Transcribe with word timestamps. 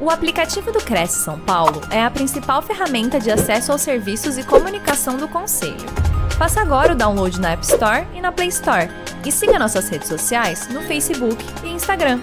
O 0.00 0.10
aplicativo 0.10 0.70
do 0.70 0.78
Cresce 0.78 1.24
São 1.24 1.40
Paulo 1.44 1.80
é 1.92 2.00
a 2.00 2.08
principal 2.08 2.62
ferramenta 2.62 3.18
de 3.18 3.32
acesso 3.32 3.72
aos 3.72 3.80
serviços 3.80 4.38
e 4.38 4.46
comunicação 4.46 5.16
do 5.16 5.28
Conselho. 5.28 5.74
Faça 6.38 6.60
agora 6.60 6.92
o 6.92 6.96
download 6.96 7.40
na 7.40 7.54
App 7.54 7.64
Store 7.64 8.06
e 8.14 8.20
na 8.20 8.30
Play 8.30 8.46
Store. 8.46 8.86
E 9.26 9.32
siga 9.32 9.58
nossas 9.58 9.88
redes 9.88 10.06
sociais 10.06 10.72
no 10.72 10.82
Facebook 10.82 11.42
e 11.64 11.70
Instagram. 11.70 12.20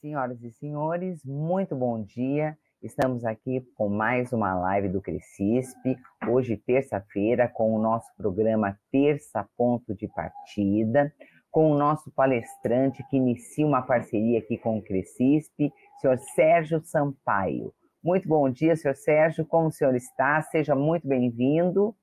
Senhoras 0.00 0.40
e 0.44 0.52
senhores, 0.52 1.24
muito 1.24 1.74
bom 1.74 2.00
dia. 2.00 2.56
Estamos 2.80 3.24
aqui 3.24 3.60
com 3.74 3.88
mais 3.88 4.32
uma 4.32 4.54
live 4.54 4.88
do 4.88 5.02
Crescisp, 5.02 5.98
hoje 6.28 6.56
terça-feira, 6.56 7.48
com 7.48 7.74
o 7.74 7.82
nosso 7.82 8.06
programa 8.16 8.78
Terça 8.92 9.44
Ponto 9.56 9.96
de 9.96 10.06
Partida 10.06 11.12
com 11.56 11.72
o 11.72 11.78
nosso 11.78 12.10
palestrante 12.10 13.02
que 13.08 13.16
inicia 13.16 13.66
uma 13.66 13.80
parceria 13.80 14.40
aqui 14.40 14.58
com 14.58 14.76
o 14.76 14.82
Crescisp, 14.82 15.72
senhor 15.98 16.18
Sérgio 16.34 16.82
Sampaio. 16.84 17.72
Muito 18.04 18.28
bom 18.28 18.50
dia, 18.50 18.76
senhor 18.76 18.94
Sérgio, 18.94 19.46
como 19.46 19.68
o 19.68 19.72
senhor 19.72 19.94
está? 19.94 20.42
Seja 20.42 20.74
muito 20.74 21.08
bem-vindo. 21.08 21.96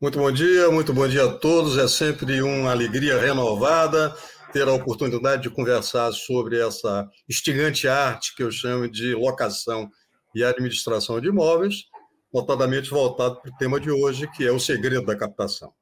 Muito 0.00 0.18
bom 0.18 0.32
dia, 0.32 0.68
muito 0.72 0.92
bom 0.92 1.06
dia 1.06 1.24
a 1.24 1.38
todos. 1.38 1.78
É 1.78 1.86
sempre 1.86 2.42
uma 2.42 2.72
alegria 2.72 3.16
renovada 3.16 4.12
ter 4.52 4.66
a 4.66 4.72
oportunidade 4.72 5.42
de 5.42 5.50
conversar 5.50 6.10
sobre 6.10 6.60
essa 6.60 7.08
instigante 7.30 7.86
arte 7.86 8.34
que 8.34 8.42
eu 8.42 8.50
chamo 8.50 8.90
de 8.90 9.14
locação 9.14 9.88
e 10.34 10.42
administração 10.42 11.20
de 11.20 11.28
imóveis, 11.28 11.84
notadamente 12.34 12.90
voltado 12.90 13.40
para 13.40 13.52
o 13.52 13.56
tema 13.56 13.78
de 13.78 13.92
hoje, 13.92 14.28
que 14.32 14.44
é 14.44 14.50
o 14.50 14.58
segredo 14.58 15.06
da 15.06 15.16
captação. 15.16 15.72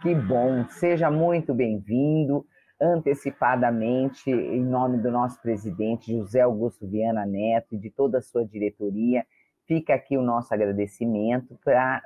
Que 0.00 0.14
bom, 0.14 0.64
seja 0.68 1.10
muito 1.10 1.52
bem-vindo. 1.52 2.46
Antecipadamente, 2.80 4.30
em 4.30 4.64
nome 4.64 4.98
do 4.98 5.10
nosso 5.10 5.42
presidente 5.42 6.16
José 6.16 6.40
Augusto 6.40 6.86
Viana 6.86 7.26
Neto 7.26 7.74
e 7.74 7.78
de 7.78 7.90
toda 7.90 8.18
a 8.18 8.22
sua 8.22 8.46
diretoria, 8.46 9.26
fica 9.66 9.92
aqui 9.94 10.16
o 10.16 10.22
nosso 10.22 10.54
agradecimento 10.54 11.58
para 11.64 12.00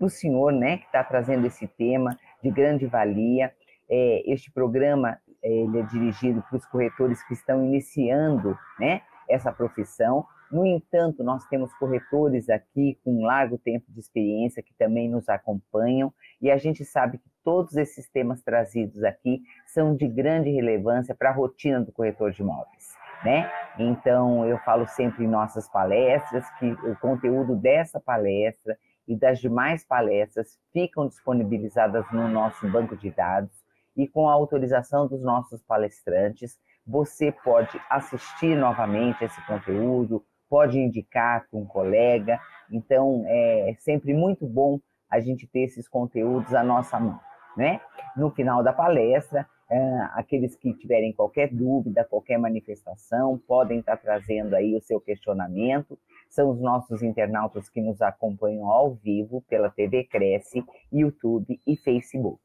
o 0.00 0.08
senhor, 0.08 0.52
né, 0.52 0.78
que 0.78 0.86
está 0.86 1.04
trazendo 1.04 1.46
esse 1.46 1.66
tema 1.66 2.18
de 2.42 2.50
grande 2.50 2.86
valia. 2.86 3.52
É, 3.90 4.22
este 4.32 4.50
programa 4.50 5.18
ele 5.42 5.80
é 5.80 5.82
dirigido 5.82 6.42
para 6.48 6.56
os 6.56 6.64
corretores 6.64 7.22
que 7.24 7.34
estão 7.34 7.62
iniciando, 7.62 8.56
né, 8.80 9.02
essa 9.28 9.52
profissão. 9.52 10.24
No 10.50 10.64
entanto, 10.64 11.22
nós 11.22 11.44
temos 11.46 11.72
corretores 11.74 12.48
aqui 12.48 12.98
com 13.04 13.22
um 13.22 13.26
largo 13.26 13.58
tempo 13.58 13.84
de 13.90 14.00
experiência 14.00 14.62
que 14.62 14.72
também 14.74 15.08
nos 15.08 15.28
acompanham 15.28 16.12
e 16.40 16.50
a 16.50 16.56
gente 16.56 16.84
sabe 16.84 17.18
que 17.18 17.30
todos 17.44 17.76
esses 17.76 18.08
temas 18.08 18.42
trazidos 18.42 19.04
aqui 19.04 19.42
são 19.66 19.94
de 19.94 20.08
grande 20.08 20.50
relevância 20.50 21.14
para 21.14 21.30
a 21.30 21.32
rotina 21.32 21.80
do 21.80 21.92
corretor 21.92 22.30
de 22.30 22.42
imóveis. 22.42 22.96
Né? 23.24 23.50
Então, 23.78 24.46
eu 24.46 24.58
falo 24.58 24.86
sempre 24.86 25.24
em 25.24 25.28
nossas 25.28 25.68
palestras 25.68 26.48
que 26.58 26.66
o 26.66 26.96
conteúdo 26.96 27.56
dessa 27.56 28.00
palestra 28.00 28.78
e 29.06 29.16
das 29.16 29.40
demais 29.40 29.84
palestras 29.84 30.58
ficam 30.72 31.08
disponibilizadas 31.08 32.04
no 32.12 32.28
nosso 32.28 32.68
banco 32.70 32.96
de 32.96 33.10
dados 33.10 33.64
e 33.96 34.06
com 34.06 34.28
a 34.28 34.32
autorização 34.32 35.08
dos 35.08 35.20
nossos 35.20 35.60
palestrantes, 35.62 36.56
você 36.86 37.32
pode 37.32 37.80
assistir 37.90 38.56
novamente 38.56 39.24
esse 39.24 39.44
conteúdo, 39.46 40.24
pode 40.48 40.78
indicar 40.78 41.46
para 41.48 41.58
um 41.58 41.64
colega. 41.64 42.40
Então, 42.70 43.24
é 43.26 43.74
sempre 43.78 44.14
muito 44.14 44.46
bom 44.46 44.80
a 45.10 45.20
gente 45.20 45.46
ter 45.46 45.60
esses 45.60 45.88
conteúdos 45.88 46.54
à 46.54 46.62
nossa 46.62 46.98
mão, 47.00 47.18
né? 47.56 47.80
No 48.16 48.30
final 48.30 48.62
da 48.62 48.72
palestra, 48.72 49.46
é, 49.70 49.98
aqueles 50.14 50.56
que 50.56 50.72
tiverem 50.74 51.12
qualquer 51.12 51.52
dúvida, 51.52 52.04
qualquer 52.04 52.38
manifestação, 52.38 53.38
podem 53.46 53.80
estar 53.80 53.96
trazendo 53.98 54.54
aí 54.54 54.74
o 54.74 54.80
seu 54.80 55.00
questionamento. 55.00 55.98
São 56.28 56.50
os 56.50 56.60
nossos 56.60 57.02
internautas 57.02 57.68
que 57.68 57.80
nos 57.80 58.00
acompanham 58.00 58.70
ao 58.70 58.94
vivo 58.94 59.42
pela 59.48 59.70
TV 59.70 60.04
Cresce, 60.04 60.64
YouTube 60.92 61.60
e 61.66 61.76
Facebook. 61.76 62.40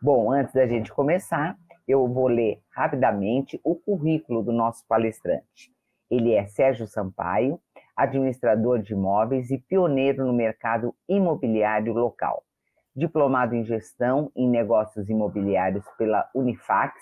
Bom, 0.00 0.30
antes 0.30 0.54
da 0.54 0.66
gente 0.66 0.92
começar, 0.92 1.56
eu 1.88 2.06
vou 2.08 2.28
ler 2.28 2.60
rapidamente 2.70 3.60
o 3.64 3.74
currículo 3.74 4.42
do 4.42 4.52
nosso 4.52 4.84
palestrante. 4.86 5.75
Ele 6.10 6.32
é 6.32 6.46
Sérgio 6.46 6.86
Sampaio, 6.86 7.60
administrador 7.96 8.80
de 8.80 8.92
imóveis 8.92 9.50
e 9.50 9.58
pioneiro 9.58 10.26
no 10.26 10.32
mercado 10.32 10.94
imobiliário 11.08 11.92
local. 11.92 12.44
Diplomado 12.94 13.54
em 13.54 13.64
gestão 13.64 14.30
em 14.34 14.48
negócios 14.48 15.08
imobiliários 15.08 15.84
pela 15.98 16.28
Unifax, 16.34 16.94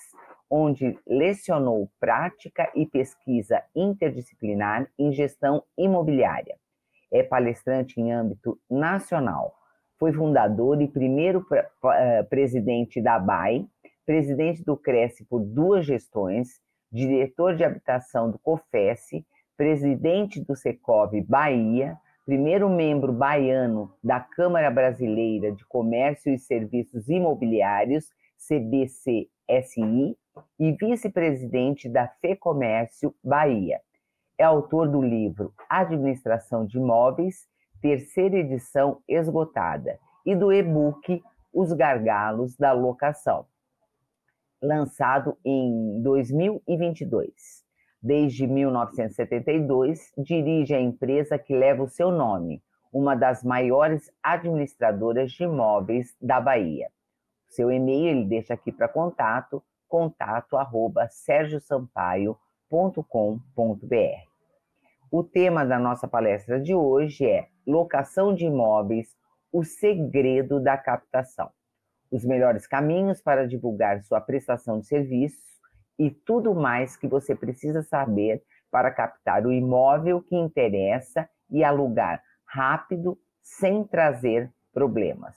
onde 0.50 0.98
lecionou 1.06 1.90
prática 1.98 2.70
e 2.74 2.86
pesquisa 2.86 3.62
interdisciplinar 3.74 4.88
em 4.98 5.12
gestão 5.12 5.62
imobiliária. 5.76 6.56
É 7.12 7.22
palestrante 7.22 8.00
em 8.00 8.12
âmbito 8.12 8.58
nacional. 8.70 9.54
Foi 9.98 10.12
fundador 10.12 10.80
e 10.80 10.88
primeiro 10.88 11.46
eh, 11.52 12.22
presidente 12.24 13.00
da 13.00 13.18
BAI, 13.18 13.66
presidente 14.04 14.64
do 14.64 14.76
Cresce 14.76 15.24
por 15.24 15.40
duas 15.40 15.86
gestões, 15.86 16.60
diretor 16.94 17.56
de 17.56 17.64
habitação 17.64 18.30
do 18.30 18.38
COFES, 18.38 19.24
presidente 19.56 20.40
do 20.40 20.54
Secov 20.54 21.10
Bahia, 21.28 21.98
primeiro 22.24 22.70
membro 22.70 23.12
baiano 23.12 23.92
da 24.02 24.20
Câmara 24.20 24.70
Brasileira 24.70 25.50
de 25.50 25.66
Comércio 25.66 26.32
e 26.32 26.38
Serviços 26.38 27.08
Imobiliários, 27.08 28.06
CBCSI, 28.38 30.16
e 30.58 30.72
vice-presidente 30.72 31.88
da 31.88 32.06
FEComércio 32.20 33.12
Bahia. 33.22 33.80
É 34.38 34.44
autor 34.44 34.88
do 34.88 35.02
livro 35.02 35.52
Administração 35.68 36.64
de 36.64 36.78
Imóveis, 36.78 37.48
terceira 37.80 38.36
edição 38.36 39.00
esgotada, 39.08 39.98
e 40.24 40.34
do 40.36 40.52
e-book 40.52 41.22
Os 41.52 41.72
Gargalos 41.72 42.56
da 42.56 42.72
Locação 42.72 43.46
lançado 44.64 45.36
em 45.44 46.00
2022. 46.02 47.62
Desde 48.02 48.46
1972, 48.46 50.12
dirige 50.18 50.74
a 50.74 50.80
empresa 50.80 51.38
que 51.38 51.54
leva 51.54 51.82
o 51.82 51.88
seu 51.88 52.10
nome, 52.10 52.62
uma 52.92 53.14
das 53.14 53.44
maiores 53.44 54.10
administradoras 54.22 55.32
de 55.32 55.44
imóveis 55.44 56.16
da 56.20 56.40
Bahia. 56.40 56.88
seu 57.48 57.70
e-mail 57.70 58.08
ele 58.08 58.24
deixa 58.24 58.54
aqui 58.54 58.72
para 58.72 58.88
contato, 58.88 59.62
contato 59.86 60.56
arroba 60.56 61.06
sergiosampaio.com.br. 61.08 62.34
O 65.10 65.22
tema 65.22 65.64
da 65.64 65.78
nossa 65.78 66.08
palestra 66.08 66.60
de 66.60 66.74
hoje 66.74 67.24
é 67.26 67.48
Locação 67.66 68.34
de 68.34 68.46
imóveis, 68.46 69.14
o 69.52 69.62
segredo 69.62 70.60
da 70.60 70.76
captação 70.76 71.50
os 72.14 72.24
melhores 72.24 72.64
caminhos 72.64 73.20
para 73.20 73.44
divulgar 73.44 74.00
sua 74.04 74.20
prestação 74.20 74.78
de 74.78 74.86
serviços 74.86 75.42
e 75.98 76.12
tudo 76.12 76.54
mais 76.54 76.96
que 76.96 77.08
você 77.08 77.34
precisa 77.34 77.82
saber 77.82 78.40
para 78.70 78.92
captar 78.92 79.44
o 79.44 79.52
imóvel 79.52 80.22
que 80.22 80.36
interessa 80.36 81.28
e 81.50 81.64
alugar 81.64 82.22
rápido, 82.46 83.18
sem 83.42 83.82
trazer 83.82 84.48
problemas. 84.72 85.36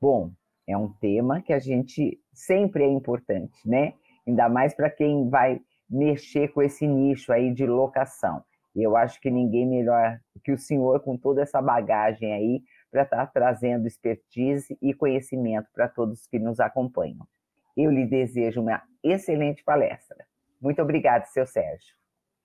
Bom, 0.00 0.32
é 0.66 0.76
um 0.76 0.92
tema 0.94 1.40
que 1.40 1.52
a 1.52 1.60
gente 1.60 2.20
sempre 2.32 2.82
é 2.82 2.88
importante, 2.88 3.56
né? 3.64 3.94
Ainda 4.26 4.48
mais 4.48 4.74
para 4.74 4.90
quem 4.90 5.28
vai 5.28 5.60
mexer 5.88 6.48
com 6.48 6.62
esse 6.62 6.84
nicho 6.84 7.32
aí 7.32 7.54
de 7.54 7.64
locação. 7.64 8.42
Eu 8.74 8.96
acho 8.96 9.20
que 9.20 9.30
ninguém 9.30 9.68
melhor 9.68 10.18
que 10.42 10.50
o 10.50 10.58
senhor, 10.58 10.98
com 11.00 11.16
toda 11.16 11.42
essa 11.42 11.62
bagagem 11.62 12.32
aí, 12.32 12.62
para 12.92 13.04
estar 13.04 13.16
tá 13.16 13.26
trazendo 13.26 13.88
expertise 13.88 14.76
e 14.82 14.92
conhecimento 14.92 15.66
para 15.74 15.88
todos 15.88 16.26
que 16.26 16.38
nos 16.38 16.60
acompanham. 16.60 17.26
Eu 17.74 17.90
lhe 17.90 18.06
desejo 18.06 18.60
uma 18.60 18.82
excelente 19.02 19.64
palestra. 19.64 20.26
Muito 20.60 20.82
obrigado, 20.82 21.24
seu 21.32 21.46
Sérgio. 21.46 21.96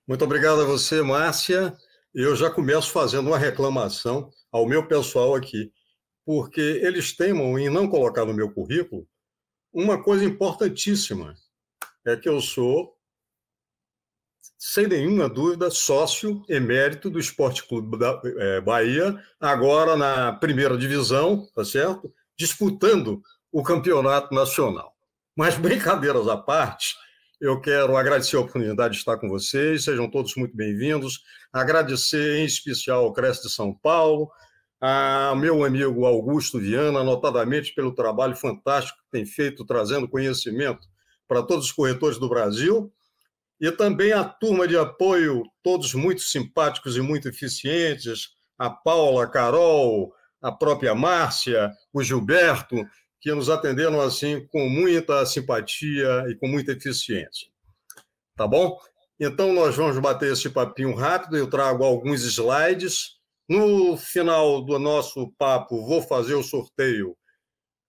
Muito 0.06 0.24
obrigado 0.24 0.62
a 0.62 0.64
você, 0.64 1.02
Márcia. 1.02 1.76
Eu 2.14 2.34
já 2.34 2.50
começo 2.50 2.90
fazendo 2.90 3.28
uma 3.28 3.38
reclamação 3.38 4.30
ao 4.50 4.66
meu 4.66 4.88
pessoal 4.88 5.34
aqui, 5.34 5.70
porque 6.24 6.80
eles 6.82 7.14
temam 7.14 7.58
em 7.58 7.68
não 7.68 7.86
colocar 7.86 8.24
no 8.24 8.32
meu 8.32 8.50
currículo 8.50 9.06
uma 9.70 10.02
coisa 10.02 10.24
importantíssima, 10.24 11.34
é 12.06 12.16
que 12.16 12.28
eu 12.28 12.40
sou 12.40 12.97
sem 14.56 14.86
nenhuma 14.86 15.28
dúvida, 15.28 15.70
sócio 15.70 16.42
emérito 16.48 17.10
do 17.10 17.18
Esporte 17.18 17.66
Clube 17.66 17.98
da 17.98 18.20
é, 18.24 18.60
Bahia, 18.60 19.16
agora 19.40 19.96
na 19.96 20.32
primeira 20.32 20.76
divisão, 20.76 21.46
tá 21.54 21.64
certo? 21.64 22.12
Disputando 22.36 23.20
o 23.52 23.62
campeonato 23.62 24.34
nacional. 24.34 24.94
Mas, 25.36 25.56
brincadeiras 25.58 26.28
à 26.28 26.36
parte, 26.36 26.94
eu 27.40 27.60
quero 27.60 27.96
agradecer 27.96 28.36
a 28.36 28.40
oportunidade 28.40 28.94
de 28.94 28.98
estar 28.98 29.16
com 29.16 29.28
vocês, 29.28 29.84
sejam 29.84 30.10
todos 30.10 30.34
muito 30.34 30.56
bem-vindos. 30.56 31.22
Agradecer 31.52 32.38
em 32.38 32.44
especial 32.44 33.04
ao 33.04 33.12
Cresce 33.12 33.44
de 33.44 33.50
São 33.50 33.72
Paulo, 33.72 34.28
a 34.80 35.34
meu 35.36 35.64
amigo 35.64 36.04
Augusto 36.04 36.58
Viana, 36.58 37.04
notadamente 37.04 37.72
pelo 37.74 37.94
trabalho 37.94 38.36
fantástico 38.36 38.98
que 38.98 39.10
tem 39.10 39.24
feito, 39.24 39.64
trazendo 39.64 40.08
conhecimento 40.08 40.86
para 41.28 41.42
todos 41.42 41.66
os 41.66 41.72
corretores 41.72 42.18
do 42.18 42.28
Brasil, 42.28 42.92
e 43.60 43.70
também 43.72 44.12
a 44.12 44.24
turma 44.24 44.68
de 44.68 44.76
apoio, 44.76 45.42
todos 45.62 45.94
muito 45.94 46.20
simpáticos 46.22 46.96
e 46.96 47.00
muito 47.00 47.28
eficientes, 47.28 48.28
a 48.56 48.70
Paula, 48.70 49.24
a 49.24 49.30
Carol, 49.30 50.12
a 50.40 50.52
própria 50.52 50.94
Márcia, 50.94 51.72
o 51.92 52.02
Gilberto, 52.02 52.76
que 53.20 53.32
nos 53.32 53.50
atenderam 53.50 54.00
assim 54.00 54.46
com 54.48 54.68
muita 54.68 55.26
simpatia 55.26 56.24
e 56.28 56.36
com 56.36 56.46
muita 56.46 56.72
eficiência. 56.72 57.48
Tá 58.36 58.46
bom? 58.46 58.78
Então 59.18 59.52
nós 59.52 59.74
vamos 59.74 59.98
bater 59.98 60.32
esse 60.32 60.48
papinho 60.48 60.94
rápido, 60.94 61.36
eu 61.36 61.50
trago 61.50 61.82
alguns 61.84 62.22
slides. 62.22 63.18
No 63.48 63.96
final 63.96 64.62
do 64.62 64.78
nosso 64.78 65.32
papo, 65.38 65.84
vou 65.86 66.02
fazer 66.02 66.34
o 66.34 66.42
sorteio 66.42 67.16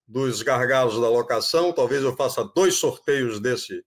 dos 0.07 0.41
gargalos 0.41 0.99
da 0.99 1.09
locação. 1.09 1.71
Talvez 1.73 2.01
eu 2.01 2.15
faça 2.15 2.49
dois 2.55 2.75
sorteios 2.75 3.39
desse, 3.39 3.83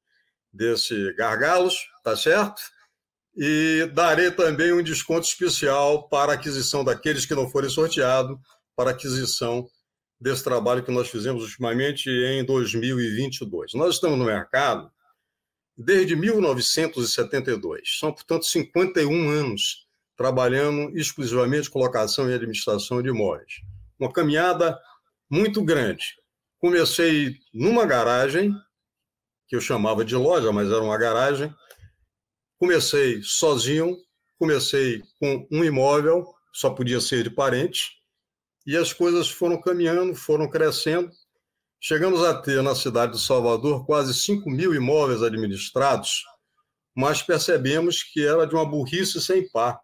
desse 0.53 1.13
gargalos, 1.15 1.75
tá 2.05 2.17
certo? 2.17 2.61
E 3.35 3.91
darei 3.95 4.31
também 4.31 4.73
um 4.73 4.83
desconto 4.83 5.27
especial 5.27 6.09
para 6.09 6.35
aquisição 6.35 6.85
daqueles 6.85 7.25
que 7.25 7.35
não 7.35 7.49
forem 7.49 7.71
sorteados, 7.71 8.39
para 8.77 8.91
aquisição 8.91 9.67
desse 10.21 10.45
trabalho 10.45 10.85
que 10.85 10.93
nós 10.93 11.09
fizemos 11.09 11.43
ultimamente 11.43 12.09
em 12.09 12.45
2022. 12.45 13.75
Nós 13.75 13.95
estamos 13.95 14.19
no 14.19 14.25
mercado 14.25 14.91
desde 15.77 16.15
1972. 16.15 17.99
São, 17.99 18.13
portanto, 18.13 18.45
51 18.47 19.31
anos 19.31 19.87
trabalhando 20.17 20.97
exclusivamente 20.97 21.71
com 21.71 21.79
locação 21.79 22.31
e 22.31 22.35
administração 22.35 23.03
de 23.03 23.09
imóveis. 23.09 23.61
Uma 23.99 24.13
caminhada 24.13 24.79
muito 25.29 25.63
grande. 25.65 26.17
Comecei 26.59 27.37
numa 27.53 27.85
garagem, 27.85 28.55
que 29.53 29.57
eu 29.57 29.61
chamava 29.61 30.03
de 30.03 30.17
loja, 30.17 30.51
mas 30.51 30.71
era 30.71 30.81
uma 30.81 30.97
garagem. 30.97 31.55
Comecei 32.59 33.21
sozinho, 33.23 33.99
comecei 34.39 35.03
com 35.21 35.47
um 35.53 35.63
imóvel, 35.63 36.25
só 36.55 36.71
podia 36.71 37.03
ser 37.03 37.23
de 37.23 37.29
parente, 37.29 37.91
e 38.67 38.79
as 38.79 38.95
coisas 38.95 39.29
foram 39.29 39.61
caminhando, 39.61 40.15
foram 40.15 40.49
crescendo. 40.49 41.11
Chegamos 41.79 42.25
a 42.25 42.33
ter 42.33 42.63
na 42.63 42.75
cidade 42.75 43.13
de 43.13 43.21
Salvador 43.21 43.85
quase 43.85 44.15
5 44.15 44.49
mil 44.49 44.75
imóveis 44.75 45.23
administrados, 45.23 46.25
mas 46.97 47.21
percebemos 47.21 48.03
que 48.03 48.25
era 48.25 48.47
de 48.47 48.55
uma 48.55 48.65
burrice 48.65 49.21
sem 49.21 49.47
par 49.51 49.79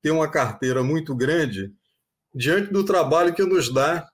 ter 0.00 0.12
uma 0.12 0.30
carteira 0.30 0.82
muito 0.82 1.14
grande 1.14 1.70
diante 2.34 2.72
do 2.72 2.86
trabalho 2.86 3.34
que 3.34 3.42
nos 3.42 3.70
dá 3.70 4.08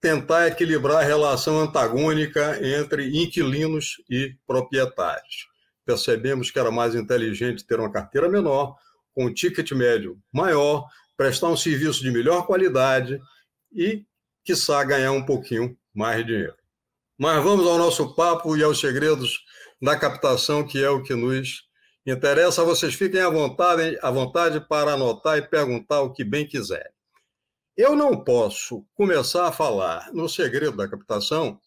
tentar 0.00 0.46
equilibrar 0.46 0.98
a 0.98 1.06
relação 1.06 1.60
antagônica 1.60 2.58
entre 2.62 3.22
inquilinos 3.22 3.96
e 4.08 4.36
proprietários. 4.46 5.48
Percebemos 5.84 6.50
que 6.50 6.58
era 6.58 6.70
mais 6.70 6.94
inteligente 6.94 7.66
ter 7.66 7.80
uma 7.80 7.90
carteira 7.90 8.28
menor, 8.28 8.76
com 9.14 9.26
um 9.26 9.34
ticket 9.34 9.72
médio 9.72 10.18
maior, 10.32 10.86
prestar 11.16 11.48
um 11.48 11.56
serviço 11.56 12.02
de 12.02 12.10
melhor 12.10 12.46
qualidade 12.46 13.18
e, 13.72 14.04
quiçá, 14.44 14.84
ganhar 14.84 15.12
um 15.12 15.24
pouquinho 15.24 15.76
mais 15.92 16.18
de 16.18 16.32
dinheiro. 16.32 16.54
Mas 17.18 17.42
vamos 17.42 17.66
ao 17.66 17.78
nosso 17.78 18.14
papo 18.14 18.56
e 18.56 18.62
aos 18.62 18.78
segredos 18.78 19.40
da 19.82 19.96
captação, 19.96 20.64
que 20.64 20.82
é 20.82 20.88
o 20.88 21.02
que 21.02 21.14
nos 21.14 21.64
interessa. 22.06 22.62
Vocês 22.62 22.94
fiquem 22.94 23.20
à 23.20 23.28
vontade, 23.28 23.98
à 24.00 24.10
vontade 24.10 24.60
para 24.60 24.92
anotar 24.92 25.36
e 25.38 25.42
perguntar 25.42 26.02
o 26.02 26.12
que 26.12 26.22
bem 26.22 26.46
quiserem. 26.46 26.92
Eu 27.78 27.94
não 27.94 28.24
posso 28.24 28.84
começar 28.92 29.46
a 29.46 29.52
falar 29.52 30.12
no 30.12 30.28
segredo 30.28 30.76
da 30.76 30.88
captação, 30.88 31.60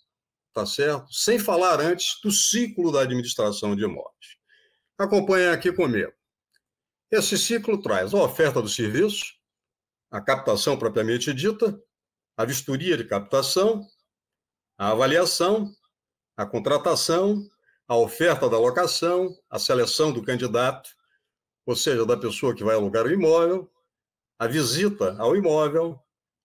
tá 0.54 0.66
certo? 0.66 1.10
Sem 1.10 1.40
falar 1.40 1.80
antes 1.80 2.20
do 2.22 2.30
ciclo 2.30 2.92
da 2.92 3.04
administração 3.04 3.78
de 3.78 3.86
imóveis. 3.86 4.36
Acompanhem 4.98 5.48
aqui 5.48 5.72
comigo. 5.72 6.12
Esse 7.10 7.38
ciclo 7.38 7.82
traz 7.82 8.14
a 8.14 8.22
oferta 8.22 8.62
do 8.62 8.68
serviço, 8.68 9.24
a 10.12 10.20
captação 10.20 10.78
propriamente 10.78 11.34
dita, 11.34 11.82
a 12.36 12.44
vistoria 12.44 12.98
de 12.98 13.06
captação, 13.06 13.88
a 14.78 14.90
avaliação, 14.90 15.74
a 16.36 16.46
contratação, 16.46 17.42
a 17.88 17.96
oferta 17.96 18.50
da 18.50 18.60
locação, 18.60 19.34
a 19.50 19.58
seleção 19.58 20.12
do 20.12 20.22
candidato, 20.22 20.90
ou 21.66 21.74
seja, 21.74 22.06
da 22.06 22.18
pessoa 22.18 22.54
que 22.54 22.66
vai 22.66 22.76
alugar 22.76 23.06
o 23.06 23.14
imóvel, 23.14 23.72
a 24.42 24.48
visita 24.48 25.16
ao 25.20 25.36
imóvel, 25.36 26.00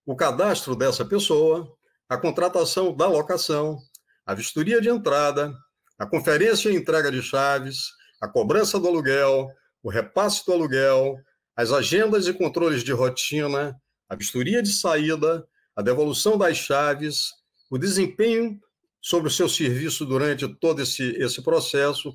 o 0.04 0.14
cadastro 0.14 0.76
dessa 0.76 1.02
pessoa, 1.02 1.66
a 2.06 2.18
contratação 2.18 2.94
da 2.94 3.06
locação, 3.06 3.78
a 4.26 4.34
vistoria 4.34 4.82
de 4.82 4.90
entrada, 4.90 5.56
a 5.98 6.04
conferência 6.04 6.68
e 6.68 6.76
entrega 6.76 7.10
de 7.10 7.22
chaves, 7.22 7.78
a 8.20 8.28
cobrança 8.28 8.78
do 8.78 8.86
aluguel, 8.86 9.48
o 9.82 9.88
repasse 9.88 10.44
do 10.44 10.52
aluguel, 10.52 11.16
as 11.56 11.72
agendas 11.72 12.26
e 12.26 12.34
controles 12.34 12.84
de 12.84 12.92
rotina, 12.92 13.74
a 14.10 14.14
vistoria 14.14 14.62
de 14.62 14.74
saída, 14.74 15.48
a 15.74 15.80
devolução 15.80 16.36
das 16.36 16.58
chaves, 16.58 17.30
o 17.70 17.78
desempenho 17.78 18.60
sobre 19.00 19.28
o 19.28 19.32
seu 19.32 19.48
serviço 19.48 20.04
durante 20.04 20.46
todo 20.56 20.82
esse, 20.82 21.16
esse 21.16 21.42
processo 21.42 22.14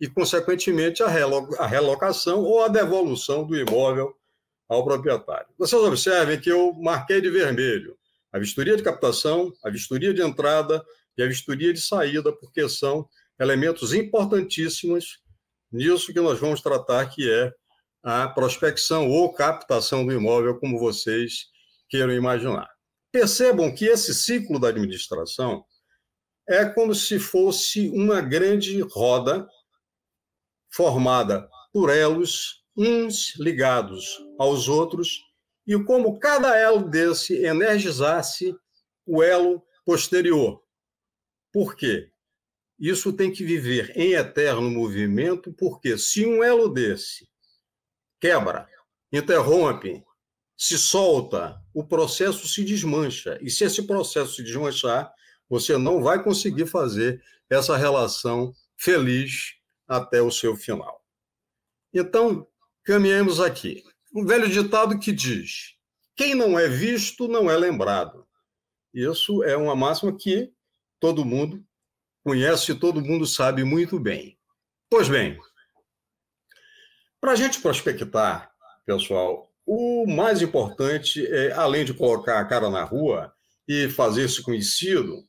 e, 0.00 0.06
consequentemente, 0.06 1.02
a, 1.02 1.08
relo, 1.08 1.56
a 1.58 1.66
relocação 1.66 2.44
ou 2.44 2.62
a 2.62 2.68
devolução 2.68 3.44
do 3.44 3.56
imóvel 3.56 4.16
ao 4.68 4.84
proprietário. 4.84 5.48
Vocês 5.56 5.80
observem 5.82 6.38
que 6.38 6.50
eu 6.50 6.72
marquei 6.74 7.20
de 7.20 7.30
vermelho 7.30 7.96
a 8.32 8.38
vistoria 8.38 8.76
de 8.76 8.82
captação, 8.82 9.52
a 9.64 9.70
vistoria 9.70 10.12
de 10.12 10.20
entrada 10.20 10.84
e 11.16 11.22
a 11.22 11.26
vistoria 11.26 11.72
de 11.72 11.80
saída, 11.80 12.32
porque 12.32 12.68
são 12.68 13.08
elementos 13.40 13.94
importantíssimos 13.94 15.20
nisso 15.72 16.12
que 16.12 16.20
nós 16.20 16.38
vamos 16.38 16.60
tratar, 16.60 17.06
que 17.06 17.30
é 17.30 17.52
a 18.02 18.28
prospecção 18.28 19.08
ou 19.08 19.32
captação 19.32 20.04
do 20.04 20.12
imóvel, 20.12 20.58
como 20.58 20.78
vocês 20.78 21.46
queiram 21.88 22.12
imaginar. 22.12 22.68
Percebam 23.10 23.74
que 23.74 23.86
esse 23.86 24.14
ciclo 24.14 24.58
da 24.58 24.68
administração 24.68 25.64
é 26.48 26.64
como 26.64 26.94
se 26.94 27.18
fosse 27.18 27.88
uma 27.90 28.20
grande 28.20 28.80
roda 28.80 29.46
formada 30.70 31.48
por 31.72 31.90
elos 31.90 32.64
uns 32.78 33.34
ligados 33.36 34.24
aos 34.38 34.68
outros, 34.68 35.24
e 35.66 35.76
como 35.82 36.20
cada 36.20 36.56
elo 36.56 36.88
desse 36.88 37.44
energizasse 37.44 38.54
o 39.04 39.20
elo 39.20 39.66
posterior. 39.84 40.62
Por 41.52 41.74
quê? 41.74 42.12
Isso 42.78 43.12
tem 43.12 43.32
que 43.32 43.44
viver 43.44 43.92
em 43.96 44.12
eterno 44.12 44.70
movimento, 44.70 45.52
porque 45.52 45.98
se 45.98 46.24
um 46.24 46.44
elo 46.44 46.68
desse 46.68 47.28
quebra, 48.20 48.68
interrompe, 49.12 50.04
se 50.56 50.78
solta, 50.78 51.60
o 51.74 51.84
processo 51.84 52.46
se 52.46 52.64
desmancha. 52.64 53.38
E 53.42 53.50
se 53.50 53.64
esse 53.64 53.82
processo 53.86 54.36
se 54.36 54.44
desmanchar, 54.44 55.12
você 55.48 55.76
não 55.76 56.00
vai 56.00 56.22
conseguir 56.22 56.66
fazer 56.66 57.20
essa 57.50 57.76
relação 57.76 58.52
feliz 58.76 59.54
até 59.88 60.22
o 60.22 60.30
seu 60.30 60.54
final. 60.54 61.04
Então, 61.92 62.46
Caminhemos 62.88 63.38
aqui. 63.38 63.84
Um 64.14 64.24
velho 64.24 64.48
ditado 64.48 64.98
que 64.98 65.12
diz: 65.12 65.74
quem 66.16 66.34
não 66.34 66.58
é 66.58 66.66
visto 66.66 67.28
não 67.28 67.50
é 67.50 67.54
lembrado. 67.54 68.26
Isso 68.94 69.44
é 69.44 69.54
uma 69.54 69.76
máxima 69.76 70.16
que 70.16 70.50
todo 70.98 71.22
mundo 71.22 71.62
conhece, 72.24 72.74
todo 72.74 73.04
mundo 73.04 73.26
sabe 73.26 73.62
muito 73.62 74.00
bem. 74.00 74.38
Pois 74.88 75.06
bem, 75.06 75.38
para 77.20 77.32
a 77.32 77.36
gente 77.36 77.60
prospectar, 77.60 78.50
pessoal, 78.86 79.52
o 79.66 80.06
mais 80.06 80.40
importante 80.40 81.26
é, 81.26 81.52
além 81.52 81.84
de 81.84 81.92
colocar 81.92 82.40
a 82.40 82.44
cara 82.46 82.70
na 82.70 82.84
rua 82.84 83.30
e 83.68 83.90
fazer-se 83.90 84.42
conhecido, 84.42 85.28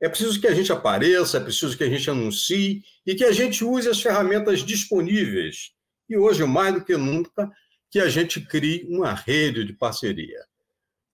é 0.00 0.08
preciso 0.08 0.40
que 0.40 0.46
a 0.46 0.54
gente 0.54 0.72
apareça, 0.72 1.36
é 1.36 1.40
preciso 1.40 1.76
que 1.76 1.84
a 1.84 1.90
gente 1.90 2.08
anuncie 2.08 2.82
e 3.04 3.14
que 3.14 3.24
a 3.24 3.32
gente 3.32 3.62
use 3.62 3.90
as 3.90 4.00
ferramentas 4.00 4.60
disponíveis 4.60 5.74
e 6.08 6.16
hoje, 6.16 6.44
mais 6.44 6.74
do 6.74 6.84
que 6.84 6.96
nunca, 6.96 7.50
que 7.90 8.00
a 8.00 8.08
gente 8.08 8.40
crie 8.40 8.86
uma 8.88 9.14
rede 9.14 9.64
de 9.64 9.72
parceria. 9.72 10.44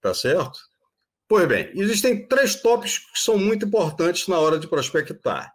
Tá 0.00 0.14
certo? 0.14 0.58
Pois 1.28 1.46
bem, 1.46 1.70
existem 1.74 2.26
três 2.26 2.56
tópicos 2.56 2.98
que 2.98 3.20
são 3.20 3.38
muito 3.38 3.66
importantes 3.66 4.26
na 4.26 4.38
hora 4.38 4.58
de 4.58 4.66
prospectar. 4.66 5.54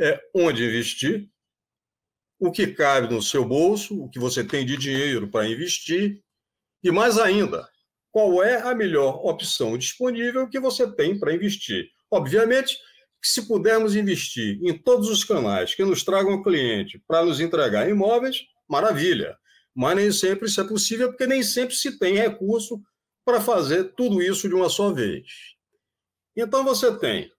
É 0.00 0.20
onde 0.34 0.64
investir, 0.64 1.28
o 2.38 2.50
que 2.50 2.66
cabe 2.68 3.12
no 3.12 3.22
seu 3.22 3.44
bolso, 3.44 4.02
o 4.02 4.08
que 4.08 4.18
você 4.18 4.42
tem 4.42 4.64
de 4.64 4.76
dinheiro 4.76 5.28
para 5.28 5.48
investir, 5.48 6.22
e 6.82 6.90
mais 6.90 7.18
ainda, 7.18 7.68
qual 8.10 8.42
é 8.42 8.62
a 8.62 8.74
melhor 8.74 9.24
opção 9.24 9.78
disponível 9.78 10.48
que 10.48 10.58
você 10.58 10.90
tem 10.90 11.18
para 11.18 11.34
investir. 11.34 11.90
Obviamente 12.10 12.76
que 13.22 13.28
se 13.28 13.46
pudermos 13.46 13.94
investir 13.94 14.58
em 14.62 14.76
todos 14.76 15.08
os 15.08 15.22
canais 15.22 15.74
que 15.74 15.84
nos 15.84 16.02
tragam 16.02 16.42
cliente 16.42 17.00
para 17.06 17.24
nos 17.24 17.38
entregar 17.38 17.88
imóveis, 17.88 18.40
maravilha. 18.72 19.36
Mas 19.74 19.96
nem 19.96 20.10
sempre 20.10 20.48
isso 20.48 20.60
é 20.60 20.66
possível, 20.66 21.08
porque 21.10 21.26
nem 21.26 21.42
sempre 21.42 21.74
se 21.74 21.98
tem 21.98 22.14
recurso 22.14 22.80
para 23.24 23.40
fazer 23.40 23.92
tudo 23.94 24.20
isso 24.20 24.48
de 24.48 24.54
uma 24.54 24.68
só 24.68 24.92
vez. 24.92 25.24
Então 26.36 26.64
você 26.64 26.96
tem 26.98 27.30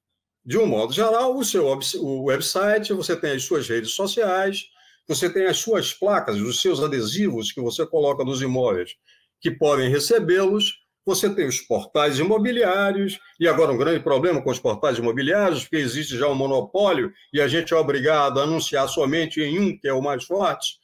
de 0.45 0.57
um 0.57 0.65
modo 0.65 0.93
geral, 0.93 1.37
o 1.37 1.43
seu 1.43 1.65
o 1.65 2.23
website, 2.25 2.93
você 2.93 3.15
tem 3.15 3.31
as 3.31 3.43
suas 3.43 3.67
redes 3.67 3.91
sociais, 3.91 4.65
você 5.07 5.29
tem 5.29 5.45
as 5.45 5.57
suas 5.57 5.93
placas, 5.93 6.37
os 6.37 6.61
seus 6.61 6.81
adesivos 6.81 7.51
que 7.51 7.61
você 7.61 7.85
coloca 7.85 8.23
nos 8.23 8.41
imóveis 8.41 8.91
que 9.39 9.51
podem 9.51 9.89
recebê-los, 9.89 10.81
você 11.05 11.29
tem 11.29 11.45
os 11.45 11.59
portais 11.59 12.17
imobiliários, 12.17 13.19
e 13.37 13.45
agora 13.45 13.73
um 13.73 13.77
grande 13.77 14.01
problema 14.01 14.41
com 14.41 14.49
os 14.49 14.59
portais 14.59 14.97
imobiliários, 14.97 15.63
porque 15.63 15.75
existe 15.75 16.17
já 16.17 16.29
um 16.29 16.35
monopólio 16.35 17.11
e 17.33 17.41
a 17.41 17.47
gente 17.47 17.73
é 17.73 17.77
obrigado 17.77 18.39
a 18.39 18.43
anunciar 18.43 18.87
somente 18.87 19.41
em 19.41 19.59
um, 19.59 19.77
que 19.77 19.85
é 19.85 19.93
o 19.93 20.01
mais 20.01 20.23
forte. 20.23 20.77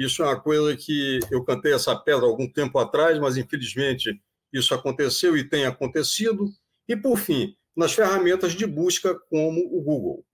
Isso 0.00 0.22
é 0.22 0.24
uma 0.24 0.40
coisa 0.40 0.74
que 0.74 1.20
eu 1.30 1.44
cantei 1.44 1.74
essa 1.74 1.94
pedra 1.94 2.24
algum 2.24 2.50
tempo 2.50 2.78
atrás, 2.78 3.18
mas 3.18 3.36
infelizmente 3.36 4.18
isso 4.50 4.72
aconteceu 4.72 5.36
e 5.36 5.46
tem 5.46 5.66
acontecido. 5.66 6.50
E, 6.88 6.96
por 6.96 7.18
fim, 7.18 7.54
nas 7.76 7.92
ferramentas 7.92 8.54
de 8.54 8.66
busca 8.66 9.14
como 9.28 9.60
o 9.60 9.82
Google, 9.82 10.24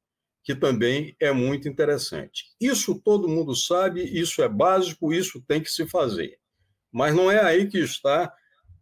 que 0.44 0.54
também 0.54 1.16
é 1.18 1.32
muito 1.32 1.68
interessante. 1.68 2.44
Isso 2.60 3.02
todo 3.04 3.26
mundo 3.26 3.56
sabe, 3.56 4.04
isso 4.04 4.40
é 4.40 4.48
básico, 4.48 5.12
isso 5.12 5.42
tem 5.48 5.60
que 5.60 5.68
se 5.68 5.84
fazer. 5.84 6.38
Mas 6.92 7.12
não 7.12 7.28
é 7.28 7.42
aí 7.42 7.66
que 7.66 7.78
está 7.80 8.32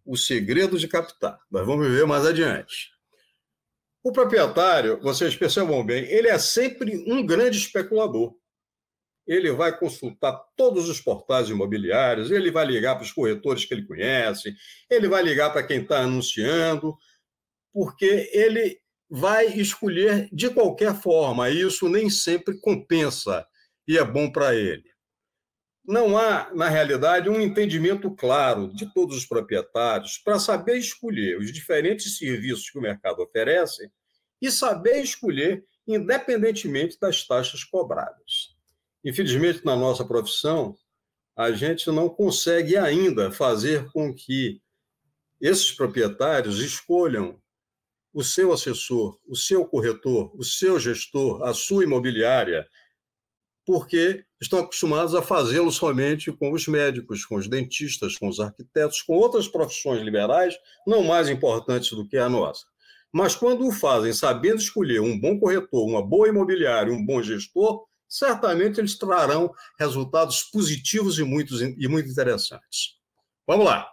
o 0.05 0.19
segredo 0.19 0.79
de 0.79 0.87
captar. 0.87 1.41
Nós 1.51 1.67
vamos 1.67 1.89
ver 1.89 2.07
mais 2.07 2.27
adiante. 2.27 2.91
O 4.03 4.13
proprietário, 4.13 5.01
vocês 5.01 5.35
percebam 5.35 5.83
bem, 5.83 6.05
ele 6.05 6.29
é 6.29 6.39
sempre 6.39 7.11
um 7.11 7.25
grande 7.25 7.57
especulador. 7.57 8.37
Ele 9.27 9.51
vai 9.53 9.77
consultar 9.79 10.39
todos 10.57 10.89
os 10.89 11.01
portais 11.01 11.49
imobiliários, 11.49 12.31
ele 12.31 12.51
vai 12.51 12.67
ligar 12.67 12.97
para 12.97 13.05
os 13.05 13.13
corretores 13.13 13.65
que 13.65 13.73
ele 13.73 13.87
conhece, 13.87 14.55
ele 14.91 15.09
vai 15.09 15.23
ligar 15.23 15.51
para 15.51 15.63
quem 15.63 15.83
está 15.83 16.01
anunciando, 16.01 16.95
porque 17.73 18.31
ele 18.33 18.79
vai 19.09 19.47
escolher 19.47 20.29
de 20.33 20.51
qualquer 20.51 20.95
forma, 20.95 21.49
e 21.49 21.63
isso 21.63 21.89
nem 21.89 22.11
sempre 22.11 22.59
compensa 22.61 23.47
e 23.87 23.99
é 23.99 24.05
bom 24.05 24.31
para 24.31 24.55
ele 24.55 24.95
não 25.87 26.17
há, 26.17 26.51
na 26.55 26.69
realidade, 26.69 27.29
um 27.29 27.41
entendimento 27.41 28.11
claro 28.11 28.73
de 28.73 28.93
todos 28.95 29.17
os 29.19 29.27
proprietários 29.27 30.17
para 30.17 30.39
saber 30.39 30.79
escolher 30.79 31.39
os 31.39 31.53
diferentes 31.53 32.17
serviços 32.17 32.71
que 32.71 32.79
o 32.79 32.83
mercado 32.83 33.23
oferece 33.23 33.91
e 34.41 34.51
saber 34.51 35.03
escolher 35.03 35.65
independentemente 35.87 36.99
das 36.99 37.27
taxas 37.27 37.63
cobradas. 37.63 38.54
Infelizmente, 39.05 39.65
na 39.65 39.77
nossa 39.77 40.05
profissão, 40.05 40.77
a 41.37 41.53
gente 41.53 41.91
não 41.91 42.09
consegue 42.09 42.77
ainda 42.77 43.31
fazer 43.31 43.91
com 43.93 44.15
que 44.15 44.63
esses 45.41 45.73
proprietários 45.73 46.61
escolham 46.61 47.39
o 48.13 48.23
seu 48.23 48.53
assessor, 48.53 49.19
o 49.27 49.37
seu 49.37 49.67
corretor, 49.67 50.31
o 50.39 50.45
seu 50.45 50.79
gestor, 50.79 51.43
a 51.43 51.53
sua 51.53 51.83
imobiliária, 51.83 52.67
porque 53.67 54.25
estão 54.41 54.61
acostumados 54.61 55.15
a 55.15 55.23
fazê-lo 55.23 55.73
somente 55.73 56.31
com 56.31 56.53
os 56.53 56.69
médicos, 56.69 57.27
com 57.27 57.35
os 57.35 57.49
dentistas, 57.49 58.17
com 58.17 58.29
os 58.29 58.39
arquitetos, 58.39 59.03
com 59.03 59.15
outras 59.15 59.49
profissões 59.49 60.01
liberais, 60.03 60.55
não 60.87 61.03
mais 61.03 61.29
importantes 61.29 61.91
do 61.91 62.07
que 62.07 62.17
a 62.17 62.29
nossa. 62.29 62.65
Mas 63.13 63.35
quando 63.35 63.67
o 63.67 63.73
fazem 63.73 64.13
sabendo 64.13 64.59
escolher 64.59 65.01
um 65.01 65.19
bom 65.19 65.39
corretor, 65.39 65.87
uma 65.87 66.05
boa 66.05 66.29
imobiliária, 66.29 66.93
um 66.93 67.05
bom 67.05 67.23
gestor, 67.23 67.85
certamente 68.09 68.81
eles 68.81 68.97
trarão 68.97 69.55
resultados 69.79 70.43
positivos 70.45 71.19
e, 71.19 71.25
muitos, 71.25 71.61
e 71.61 71.89
muito 71.89 72.09
interessantes. 72.09 72.99
Vamos 73.47 73.67
lá. 73.67 73.91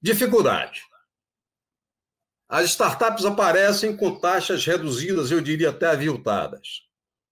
Dificuldade. 0.00 0.82
As 2.48 2.64
startups 2.70 3.24
aparecem 3.24 3.96
com 3.96 4.18
taxas 4.18 4.64
reduzidas, 4.64 5.30
eu 5.30 5.40
diria 5.40 5.70
até 5.70 5.86
aviltadas. 5.88 6.82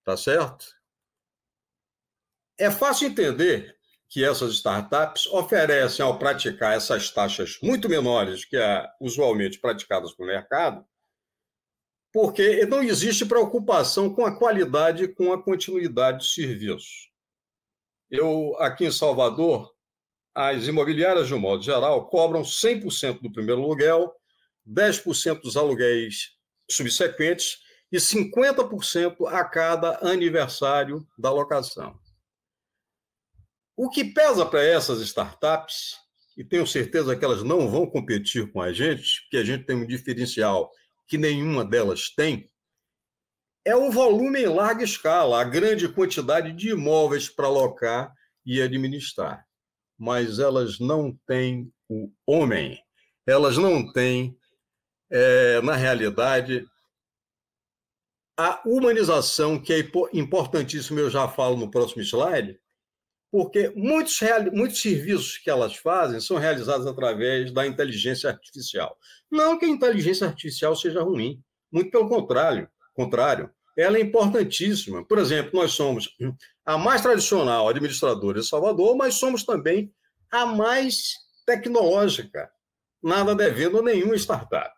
Tá 0.05 0.17
certo? 0.17 0.67
É 2.59 2.71
fácil 2.71 3.09
entender 3.09 3.77
que 4.09 4.25
essas 4.25 4.53
startups 4.55 5.27
oferecem, 5.27 6.05
ao 6.05 6.19
praticar 6.19 6.77
essas 6.77 7.11
taxas 7.11 7.59
muito 7.63 7.89
menores 7.89 8.45
que 8.45 8.57
a 8.57 8.89
usualmente 9.01 9.59
praticadas 9.59 10.17
no 10.19 10.27
mercado, 10.27 10.87
porque 12.17 12.65
não 12.65 12.83
existe 12.83 13.27
preocupação 13.27 14.09
com 14.09 14.25
a 14.25 14.35
qualidade 14.35 15.05
e 15.05 15.09
com 15.09 15.35
a 15.35 15.43
continuidade 15.43 16.21
de 16.21 16.33
serviço. 16.33 17.11
Eu, 18.11 18.57
aqui 18.59 18.87
em 18.87 18.91
Salvador, 18.91 19.71
as 20.35 20.67
imobiliárias, 20.67 21.29
de 21.29 21.35
um 21.35 21.39
modo 21.39 21.63
geral, 21.63 22.09
cobram 22.09 22.41
100% 22.41 23.21
do 23.21 23.31
primeiro 23.31 23.63
aluguel, 23.63 24.15
10% 24.67 25.43
dos 25.43 25.59
aluguéis 25.59 26.31
subsequentes 26.71 27.59
e 27.93 27.99
50% 27.99 29.29
a 29.29 29.45
cada 29.45 29.99
aniversário 30.01 31.07
da 31.19 31.31
locação. 31.31 32.01
O 33.77 33.91
que 33.91 34.03
pesa 34.03 34.47
para 34.47 34.65
essas 34.65 35.03
startups, 35.03 35.99
e 36.35 36.43
tenho 36.43 36.67
certeza 36.67 37.15
que 37.15 37.23
elas 37.23 37.43
não 37.43 37.69
vão 37.69 37.85
competir 37.85 38.51
com 38.51 38.63
a 38.63 38.73
gente, 38.73 39.21
porque 39.25 39.37
a 39.37 39.45
gente 39.45 39.67
tem 39.67 39.77
um 39.77 39.87
diferencial 39.87 40.73
que 41.07 41.17
nenhuma 41.17 41.65
delas 41.65 42.11
tem, 42.11 42.51
é 43.65 43.75
o 43.75 43.91
volume 43.91 44.43
em 44.43 44.47
larga 44.47 44.85
escala, 44.85 45.41
a 45.41 45.45
grande 45.45 45.89
quantidade 45.89 46.53
de 46.53 46.71
imóveis 46.71 47.29
para 47.29 47.47
alocar 47.47 48.15
e 48.45 48.63
administrar. 48.63 49.45
Mas 49.99 50.39
elas 50.39 50.79
não 50.79 51.19
têm 51.27 51.73
o 51.89 52.11
homem, 52.25 52.81
elas 53.27 53.59
não 53.59 53.93
têm, 53.93 54.39
é, 55.11 55.61
na 55.63 55.75
realidade, 55.75 56.65
a 58.39 58.61
humanização, 58.67 59.61
que 59.61 59.73
é 59.73 59.91
importantíssimo, 60.13 61.01
eu 61.01 61.11
já 61.11 61.27
falo 61.27 61.57
no 61.57 61.71
próximo 61.71 62.03
slide, 62.03 62.61
porque 63.31 63.73
muitos, 63.75 64.19
muitos 64.53 64.81
serviços 64.81 65.39
que 65.39 65.51
elas 65.51 65.77
fazem 65.77 66.21
são 66.21 66.37
realizados 66.37 66.87
através 66.87 67.53
da 67.53 67.67
inteligência 67.67 68.31
artificial. 68.31 68.97
Não 69.31 69.59
que 69.59 69.67
a 69.67 69.69
inteligência 69.69 70.27
artificial 70.27 70.75
seja 70.77 71.03
ruim, 71.03 71.43
muito 71.71 71.91
pelo 71.91 72.09
contrário, 72.09 72.69
contrário, 72.95 73.51
ela 73.77 73.99
é 73.99 74.01
importantíssima. 74.01 75.05
Por 75.05 75.19
exemplo, 75.19 75.61
nós 75.61 75.73
somos 75.73 76.17
a 76.65 76.79
mais 76.79 77.03
tradicional 77.03 77.69
administradora 77.69 78.41
de 78.41 78.47
Salvador, 78.47 78.97
mas 78.97 79.15
somos 79.15 79.45
também 79.45 79.93
a 80.31 80.47
mais 80.47 81.15
tecnológica, 81.45 82.51
nada 83.03 83.35
devendo 83.35 83.79
a 83.79 83.83
nenhuma 83.83 84.17
startup. 84.17 84.75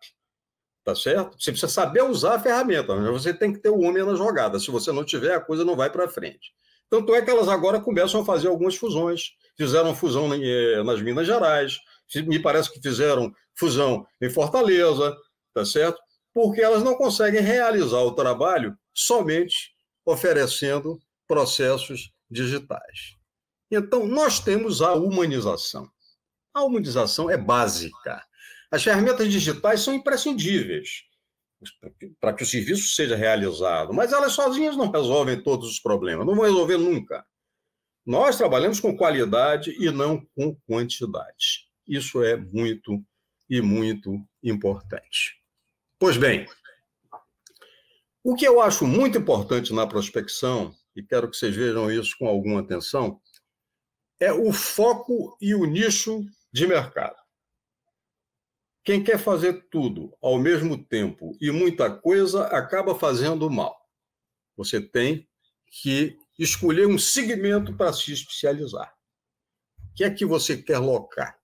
Tá 0.83 0.95
certo? 0.95 1.39
Você 1.39 1.51
precisa 1.51 1.71
saber 1.71 2.03
usar 2.03 2.35
a 2.35 2.39
ferramenta, 2.39 2.95
mas 2.95 3.09
você 3.09 3.33
tem 3.33 3.53
que 3.53 3.59
ter 3.59 3.69
o 3.69 3.79
homem 3.79 4.03
na 4.03 4.15
jogada. 4.15 4.59
Se 4.59 4.71
você 4.71 4.91
não 4.91 5.05
tiver, 5.05 5.33
a 5.33 5.39
coisa 5.39 5.63
não 5.63 5.75
vai 5.75 5.89
para 5.89 6.09
frente. 6.09 6.51
Tanto 6.89 7.13
é 7.13 7.21
que 7.21 7.29
elas 7.29 7.47
agora 7.47 7.79
começam 7.79 8.21
a 8.21 8.25
fazer 8.25 8.47
algumas 8.47 8.75
fusões. 8.75 9.33
Fizeram 9.55 9.95
fusão 9.95 10.33
eh, 10.33 10.83
nas 10.83 11.01
Minas 11.01 11.27
Gerais, 11.27 11.77
me 12.15 12.39
parece 12.39 12.71
que 12.71 12.81
fizeram 12.81 13.31
fusão 13.55 14.05
em 14.21 14.29
Fortaleza, 14.29 15.15
tá 15.53 15.63
certo? 15.63 15.99
Porque 16.33 16.61
elas 16.61 16.83
não 16.83 16.95
conseguem 16.95 17.41
realizar 17.41 17.99
o 17.99 18.13
trabalho 18.15 18.75
somente 18.93 19.73
oferecendo 20.05 20.99
processos 21.27 22.11
digitais. 22.29 23.17
Então, 23.69 24.07
nós 24.07 24.39
temos 24.39 24.81
a 24.81 24.93
humanização. 24.93 25.87
A 26.53 26.63
humanização 26.63 27.29
é 27.29 27.37
básica. 27.37 28.23
As 28.71 28.83
ferramentas 28.83 29.31
digitais 29.31 29.81
são 29.81 29.93
imprescindíveis 29.93 31.08
para 32.19 32.33
que 32.33 32.43
o 32.43 32.45
serviço 32.45 32.95
seja 32.95 33.15
realizado, 33.15 33.93
mas 33.93 34.13
elas 34.13 34.33
sozinhas 34.33 34.77
não 34.77 34.91
resolvem 34.91 35.41
todos 35.41 35.69
os 35.69 35.79
problemas, 35.79 36.25
não 36.25 36.35
vão 36.35 36.45
resolver 36.45 36.77
nunca. 36.77 37.25
Nós 38.05 38.37
trabalhamos 38.37 38.79
com 38.79 38.95
qualidade 38.95 39.75
e 39.79 39.91
não 39.91 40.25
com 40.35 40.55
quantidade. 40.67 41.67
Isso 41.87 42.23
é 42.23 42.35
muito 42.35 43.03
e 43.49 43.61
muito 43.61 44.25
importante. 44.43 45.41
Pois 45.97 46.17
bem, 46.17 46.47
o 48.23 48.35
que 48.35 48.45
eu 48.47 48.61
acho 48.61 48.85
muito 48.85 49.17
importante 49.17 49.73
na 49.73 49.87
prospecção, 49.87 50.73
e 50.95 51.03
quero 51.03 51.29
que 51.29 51.35
vocês 51.35 51.55
vejam 51.55 51.91
isso 51.91 52.15
com 52.17 52.27
alguma 52.27 52.61
atenção, 52.61 53.19
é 54.19 54.31
o 54.31 54.51
foco 54.51 55.37
e 55.41 55.55
o 55.55 55.65
nicho 55.65 56.25
de 56.51 56.67
mercado. 56.67 57.15
Quem 58.89 59.03
quer 59.03 59.19
fazer 59.19 59.67
tudo 59.69 60.17
ao 60.19 60.39
mesmo 60.39 60.75
tempo 60.75 61.37
e 61.39 61.51
muita 61.51 61.91
coisa 61.91 62.47
acaba 62.47 62.95
fazendo 62.95 63.47
mal. 63.47 63.79
Você 64.57 64.81
tem 64.81 65.29
que 65.67 66.17
escolher 66.39 66.87
um 66.87 66.97
segmento 66.97 67.71
para 67.77 67.93
se 67.93 68.11
especializar. 68.11 68.91
O 69.77 69.93
que 69.93 70.03
é 70.03 70.09
que 70.09 70.25
você 70.25 70.57
quer 70.57 70.79
locar? 70.79 71.37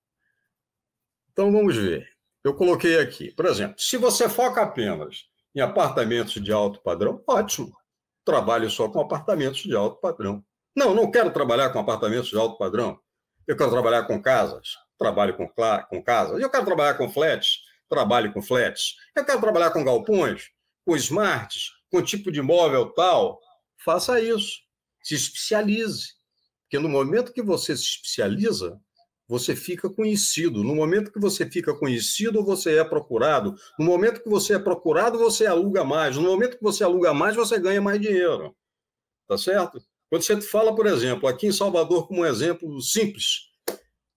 Então 1.32 1.52
vamos 1.52 1.78
ver. 1.78 2.10
Eu 2.44 2.56
coloquei 2.56 2.98
aqui, 2.98 3.32
por 3.34 3.46
exemplo, 3.46 3.75
se 3.78 3.96
você 3.96 4.28
foca 4.28 4.64
apenas 4.64 5.30
em 5.54 5.62
apartamentos 5.62 6.44
de 6.44 6.52
alto 6.52 6.82
padrão, 6.82 7.24
ótimo. 7.28 7.78
Trabalhe 8.25 8.72
só 8.72 8.90
com 8.90 9.00
apartamentos 9.00 9.62
de 9.62 9.75
alto 9.75 10.02
padrão. 10.02 10.44
Não, 10.75 10.96
não 10.96 11.12
quero 11.12 11.30
trabalhar 11.30 11.70
com 11.70 11.78
apartamentos 11.78 12.30
de 12.30 12.38
alto 12.38 12.58
padrão. 12.58 13.00
Eu 13.46 13.56
quero 13.56 13.70
trabalhar 13.70 14.06
com 14.06 14.20
casas 14.20 14.84
trabalho 14.98 15.36
com, 15.36 15.48
com. 15.48 16.04
Eu 16.40 16.50
quero 16.50 16.66
trabalhar 16.66 16.96
com 16.96 17.12
flats, 17.12 17.60
trabalho 17.90 18.34
com 18.34 18.42
flats. 18.42 18.96
Eu 19.16 19.25
quero 19.25 19.42
trabalhar 19.42 19.72
com 19.72 19.84
galpões, 19.84 20.50
com 20.86 20.96
smarts, 20.96 21.72
com 21.92 22.02
tipo 22.02 22.32
de 22.32 22.40
imóvel 22.40 22.92
tal, 22.94 23.40
faça 23.84 24.20
isso. 24.20 24.60
Se 25.04 25.16
especialize. 25.16 26.14
Porque 26.64 26.80
no 26.80 26.90
momento 26.90 27.32
que 27.32 27.42
você 27.42 27.75
se 27.75 27.84
especializa, 27.84 28.80
você 29.28 29.56
fica 29.56 29.90
conhecido. 29.90 30.64
No 30.64 30.75
momento 30.75 31.12
que 31.12 31.20
você 31.20 31.50
fica 31.50 31.74
conhecido, 31.74 32.44
você 32.44 32.78
é 32.78 32.84
procurado. 32.84 33.56
No 33.78 33.86
momento 33.86 34.22
que 34.22 34.30
você 34.30 34.56
é 34.56 34.60
procurado, 34.60 35.18
você 35.18 35.46
aluga 35.46 35.84
mais. 35.84 36.16
No 36.16 36.24
momento 36.24 36.58
que 36.58 36.64
você 36.64 36.84
aluga 36.84 37.14
mais, 37.14 37.36
você 37.36 37.60
ganha 37.60 37.82
mais 37.82 38.00
dinheiro. 38.00 38.56
Tá 39.28 39.38
certo? 39.38 39.82
Quando 40.10 40.24
você 40.24 40.40
fala, 40.42 40.75
por 40.75 40.86
exemplo, 40.86 41.28
aqui 41.28 41.48
em 41.48 41.52
Salvador, 41.52 42.08
como 42.08 42.22
um 42.22 42.25
exemplo 42.25 42.80
simples, 42.82 43.50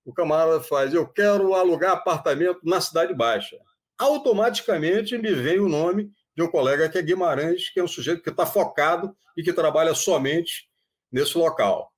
o 0.08 0.14
camarada 0.14 0.58
faz: 0.62 0.94
eu 0.94 1.06
quero 1.06 1.54
alugar 1.54 1.92
apartamento 1.92 2.60
na 2.64 2.80
Cidade 2.80 3.12
Baixa. 3.12 3.58
Automaticamente 3.98 5.18
me 5.18 5.34
vem 5.34 5.60
o 5.60 5.68
nome 5.68 6.10
de 6.34 6.42
um 6.42 6.48
colega 6.48 6.88
que 6.88 6.96
é 6.96 7.02
Guimarães, 7.02 7.68
que 7.68 7.78
é 7.78 7.84
um 7.84 7.88
sujeito 7.88 8.22
que 8.22 8.30
está 8.30 8.46
focado 8.46 9.14
e 9.36 9.42
que 9.42 9.52
trabalha 9.52 9.94
somente 9.94 10.66
nesse 11.12 11.36
local. 11.36 11.92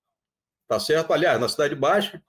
Tá 0.66 0.80
certo? 0.80 1.12
Aliás, 1.12 1.40
na 1.40 1.48
Cidade 1.48 1.76
Baixa, 1.76 2.20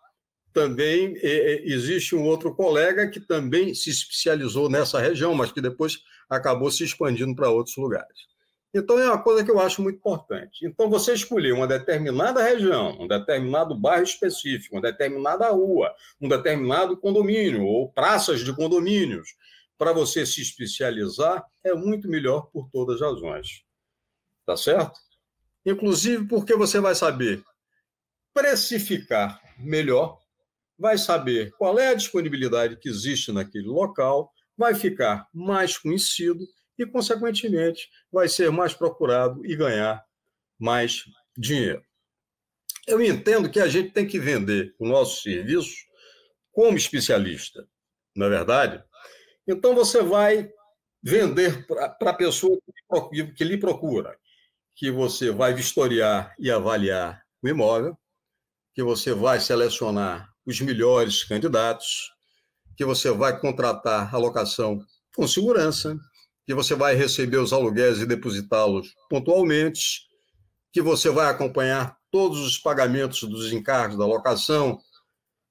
também 0.54 1.18
é, 1.18 1.64
existe 1.64 2.16
um 2.16 2.26
outro 2.26 2.54
colega 2.54 3.10
que 3.10 3.20
também 3.20 3.74
se 3.74 3.90
especializou 3.90 4.70
nessa 4.70 5.00
região, 5.00 5.34
mas 5.34 5.52
que 5.52 5.62
depois 5.62 5.98
acabou 6.30 6.70
se 6.70 6.84
expandindo 6.84 7.36
para 7.36 7.50
outros 7.50 7.76
lugares. 7.76 8.31
Então, 8.74 8.98
é 8.98 9.06
uma 9.06 9.22
coisa 9.22 9.44
que 9.44 9.52
eu 9.52 9.60
acho 9.60 9.82
muito 9.82 9.98
importante. 9.98 10.66
Então, 10.66 10.90
você 10.90 11.14
escolher 11.14 11.52
uma 11.52 11.68
determinada 11.68 12.42
região, 12.42 12.98
um 13.02 13.08
determinado 13.08 13.76
bairro 13.76 14.04
específico, 14.04 14.76
uma 14.76 14.82
determinada 14.82 15.50
rua, 15.50 15.94
um 16.22 16.30
determinado 16.30 16.96
condomínio 16.96 17.66
ou 17.66 17.92
praças 17.92 18.40
de 18.40 18.56
condomínios, 18.56 19.36
para 19.78 19.92
você 19.92 20.26
se 20.26 20.42
especializar, 20.42 21.44
é 21.64 21.74
muito 21.74 22.08
melhor 22.08 22.50
por 22.54 22.70
todas 22.70 23.02
as 23.02 23.14
razões. 23.14 23.64
Tá 24.46 24.56
certo? 24.56 25.00
Inclusive 25.66 26.28
porque 26.28 26.56
você 26.56 26.80
vai 26.80 26.96
saber 26.96 27.44
precificar 28.34 29.42
melhor 29.58 30.22
vai 30.82 30.98
saber 30.98 31.52
qual 31.60 31.78
é 31.78 31.90
a 31.90 31.94
disponibilidade 31.94 32.76
que 32.76 32.90
existe 32.90 33.32
naquele 33.32 33.68
local, 33.68 34.34
vai 34.58 34.74
ficar 34.74 35.28
mais 35.32 35.78
conhecido 35.78 36.44
e, 36.82 36.86
consequentemente, 36.86 37.90
vai 38.12 38.28
ser 38.28 38.52
mais 38.52 38.74
procurado 38.74 39.46
e 39.46 39.56
ganhar 39.56 40.04
mais 40.60 41.04
dinheiro. 41.38 41.84
Eu 42.88 43.02
entendo 43.02 43.50
que 43.50 43.60
a 43.60 43.68
gente 43.68 43.92
tem 43.92 44.08
que 44.08 44.20
vender 44.20 44.76
o 44.80 44.88
nosso 44.88 45.22
serviço 45.22 45.76
como 46.52 46.78
especialista, 46.78 47.68
não 48.16 48.26
é 48.26 48.30
verdade? 48.30 48.84
Então, 49.48 49.76
você 49.76 50.02
vai 50.02 50.52
vender 51.04 51.66
para 51.68 52.10
a 52.10 52.14
pessoa 52.14 52.60
que 53.36 53.44
lhe 53.44 53.58
procura, 53.58 54.18
que 54.76 54.92
você 54.92 55.32
vai 55.32 55.54
vistoriar 55.54 56.36
e 56.40 56.52
avaliar 56.52 57.24
o 57.42 57.48
imóvel, 57.48 57.98
que 58.74 58.84
você 58.84 59.14
vai 59.14 59.40
selecionar 59.40 60.30
os 60.46 60.60
melhores 60.62 61.24
candidatos, 61.24 62.12
que 62.76 62.86
você 62.86 63.12
vai 63.12 63.40
contratar 63.40 64.14
a 64.14 64.18
locação 64.18 64.84
com 65.16 65.28
segurança, 65.28 65.98
que 66.52 66.56
você 66.56 66.76
vai 66.76 66.96
receber 66.96 67.38
os 67.38 67.54
aluguéis 67.54 68.00
e 68.00 68.06
depositá-los 68.06 68.94
pontualmente, 69.10 70.02
que 70.74 70.82
você 70.82 71.10
vai 71.10 71.30
acompanhar 71.30 71.96
todos 72.12 72.40
os 72.40 72.58
pagamentos 72.58 73.24
dos 73.24 73.54
encargos 73.54 73.98
da 73.98 74.06
locação, 74.06 74.78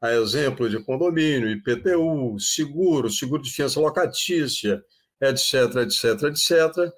a 0.02 0.12
exemplo 0.12 0.68
de 0.68 0.78
condomínio, 0.84 1.48
IPTU, 1.48 2.38
seguro, 2.38 3.08
seguro 3.08 3.40
de 3.40 3.50
fiança 3.50 3.80
locatícia, 3.80 4.82
etc, 5.22 5.76
etc, 5.76 6.22
etc. 6.24 6.92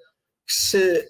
Você 0.45 1.07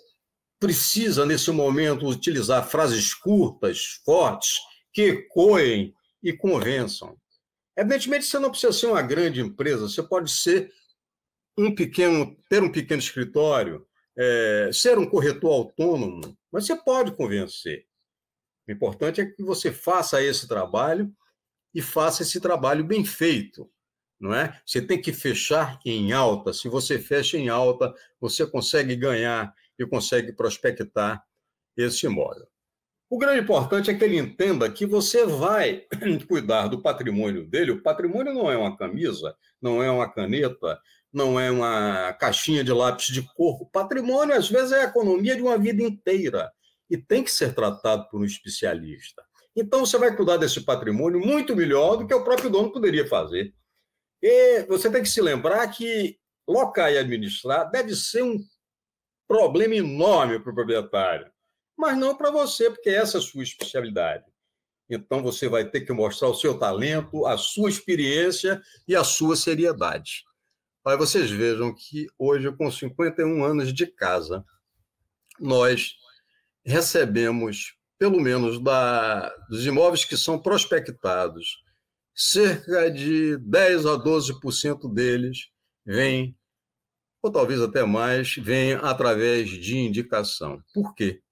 precisa, 0.59 1.25
nesse 1.25 1.50
momento, 1.50 2.07
utilizar 2.07 2.69
frases 2.69 3.12
curtas, 3.12 4.01
fortes, 4.05 4.59
que 4.93 5.01
ecoem 5.01 5.95
e 6.21 6.32
convençam. 6.32 7.17
Evidentemente, 7.75 8.25
você 8.25 8.38
não 8.38 8.51
precisa 8.51 8.71
ser 8.71 8.86
uma 8.86 9.01
grande 9.01 9.41
empresa, 9.41 9.89
você 9.89 10.03
pode 10.03 10.29
ser 10.29 10.71
um 11.57 11.73
pequeno, 11.73 12.35
ter 12.49 12.63
um 12.63 12.71
pequeno 12.71 12.99
escritório, 12.99 13.85
é, 14.17 14.69
ser 14.71 14.97
um 14.97 15.05
corretor 15.05 15.51
autônomo, 15.51 16.37
mas 16.51 16.65
você 16.65 16.75
pode 16.75 17.11
convencer. 17.15 17.85
O 18.67 18.71
importante 18.71 19.21
é 19.21 19.25
que 19.25 19.43
você 19.43 19.71
faça 19.71 20.21
esse 20.21 20.47
trabalho 20.47 21.13
e 21.73 21.81
faça 21.81 22.23
esse 22.23 22.39
trabalho 22.39 22.83
bem 22.83 23.03
feito, 23.03 23.69
não 24.19 24.33
é? 24.33 24.61
Você 24.65 24.81
tem 24.81 25.01
que 25.01 25.11
fechar 25.11 25.79
em 25.85 26.13
alta. 26.13 26.53
Se 26.53 26.69
você 26.69 26.99
fecha 26.99 27.37
em 27.37 27.49
alta, 27.49 27.93
você 28.21 28.45
consegue 28.45 28.95
ganhar 28.95 29.53
e 29.77 29.85
consegue 29.85 30.31
prospectar 30.31 31.23
esse 31.75 32.05
imóvel. 32.05 32.47
O 33.09 33.17
grande 33.17 33.41
importante 33.41 33.91
é 33.91 33.93
que 33.93 34.03
ele 34.03 34.17
entenda 34.17 34.71
que 34.71 34.85
você 34.85 35.25
vai 35.25 35.85
cuidar 36.27 36.67
do 36.67 36.81
patrimônio 36.81 37.45
dele. 37.45 37.71
O 37.71 37.81
patrimônio 37.81 38.33
não 38.33 38.51
é 38.51 38.57
uma 38.57 38.75
camisa, 38.75 39.35
não 39.61 39.83
é 39.83 39.91
uma 39.91 40.11
caneta, 40.11 40.81
não 41.13 41.39
é 41.39 41.52
uma 41.52 42.13
caixinha 42.13 42.63
de 42.63 42.71
lápis 42.71 43.08
de 43.08 43.21
cor. 43.21 43.62
O 43.62 43.65
patrimônio, 43.65 44.36
às 44.36 44.49
vezes, 44.49 44.71
é 44.71 44.82
a 44.82 44.86
economia 44.86 45.36
de 45.36 45.41
uma 45.41 45.58
vida 45.58 45.84
inteira 45.84 46.52
e 46.89 46.97
tem 46.97 47.23
que 47.23 47.32
ser 47.32 47.54
tratado 47.54 48.10
por 48.10 48.19
um 48.19 48.26
especialista. 48.26 49.23
Então, 49.56 49.86
você 49.86 49.97
vai 49.97 50.15
cuidar 50.15 50.38
desse 50.38 50.62
patrimônio 50.62 51.19
muito 51.19 51.56
melhor 51.56 51.97
do 51.97 52.08
que 52.08 52.13
o 52.13 52.23
próprio 52.23 52.49
dono 52.49 52.71
poderia 52.71 53.08
fazer. 53.08 53.54
E 54.21 54.63
você 54.63 54.89
tem 54.89 55.04
que 55.04 55.10
se 55.10 55.21
lembrar 55.21 55.67
que 55.67 56.17
locar 56.47 56.91
e 56.91 56.97
administrar 56.97 57.69
deve 57.69 57.95
ser 57.95 58.23
um 58.23 58.39
problema 59.28 59.76
enorme 59.76 60.39
para 60.39 60.52
o 60.52 60.56
proprietário 60.56 61.34
mas 61.78 61.97
não 61.97 62.15
para 62.15 62.32
você, 62.32 62.69
porque 62.69 62.89
essa 62.89 63.17
é 63.17 63.19
a 63.19 63.23
sua 63.23 63.43
especialidade. 63.43 64.26
Então 64.89 65.23
você 65.23 65.47
vai 65.47 65.65
ter 65.69 65.82
que 65.82 65.93
mostrar 65.93 66.30
o 66.30 66.36
seu 66.36 66.58
talento, 66.58 67.26
a 67.26 67.38
sua 67.38 67.69
experiência 67.69 68.62
e 68.88 68.95
a 68.95 69.04
sua 69.04 69.36
seriedade. 69.36 70.23
Aí 70.86 70.98
vocês 70.98 71.30
vejam 71.32 71.74
que 71.74 72.08
hoje, 72.17 72.52
com 72.52 72.69
51 72.69 73.43
anos 73.43 73.74
de 73.74 73.88
casa, 73.88 74.43
nós 75.39 75.96
recebemos, 76.65 77.76
pelo 77.98 78.19
menos 78.19 78.62
da, 78.62 79.30
dos 79.50 79.65
imóveis 79.65 80.06
que 80.06 80.17
são 80.17 80.39
prospectados, 80.39 81.63
cerca 82.13 82.91
de 82.91 83.38
10 83.38 83.86
a 83.86 83.98
12% 83.98 84.93
deles 84.93 85.50
vêm, 85.86 86.38
ou 87.22 87.32
talvez 87.32 87.62
até 87.62 87.84
mais, 87.84 88.36
vêm 88.36 88.74
através 88.74 89.50
de 89.50 89.78
indicação. 89.78 90.62
Por 90.74 90.93
quê? 90.93 91.24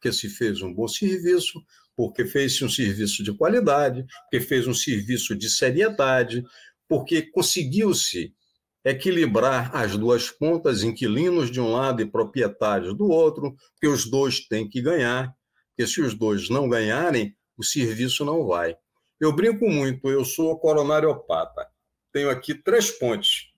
porque 0.00 0.12
se 0.12 0.30
fez 0.30 0.62
um 0.62 0.72
bom 0.72 0.88
serviço, 0.88 1.62
porque 1.94 2.24
fez 2.24 2.60
um 2.62 2.70
serviço 2.70 3.22
de 3.22 3.34
qualidade, 3.34 4.06
porque 4.22 4.40
fez 4.40 4.66
um 4.66 4.72
serviço 4.72 5.36
de 5.36 5.50
seriedade, 5.50 6.42
porque 6.88 7.20
conseguiu-se 7.20 8.34
equilibrar 8.84 9.74
as 9.74 9.96
duas 9.96 10.30
pontas, 10.30 10.82
inquilinos 10.82 11.50
de 11.50 11.60
um 11.60 11.72
lado 11.72 12.00
e 12.00 12.06
proprietários 12.06 12.96
do 12.96 13.08
outro, 13.08 13.54
porque 13.72 13.88
os 13.88 14.08
dois 14.10 14.40
têm 14.46 14.68
que 14.68 14.80
ganhar, 14.80 15.34
porque 15.68 15.90
se 15.90 16.00
os 16.00 16.14
dois 16.14 16.48
não 16.48 16.68
ganharem, 16.68 17.36
o 17.56 17.64
serviço 17.64 18.24
não 18.24 18.46
vai. 18.46 18.76
Eu 19.20 19.34
brinco 19.34 19.68
muito, 19.68 20.08
eu 20.08 20.24
sou 20.24 20.58
coronariopata. 20.58 21.66
Tenho 22.12 22.30
aqui 22.30 22.54
três 22.54 22.90
pontes 22.90 23.50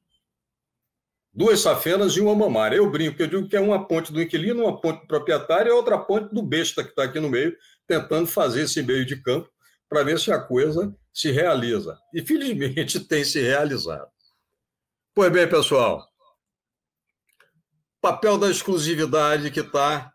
duas 1.32 1.60
safenas 1.60 2.16
e 2.16 2.20
uma 2.20 2.34
mamária. 2.34 2.76
Eu 2.76 2.90
brinco, 2.90 3.20
eu 3.22 3.26
digo 3.26 3.48
que 3.48 3.56
é 3.56 3.60
uma 3.60 3.86
ponte 3.86 4.12
do 4.12 4.20
inquilino, 4.20 4.64
uma 4.64 4.80
ponte 4.80 5.00
do 5.00 5.06
proprietário 5.06 5.70
e 5.70 5.72
outra 5.72 5.98
ponte 5.98 6.32
do 6.34 6.42
besta 6.42 6.84
que 6.84 6.90
está 6.90 7.04
aqui 7.04 7.18
no 7.18 7.30
meio, 7.30 7.56
tentando 7.86 8.26
fazer 8.26 8.62
esse 8.62 8.82
meio 8.82 9.06
de 9.06 9.20
campo 9.22 9.48
para 9.88 10.02
ver 10.02 10.18
se 10.18 10.30
a 10.30 10.40
coisa 10.40 10.94
se 11.12 11.30
realiza. 11.30 11.98
E 12.14 12.22
felizmente 12.24 13.00
tem 13.06 13.24
se 13.24 13.40
realizado. 13.40 14.10
Pois 15.14 15.30
bem, 15.30 15.46
pessoal, 15.46 16.08
papel 18.00 18.38
da 18.38 18.50
exclusividade 18.50 19.50
que 19.50 19.60
está 19.60 20.10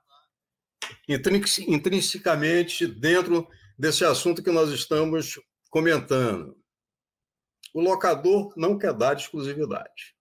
intrinsecamente 1.07 2.87
dentro 2.87 3.47
desse 3.77 4.03
assunto 4.03 4.41
que 4.41 4.49
nós 4.49 4.71
estamos 4.71 5.39
comentando. 5.69 6.57
O 7.75 7.79
locador 7.79 8.51
não 8.57 8.75
quer 8.75 8.91
dar 8.91 9.15
exclusividade. 9.15 10.15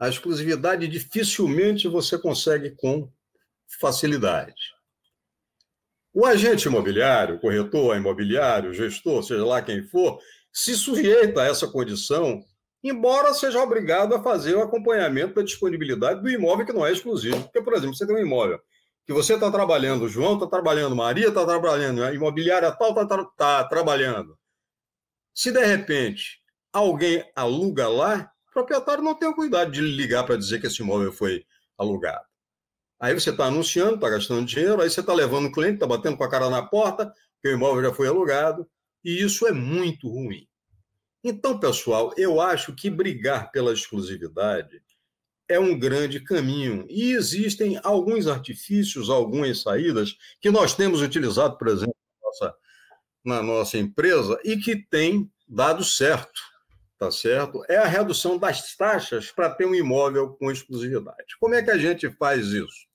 A 0.00 0.08
exclusividade 0.08 0.88
dificilmente 0.88 1.86
você 1.86 2.18
consegue 2.18 2.74
com 2.74 3.08
facilidade. 3.80 4.74
O 6.12 6.26
agente 6.26 6.66
imobiliário, 6.66 7.38
corretor 7.38 7.96
imobiliário, 7.96 8.74
gestor, 8.74 9.22
seja 9.22 9.44
lá 9.44 9.62
quem 9.62 9.86
for, 9.86 10.20
se 10.52 10.74
sujeita 10.74 11.42
a 11.42 11.46
essa 11.46 11.68
condição, 11.68 12.44
embora 12.82 13.34
seja 13.34 13.62
obrigado 13.62 14.14
a 14.14 14.22
fazer 14.22 14.54
o 14.54 14.62
acompanhamento 14.62 15.34
da 15.34 15.42
disponibilidade 15.42 16.22
do 16.22 16.30
imóvel 16.30 16.66
que 16.66 16.72
não 16.72 16.86
é 16.86 16.92
exclusivo. 16.92 17.42
Porque, 17.44 17.62
por 17.62 17.74
exemplo, 17.74 17.94
você 17.94 18.06
tem 18.06 18.16
um 18.16 18.20
imóvel 18.20 18.60
que 19.06 19.12
você 19.12 19.34
está 19.34 19.50
trabalhando, 19.50 20.04
o 20.04 20.08
João 20.08 20.34
está 20.34 20.46
trabalhando, 20.46 20.96
Maria 20.96 21.28
está 21.28 21.46
trabalhando, 21.46 22.02
a 22.02 22.12
imobiliária 22.12 22.72
tal 22.72 22.90
está 23.00 23.24
tá 23.36 23.64
trabalhando. 23.64 24.36
Se 25.32 25.52
de 25.52 25.64
repente 25.64 26.40
alguém 26.72 27.24
aluga 27.36 27.88
lá, 27.88 28.30
proprietário 28.52 29.04
não 29.04 29.14
tem 29.14 29.28
o 29.28 29.34
cuidado 29.34 29.70
de 29.70 29.80
ligar 29.80 30.24
para 30.24 30.36
dizer 30.36 30.60
que 30.60 30.66
esse 30.66 30.82
imóvel 30.82 31.12
foi 31.12 31.44
alugado. 31.78 32.24
Aí 32.98 33.14
você 33.14 33.30
está 33.30 33.44
anunciando, 33.44 33.96
está 33.96 34.08
gastando 34.08 34.46
dinheiro, 34.46 34.80
aí 34.80 34.90
você 34.90 35.00
está 35.00 35.12
levando 35.12 35.46
o 35.46 35.52
cliente, 35.52 35.74
está 35.74 35.86
batendo 35.86 36.16
com 36.16 36.24
a 36.24 36.30
cara 36.30 36.48
na 36.50 36.62
porta, 36.62 37.12
que 37.40 37.48
o 37.48 37.52
imóvel 37.52 37.84
já 37.84 37.94
foi 37.94 38.08
alugado, 38.08 38.66
e 39.04 39.22
isso 39.22 39.46
é 39.46 39.52
muito 39.52 40.08
ruim. 40.08 40.48
Então, 41.28 41.58
pessoal, 41.58 42.12
eu 42.16 42.40
acho 42.40 42.72
que 42.72 42.88
brigar 42.88 43.50
pela 43.50 43.72
exclusividade 43.72 44.80
é 45.48 45.58
um 45.58 45.76
grande 45.76 46.20
caminho. 46.20 46.86
E 46.88 47.10
existem 47.10 47.80
alguns 47.82 48.28
artifícios, 48.28 49.10
algumas 49.10 49.60
saídas 49.60 50.16
que 50.40 50.52
nós 50.52 50.72
temos 50.74 51.02
utilizado, 51.02 51.58
por 51.58 51.66
exemplo, 51.66 51.96
na 51.96 52.28
nossa, 52.28 52.56
na 53.24 53.42
nossa 53.42 53.76
empresa 53.76 54.38
e 54.44 54.56
que 54.56 54.76
tem 54.76 55.28
dado 55.48 55.84
certo 55.84 56.40
tá 56.98 57.10
certo? 57.10 57.62
É 57.68 57.76
a 57.76 57.86
redução 57.86 58.38
das 58.38 58.74
taxas 58.74 59.30
para 59.30 59.50
ter 59.50 59.66
um 59.66 59.74
imóvel 59.74 60.30
com 60.38 60.50
exclusividade. 60.50 61.36
Como 61.38 61.54
é 61.54 61.62
que 61.62 61.70
a 61.70 61.76
gente 61.76 62.10
faz 62.12 62.46
isso? 62.46 62.85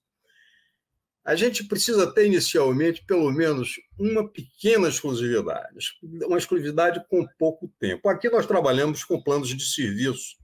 A 1.23 1.35
gente 1.35 1.63
precisa 1.65 2.11
ter 2.11 2.25
inicialmente 2.25 3.03
pelo 3.05 3.31
menos 3.31 3.75
uma 3.97 4.27
pequena 4.27 4.87
exclusividade, 4.87 5.91
uma 6.01 6.37
exclusividade 6.37 7.03
com 7.07 7.27
pouco 7.37 7.71
tempo. 7.79 8.09
Aqui 8.09 8.29
nós 8.29 8.47
trabalhamos 8.47 9.03
com 9.03 9.21
planos 9.21 9.49
de 9.49 9.65
serviço. 9.65 10.35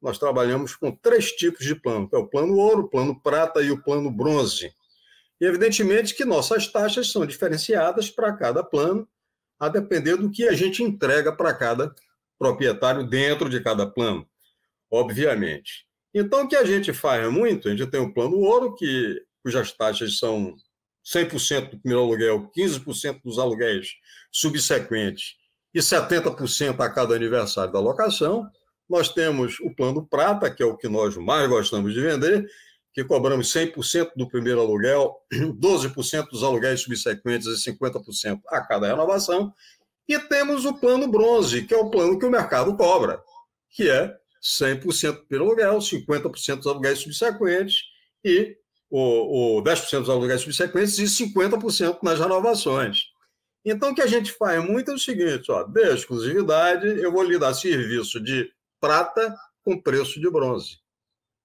Nós 0.00 0.18
trabalhamos 0.18 0.76
com 0.76 0.92
três 0.92 1.32
tipos 1.32 1.64
de 1.64 1.74
plano: 1.74 2.08
é 2.12 2.16
o 2.16 2.26
plano 2.26 2.54
ouro, 2.56 2.82
o 2.82 2.88
plano 2.88 3.20
prata 3.20 3.62
e 3.62 3.70
o 3.70 3.82
plano 3.82 4.10
bronze. 4.10 4.72
E 5.40 5.44
evidentemente 5.44 6.14
que 6.14 6.24
nossas 6.24 6.66
taxas 6.70 7.10
são 7.10 7.24
diferenciadas 7.24 8.10
para 8.10 8.32
cada 8.34 8.62
plano, 8.62 9.08
a 9.58 9.68
depender 9.68 10.16
do 10.16 10.30
que 10.30 10.46
a 10.46 10.52
gente 10.52 10.82
entrega 10.82 11.32
para 11.32 11.54
cada 11.54 11.94
proprietário 12.38 13.06
dentro 13.06 13.48
de 13.48 13.60
cada 13.60 13.86
plano, 13.86 14.26
obviamente. 14.90 15.86
Então, 16.12 16.42
o 16.42 16.48
que 16.48 16.56
a 16.56 16.64
gente 16.64 16.92
faz 16.92 17.30
muito, 17.30 17.68
a 17.68 17.70
gente 17.70 17.86
tem 17.86 18.00
o 18.00 18.12
plano 18.12 18.38
ouro, 18.38 18.74
que, 18.74 19.22
cujas 19.42 19.72
taxas 19.72 20.18
são 20.18 20.54
100% 21.04 21.70
do 21.70 21.80
primeiro 21.80 22.04
aluguel, 22.04 22.50
15% 22.56 23.20
dos 23.24 23.38
aluguéis 23.38 23.88
subsequentes 24.30 25.34
e 25.74 25.80
70% 25.80 26.80
a 26.80 26.90
cada 26.90 27.14
aniversário 27.14 27.72
da 27.72 27.80
locação. 27.80 28.46
Nós 28.88 29.08
temos 29.08 29.58
o 29.60 29.74
plano 29.74 30.06
prata, 30.06 30.50
que 30.50 30.62
é 30.62 30.66
o 30.66 30.76
que 30.76 30.88
nós 30.88 31.16
mais 31.16 31.48
gostamos 31.48 31.94
de 31.94 32.00
vender, 32.00 32.46
que 32.92 33.04
cobramos 33.04 33.52
100% 33.52 34.12
do 34.16 34.28
primeiro 34.28 34.60
aluguel, 34.60 35.16
12% 35.32 36.28
dos 36.28 36.42
aluguéis 36.42 36.80
subsequentes 36.80 37.46
e 37.46 37.72
50% 37.72 38.40
a 38.48 38.60
cada 38.60 38.88
renovação, 38.88 39.52
e 40.08 40.18
temos 40.18 40.64
o 40.64 40.74
plano 40.74 41.06
bronze, 41.08 41.62
que 41.62 41.72
é 41.72 41.76
o 41.76 41.88
plano 41.88 42.18
que 42.18 42.26
o 42.26 42.30
mercado 42.30 42.76
cobra, 42.76 43.22
que 43.70 43.88
é 43.88 44.12
100% 44.42 45.26
pelo 45.28 45.46
aluguel, 45.46 45.78
50% 45.78 46.56
dos 46.56 46.66
aluguéis 46.66 46.98
subsequentes 46.98 47.76
e 48.24 48.56
o, 48.90 49.58
o 49.58 49.62
10% 49.62 50.00
dos 50.00 50.10
aluguéis 50.10 50.42
subsequentes 50.42 50.98
e 50.98 51.04
50% 51.04 51.98
nas 52.02 52.18
renovações. 52.18 53.04
Então, 53.64 53.90
o 53.90 53.94
que 53.94 54.02
a 54.02 54.06
gente 54.06 54.32
faz 54.32 54.62
muito 54.64 54.90
é 54.90 54.94
o 54.94 54.98
seguinte: 54.98 55.50
ó, 55.50 55.62
de 55.62 55.94
exclusividade, 55.94 56.86
eu 56.86 57.12
vou 57.12 57.22
lhe 57.22 57.38
dar 57.38 57.54
serviço 57.54 58.20
de 58.20 58.50
prata 58.80 59.34
com 59.62 59.80
preço 59.80 60.20
de 60.20 60.30
bronze. 60.30 60.78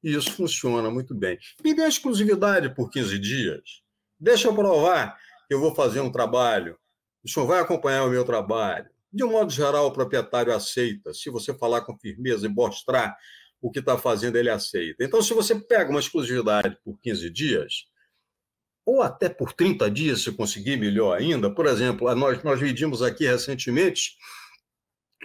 E 0.03 0.15
isso 0.15 0.31
funciona 0.31 0.89
muito 0.89 1.13
bem. 1.13 1.37
Me 1.63 1.73
dê 1.73 1.87
exclusividade 1.87 2.73
por 2.73 2.89
15 2.89 3.19
dias. 3.19 3.81
Deixa 4.19 4.47
eu 4.47 4.55
provar 4.55 5.17
que 5.47 5.53
eu 5.53 5.59
vou 5.59 5.75
fazer 5.75 5.99
um 5.99 6.11
trabalho 6.11 6.77
o 7.25 7.27
senhor 7.29 7.47
vai 7.47 7.59
acompanhar 7.59 8.05
o 8.05 8.09
meu 8.09 8.23
trabalho. 8.23 8.87
De 9.11 9.23
um 9.23 9.31
modo 9.31 9.51
geral, 9.51 9.87
o 9.87 9.91
proprietário 9.91 10.53
aceita. 10.53 11.11
Se 11.11 11.31
você 11.31 11.57
falar 11.57 11.81
com 11.81 11.97
firmeza 11.97 12.45
e 12.45 12.49
mostrar 12.49 13.17
o 13.65 13.71
que 13.71 13.79
está 13.79 13.97
fazendo, 13.97 14.35
ele 14.35 14.51
aceita. 14.51 15.03
Então, 15.03 15.23
se 15.23 15.33
você 15.33 15.55
pega 15.55 15.89
uma 15.89 15.99
exclusividade 15.99 16.77
por 16.85 16.99
15 17.01 17.31
dias, 17.31 17.73
ou 18.85 19.01
até 19.01 19.27
por 19.27 19.53
30 19.53 19.89
dias, 19.89 20.21
se 20.21 20.31
conseguir, 20.31 20.77
melhor 20.77 21.17
ainda. 21.17 21.49
Por 21.49 21.65
exemplo, 21.65 22.13
nós, 22.13 22.43
nós 22.43 22.61
medimos 22.61 23.01
aqui 23.01 23.25
recentemente 23.25 24.11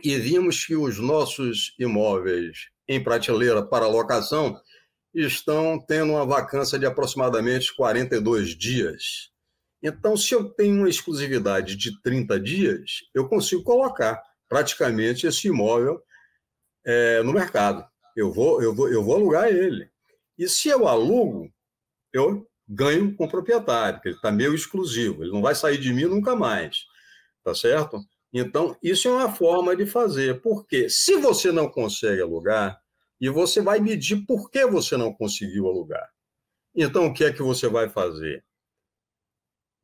e 0.03 0.17
vimos 0.17 0.65
que 0.65 0.75
os 0.75 0.99
nossos 0.99 1.75
imóveis 1.79 2.71
em 2.89 3.05
prateleira 3.05 3.63
para 3.63 3.87
locação 3.87 4.59
estão 5.13 5.79
tendo 5.79 6.13
uma 6.13 6.25
vacância 6.25 6.79
de 6.79 6.87
aproximadamente 6.87 7.77
42 7.77 8.57
dias. 8.57 9.29
Então, 9.83 10.17
se 10.17 10.35
eu 10.35 10.49
tenho 10.49 10.77
uma 10.77 10.89
exclusividade 10.89 11.77
de 11.77 12.01
30 12.01 12.41
dias, 12.41 12.91
eu 13.15 13.29
consigo 13.29 13.63
colocar 13.63 14.19
praticamente 14.49 15.27
esse 15.27 15.49
imóvel 15.49 16.01
é, 16.87 17.23
no 17.23 17.35
mercado. 17.35 17.90
Eu 18.21 18.31
vou, 18.31 18.63
eu, 18.63 18.75
vou, 18.75 18.89
eu 18.93 19.03
vou 19.03 19.15
alugar 19.15 19.49
ele. 19.49 19.91
E 20.37 20.47
se 20.47 20.69
eu 20.69 20.87
alugo, 20.87 21.51
eu 22.13 22.47
ganho 22.69 23.15
com 23.17 23.25
o 23.25 23.29
proprietário, 23.29 23.95
porque 23.95 24.11
ele 24.11 24.17
está 24.17 24.31
meio 24.31 24.55
exclusivo, 24.55 25.25
ele 25.25 25.33
não 25.33 25.41
vai 25.41 25.55
sair 25.55 25.79
de 25.79 25.91
mim 25.91 26.05
nunca 26.05 26.37
mais. 26.37 26.85
Tá 27.43 27.55
certo? 27.55 27.99
Então, 28.31 28.77
isso 28.83 29.09
é 29.09 29.11
uma 29.11 29.33
forma 29.33 29.75
de 29.75 29.87
fazer. 29.87 30.43
Porque 30.43 30.91
se 30.91 31.17
você 31.17 31.51
não 31.51 31.67
consegue 31.67 32.21
alugar, 32.21 32.79
e 33.19 33.31
você 33.31 33.63
vai 33.63 33.81
medir 33.81 34.25
por 34.27 34.51
que 34.51 34.67
você 34.67 34.97
não 34.99 35.13
conseguiu 35.13 35.67
alugar. 35.67 36.11
Então, 36.75 37.07
o 37.07 37.15
que 37.15 37.25
é 37.25 37.33
que 37.33 37.43
você 37.43 37.69
vai 37.69 37.89
fazer? 37.89 38.45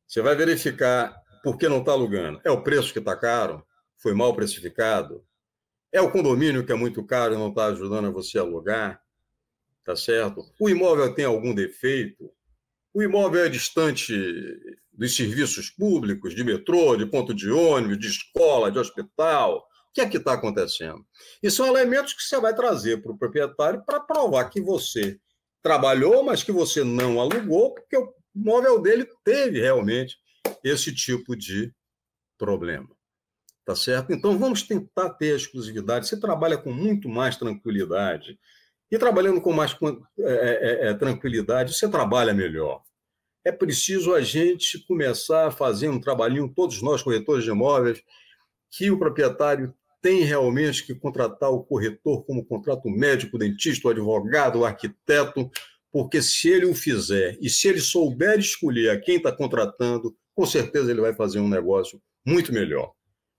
Você 0.07 0.21
vai 0.21 0.35
verificar 0.35 1.19
por 1.43 1.57
que 1.57 1.67
não 1.67 1.79
está 1.79 1.91
alugando. 1.91 2.39
É 2.43 2.51
o 2.51 2.63
preço 2.63 2.93
que 2.93 2.99
está 2.99 3.15
caro? 3.15 3.65
Foi 3.97 4.13
mal 4.13 4.35
precificado? 4.35 5.26
É 5.91 6.01
o 6.01 6.11
condomínio 6.11 6.65
que 6.65 6.71
é 6.71 6.75
muito 6.75 7.03
caro 7.03 7.33
e 7.33 7.37
não 7.37 7.49
está 7.49 7.67
ajudando 7.67 8.07
a 8.07 8.11
você 8.11 8.37
alugar? 8.37 9.01
Tá 9.83 9.95
certo? 9.95 10.43
O 10.59 10.69
imóvel 10.69 11.13
tem 11.13 11.25
algum 11.25 11.53
defeito? 11.53 12.31
O 12.93 13.01
imóvel 13.01 13.45
é 13.45 13.49
distante 13.49 14.13
dos 14.91 15.15
serviços 15.15 15.69
públicos, 15.69 16.35
de 16.35 16.43
metrô, 16.43 16.95
de 16.95 17.05
ponto 17.05 17.33
de 17.33 17.49
ônibus, 17.49 17.99
de 17.99 18.07
escola, 18.07 18.71
de 18.71 18.79
hospital? 18.79 19.59
O 19.59 19.93
que 19.93 20.01
é 20.01 20.09
que 20.09 20.17
está 20.17 20.33
acontecendo? 20.33 21.05
E 21.41 21.49
são 21.49 21.67
elementos 21.67 22.13
que 22.13 22.21
você 22.21 22.39
vai 22.39 22.53
trazer 22.53 23.01
para 23.01 23.11
o 23.11 23.17
proprietário 23.17 23.83
para 23.85 23.99
provar 23.99 24.49
que 24.49 24.61
você 24.61 25.19
trabalhou, 25.61 26.23
mas 26.23 26.43
que 26.43 26.51
você 26.51 26.83
não 26.83 27.19
alugou, 27.19 27.73
porque 27.73 27.97
o 27.97 28.13
o 28.37 28.39
móvel 28.39 28.79
dele 28.79 29.09
teve 29.23 29.59
realmente 29.59 30.15
esse 30.63 30.93
tipo 30.93 31.35
de 31.35 31.73
problema. 32.37 32.87
Tá 33.67 33.75
certo? 33.75 34.13
Então 34.13 34.39
vamos 34.39 34.63
tentar 34.63 35.09
ter 35.09 35.35
exclusividade. 35.35 36.07
Você 36.07 36.17
trabalha 36.17 36.57
com 36.57 36.71
muito 36.71 37.09
mais 37.09 37.35
tranquilidade. 37.35 38.39
E 38.89 38.97
trabalhando 38.97 39.41
com 39.41 39.51
mais 39.51 39.75
é, 40.17 40.23
é, 40.23 40.87
é, 40.87 40.93
tranquilidade, 40.93 41.73
você 41.73 41.89
trabalha 41.89 42.33
melhor. 42.33 42.81
É 43.43 43.51
preciso 43.51 44.13
a 44.13 44.21
gente 44.21 44.79
começar 44.87 45.47
a 45.47 45.51
fazer 45.51 45.89
um 45.89 45.99
trabalhinho, 45.99 46.47
todos 46.55 46.81
nós, 46.81 47.03
corretores 47.03 47.43
de 47.43 47.49
imóveis, 47.49 48.01
que 48.71 48.89
o 48.89 48.97
proprietário 48.97 49.73
tem 50.01 50.21
realmente 50.21 50.85
que 50.85 50.95
contratar 50.95 51.51
o 51.51 51.61
corretor 51.61 52.23
como 52.23 52.45
contrato 52.45 52.89
médico, 52.89 53.35
o 53.35 53.39
dentista, 53.39 53.89
o 53.89 53.91
advogado, 53.91 54.59
o 54.59 54.65
arquiteto, 54.65 55.51
porque 55.91 56.21
se 56.21 56.47
ele 56.47 56.67
o 56.67 56.73
fizer 56.73 57.37
e 57.41 57.49
se 57.49 57.67
ele 57.67 57.81
souber 57.81 58.39
escolher 58.39 58.91
a 58.91 58.97
quem 58.97 59.17
está 59.17 59.29
contratando, 59.29 60.15
com 60.33 60.45
certeza 60.45 60.89
ele 60.89 61.01
vai 61.01 61.13
fazer 61.13 61.39
um 61.39 61.49
negócio 61.49 62.01
muito 62.25 62.53
melhor. 62.53 62.95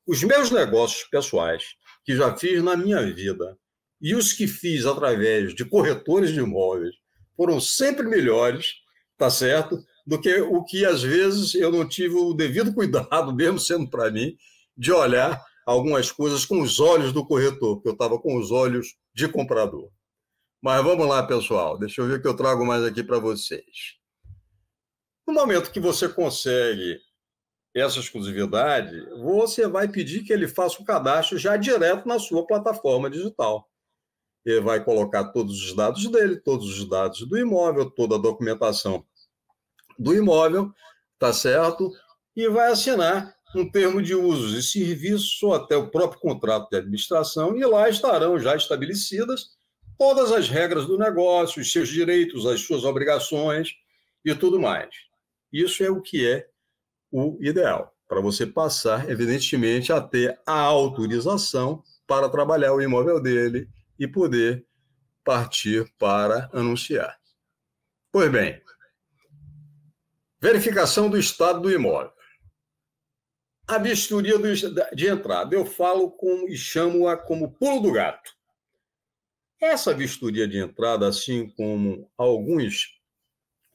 Os 0.09 0.23
meus 0.23 0.51
negócios 0.51 1.07
pessoais, 1.11 1.63
que 2.03 2.17
já 2.17 2.35
fiz 2.35 2.63
na 2.63 2.75
minha 2.75 3.03
vida, 3.13 3.59
e 4.01 4.15
os 4.15 4.33
que 4.33 4.49
fiz 4.49 4.87
através 4.87 5.55
de 5.55 5.67
corretores 5.67 6.31
de 6.31 6.41
imóveis, 6.41 6.95
foram 7.37 7.61
sempre 7.61 8.09
melhores, 8.09 8.77
tá 9.19 9.29
certo? 9.29 9.79
Do 10.07 10.19
que 10.19 10.41
o 10.41 10.65
que 10.65 10.87
às 10.87 11.03
vezes 11.03 11.55
eu 11.55 11.71
não 11.71 11.87
tive 11.87 12.15
o 12.15 12.33
devido 12.33 12.73
cuidado, 12.73 13.35
mesmo 13.37 13.59
sendo 13.59 13.87
para 13.87 14.11
mim, 14.11 14.35
de 14.75 14.91
olhar 14.91 15.39
algumas 15.67 16.11
coisas 16.11 16.43
com 16.47 16.63
os 16.63 16.81
olhos 16.81 17.13
do 17.13 17.27
corretor, 17.27 17.77
porque 17.77 17.91
eu 17.91 17.93
estava 17.93 18.19
com 18.19 18.39
os 18.39 18.51
olhos 18.51 18.97
de 19.13 19.29
comprador. 19.29 19.91
Mas 20.63 20.83
vamos 20.83 21.07
lá, 21.07 21.23
pessoal. 21.23 21.79
Deixa 21.79 22.01
eu 22.01 22.07
ver 22.07 22.15
o 22.15 22.23
que 22.23 22.29
eu 22.29 22.35
trago 22.35 22.65
mais 22.65 22.83
aqui 22.83 23.05
para 23.05 23.19
vocês. 23.19 23.99
No 25.27 25.35
momento 25.35 25.71
que 25.71 25.79
você 25.79 26.09
consegue 26.09 26.99
essa 27.79 27.99
exclusividade, 27.99 29.07
você 29.21 29.67
vai 29.67 29.89
pedir 29.89 30.23
que 30.23 30.33
ele 30.33 30.49
faça 30.49 30.81
o 30.81 30.85
cadastro 30.85 31.39
já 31.39 31.57
direto 31.57 32.07
na 32.07 32.19
sua 32.19 32.47
plataforma 32.47 33.11
digital. 33.11 33.69
Ele 34.45 34.61
vai 34.61 34.83
colocar 34.83 35.25
todos 35.33 35.63
os 35.63 35.75
dados 35.75 36.07
dele, 36.11 36.37
todos 36.37 36.79
os 36.79 36.89
dados 36.89 37.27
do 37.27 37.39
imóvel, 37.39 37.91
toda 37.91 38.15
a 38.15 38.19
documentação 38.19 39.05
do 39.99 40.15
imóvel, 40.15 40.73
tá 41.19 41.33
certo? 41.33 41.93
E 42.35 42.49
vai 42.49 42.71
assinar 42.71 43.37
um 43.55 43.71
termo 43.71 44.03
de 44.03 44.15
usos 44.15 44.55
e 44.55 44.63
serviços 44.63 45.43
ou 45.43 45.55
até 45.55 45.77
o 45.77 45.91
próprio 45.91 46.21
contrato 46.21 46.69
de 46.71 46.77
administração, 46.77 47.57
e 47.57 47.65
lá 47.65 47.89
estarão 47.89 48.39
já 48.39 48.55
estabelecidas 48.55 49.57
todas 49.99 50.31
as 50.31 50.49
regras 50.49 50.87
do 50.87 50.97
negócio, 50.97 51.61
os 51.61 51.73
seus 51.73 51.89
direitos, 51.89 52.47
as 52.47 52.61
suas 52.61 52.85
obrigações 52.85 53.71
e 54.25 54.35
tudo 54.35 54.61
mais. 54.61 54.89
Isso 55.53 55.83
é 55.83 55.91
o 55.91 56.01
que 56.01 56.27
é 56.27 56.47
o 57.11 57.39
ideal, 57.41 57.95
para 58.07 58.21
você 58.21 58.47
passar, 58.47 59.09
evidentemente, 59.11 59.93
a 59.93 60.01
ter 60.01 60.41
a 60.47 60.61
autorização 60.61 61.83
para 62.07 62.29
trabalhar 62.29 62.73
o 62.73 62.81
imóvel 62.81 63.21
dele 63.21 63.69
e 63.99 64.07
poder 64.07 64.67
partir 65.25 65.87
para 65.99 66.49
anunciar. 66.53 67.19
Pois 68.11 68.31
bem, 68.33 68.63
verificação 70.41 71.11
do 71.11 71.19
estado 71.19 71.61
do 71.61 71.71
imóvel. 71.71 72.13
A 73.67 73.77
vistoria 73.77 74.39
de 74.95 75.07
entrada, 75.07 75.55
eu 75.55 75.67
falo 75.67 76.11
com, 76.11 76.49
e 76.49 76.57
chamo-a 76.57 77.15
como 77.19 77.53
pulo 77.53 77.83
do 77.83 77.93
gato. 77.93 78.35
Essa 79.61 79.93
vistoria 79.93 80.49
de 80.49 80.57
entrada, 80.57 81.07
assim 81.07 81.51
como 81.51 82.11
alguns 82.17 82.99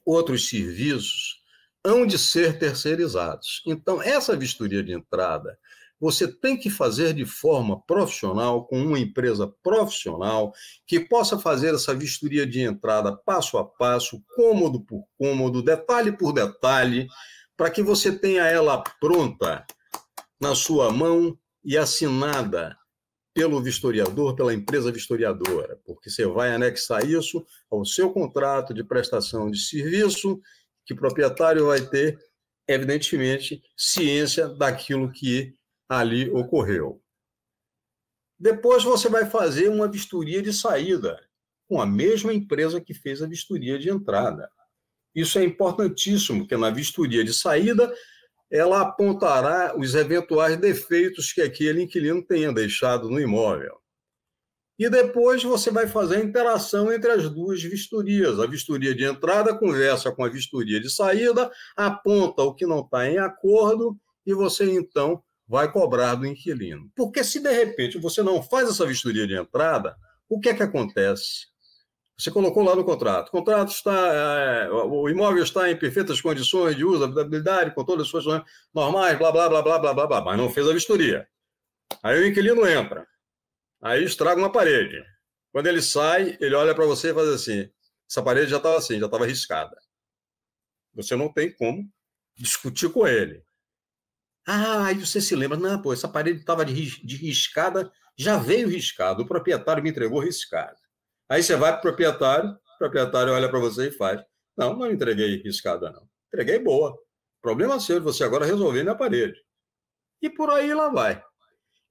outros 0.04 0.48
serviços, 0.48 1.43
hão 1.84 2.06
de 2.06 2.18
ser 2.18 2.58
terceirizados. 2.58 3.62
Então, 3.66 4.02
essa 4.02 4.34
vistoria 4.34 4.82
de 4.82 4.92
entrada, 4.92 5.58
você 6.00 6.26
tem 6.26 6.56
que 6.56 6.70
fazer 6.70 7.12
de 7.12 7.24
forma 7.24 7.80
profissional, 7.82 8.66
com 8.66 8.80
uma 8.80 8.98
empresa 8.98 9.46
profissional, 9.62 10.52
que 10.86 10.98
possa 10.98 11.38
fazer 11.38 11.74
essa 11.74 11.94
vistoria 11.94 12.46
de 12.46 12.60
entrada 12.60 13.14
passo 13.14 13.58
a 13.58 13.64
passo, 13.64 14.22
cômodo 14.34 14.80
por 14.80 15.04
cômodo, 15.18 15.62
detalhe 15.62 16.12
por 16.12 16.32
detalhe, 16.32 17.06
para 17.56 17.70
que 17.70 17.82
você 17.82 18.10
tenha 18.10 18.44
ela 18.44 18.82
pronta 19.00 19.64
na 20.40 20.54
sua 20.54 20.90
mão 20.90 21.38
e 21.64 21.78
assinada 21.78 22.76
pelo 23.32 23.60
vistoriador, 23.60 24.34
pela 24.36 24.54
empresa 24.54 24.92
vistoriadora, 24.92 25.80
porque 25.84 26.08
você 26.08 26.24
vai 26.26 26.52
anexar 26.52 27.04
isso 27.04 27.44
ao 27.70 27.84
seu 27.84 28.12
contrato 28.12 28.72
de 28.72 28.84
prestação 28.84 29.50
de 29.50 29.58
serviço 29.58 30.40
que 30.84 30.92
o 30.92 30.96
proprietário 30.96 31.66
vai 31.66 31.80
ter, 31.80 32.18
evidentemente, 32.68 33.62
ciência 33.76 34.48
daquilo 34.48 35.10
que 35.10 35.54
ali 35.88 36.30
ocorreu. 36.30 37.02
Depois 38.38 38.82
você 38.82 39.08
vai 39.08 39.26
fazer 39.26 39.68
uma 39.68 39.88
vistoria 39.88 40.42
de 40.42 40.52
saída 40.52 41.18
com 41.68 41.80
a 41.80 41.86
mesma 41.86 42.32
empresa 42.32 42.80
que 42.80 42.92
fez 42.92 43.22
a 43.22 43.26
vistoria 43.26 43.78
de 43.78 43.88
entrada. 43.88 44.50
Isso 45.14 45.38
é 45.38 45.44
importantíssimo, 45.44 46.40
porque 46.40 46.56
na 46.56 46.70
vistoria 46.70 47.24
de 47.24 47.32
saída 47.32 47.92
ela 48.50 48.82
apontará 48.82 49.76
os 49.76 49.94
eventuais 49.94 50.56
defeitos 50.56 51.32
que 51.32 51.40
aquele 51.40 51.82
inquilino 51.82 52.24
tenha 52.24 52.52
deixado 52.52 53.08
no 53.08 53.20
imóvel. 53.20 53.80
E 54.78 54.90
depois 54.90 55.42
você 55.42 55.70
vai 55.70 55.86
fazer 55.86 56.16
a 56.16 56.20
interação 56.20 56.92
entre 56.92 57.10
as 57.10 57.28
duas 57.30 57.62
vistorias. 57.62 58.40
A 58.40 58.46
vistoria 58.46 58.94
de 58.94 59.04
entrada 59.04 59.56
conversa 59.56 60.10
com 60.10 60.24
a 60.24 60.28
vistoria 60.28 60.80
de 60.80 60.90
saída, 60.90 61.50
aponta 61.76 62.42
o 62.42 62.54
que 62.54 62.66
não 62.66 62.80
está 62.80 63.08
em 63.08 63.18
acordo 63.18 63.96
e 64.26 64.34
você 64.34 64.70
então 64.72 65.22
vai 65.46 65.70
cobrar 65.70 66.16
do 66.16 66.26
inquilino. 66.26 66.90
Porque 66.96 67.22
se 67.22 67.38
de 67.40 67.52
repente 67.52 67.98
você 67.98 68.22
não 68.22 68.42
faz 68.42 68.68
essa 68.68 68.86
vistoria 68.86 69.26
de 69.26 69.34
entrada, 69.34 69.94
o 70.28 70.40
que 70.40 70.48
é 70.48 70.54
que 70.54 70.62
acontece? 70.62 71.52
Você 72.16 72.30
colocou 72.30 72.62
lá 72.62 72.74
no 72.74 72.84
contrato. 72.84 73.28
O 73.28 73.30
contrato 73.30 73.70
está, 73.70 73.92
é, 73.92 74.70
o 74.70 75.08
imóvel 75.08 75.42
está 75.42 75.70
em 75.70 75.76
perfeitas 75.76 76.20
condições 76.20 76.76
de 76.76 76.84
uso, 76.84 77.04
habitabilidade, 77.04 77.74
com 77.74 77.84
todas 77.84 78.06
as 78.06 78.08
suas 78.08 78.24
normais, 78.72 79.18
blá, 79.18 79.32
blá, 79.32 79.48
blá, 79.48 79.62
blá, 79.62 79.78
blá, 79.78 79.94
blá, 79.94 80.06
blá, 80.06 80.24
mas 80.24 80.38
não 80.38 80.48
fez 80.48 80.68
a 80.68 80.72
vistoria. 80.72 81.26
Aí 82.02 82.20
o 82.20 82.26
inquilino 82.26 82.66
entra. 82.66 83.06
Aí 83.84 84.02
estraga 84.02 84.40
uma 84.40 84.50
parede. 84.50 85.04
Quando 85.52 85.66
ele 85.66 85.82
sai, 85.82 86.38
ele 86.40 86.54
olha 86.54 86.74
para 86.74 86.86
você 86.86 87.10
e 87.10 87.14
faz 87.14 87.28
assim: 87.28 87.70
essa 88.10 88.22
parede 88.22 88.50
já 88.50 88.56
estava 88.56 88.78
assim, 88.78 88.98
já 88.98 89.04
estava 89.04 89.26
riscada. 89.26 89.76
Você 90.94 91.14
não 91.14 91.30
tem 91.30 91.54
como 91.54 91.86
discutir 92.34 92.90
com 92.90 93.06
ele. 93.06 93.44
Ah, 94.46 94.86
aí 94.86 94.94
você 94.94 95.20
se 95.20 95.36
lembra, 95.36 95.58
não, 95.58 95.80
pô, 95.80 95.92
essa 95.92 96.08
parede 96.08 96.40
estava 96.40 96.64
de, 96.64 97.04
de 97.04 97.16
riscada, 97.16 97.92
já 98.16 98.38
veio 98.38 98.68
riscado, 98.68 99.22
o 99.22 99.26
proprietário 99.26 99.82
me 99.82 99.90
entregou 99.90 100.20
riscada. 100.20 100.78
Aí 101.28 101.42
você 101.42 101.54
vai 101.54 101.72
para 101.72 101.80
o 101.80 101.82
proprietário, 101.82 102.50
o 102.50 102.78
proprietário 102.78 103.32
olha 103.32 103.50
para 103.50 103.58
você 103.58 103.88
e 103.88 103.92
faz. 103.92 104.22
Não, 104.56 104.76
não 104.76 104.90
entreguei 104.90 105.42
riscada, 105.42 105.90
não. 105.90 106.08
Entreguei 106.28 106.58
boa. 106.58 106.96
Problema 107.42 107.78
seu, 107.80 108.02
você 108.02 108.24
agora 108.24 108.46
resolver 108.46 108.82
na 108.82 108.94
parede. 108.94 109.38
E 110.22 110.30
por 110.30 110.48
aí 110.50 110.72
lá 110.72 110.88
vai. 110.88 111.22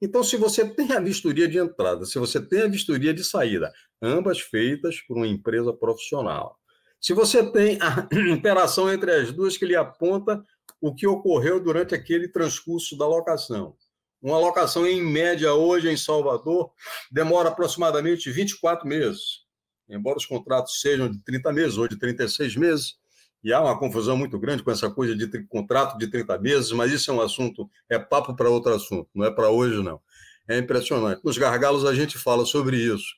Então, 0.04 0.22
se 0.22 0.36
você 0.36 0.68
tem 0.68 0.92
a 0.92 1.00
vistoria 1.00 1.48
de 1.48 1.58
entrada, 1.58 2.04
se 2.04 2.20
você 2.20 2.46
tem 2.46 2.64
a 2.64 2.68
vistoria 2.68 3.14
de 3.14 3.24
saída, 3.24 3.72
ambas 4.02 4.42
feitas 4.42 5.00
por 5.00 5.16
uma 5.16 5.26
empresa 5.26 5.72
profissional, 5.72 6.60
se 7.00 7.14
você 7.14 7.42
tem 7.50 7.80
a 7.82 8.06
interação 8.30 8.92
entre 8.92 9.10
as 9.14 9.32
duas 9.32 9.56
que 9.56 9.66
lhe 9.66 9.78
aponta 9.78 10.44
o 10.82 10.94
que 10.94 11.08
ocorreu 11.08 11.64
durante 11.64 11.96
aquele 11.96 12.28
transcurso 12.28 12.98
da 12.98 13.08
locação. 13.08 13.78
Uma 14.22 14.38
locação, 14.38 14.86
em 14.86 15.02
média, 15.02 15.54
hoje 15.54 15.90
em 15.90 15.96
Salvador, 15.96 16.74
demora 17.10 17.48
aproximadamente 17.48 18.30
24 18.30 18.86
meses. 18.86 19.46
Embora 19.88 20.18
os 20.18 20.26
contratos 20.26 20.82
sejam 20.82 21.10
de 21.10 21.24
30 21.24 21.54
meses 21.54 21.78
ou 21.78 21.88
de 21.88 21.98
36 21.98 22.58
meses, 22.58 22.96
e 23.44 23.52
há 23.52 23.60
uma 23.60 23.78
confusão 23.78 24.16
muito 24.16 24.40
grande 24.40 24.64
com 24.64 24.72
essa 24.72 24.90
coisa 24.90 25.16
de 25.16 25.44
contrato 25.48 25.98
de 25.98 26.08
30 26.08 26.38
meses, 26.40 26.72
mas 26.72 26.92
isso 26.92 27.12
é 27.12 27.14
um 27.14 27.22
assunto, 27.22 27.70
é 27.90 28.00
papo 28.00 28.36
para 28.36 28.50
outro 28.50 28.74
assunto, 28.74 29.10
não 29.14 29.26
é 29.26 29.32
para 29.32 29.50
hoje, 29.50 29.84
não. 29.84 30.02
É 30.48 30.58
impressionante. 30.58 31.22
Nos 31.24 31.38
gargalos 31.38 31.86
a 31.86 31.94
gente 31.94 32.18
fala 32.18 32.46
sobre 32.46 32.78
isso 32.78 33.16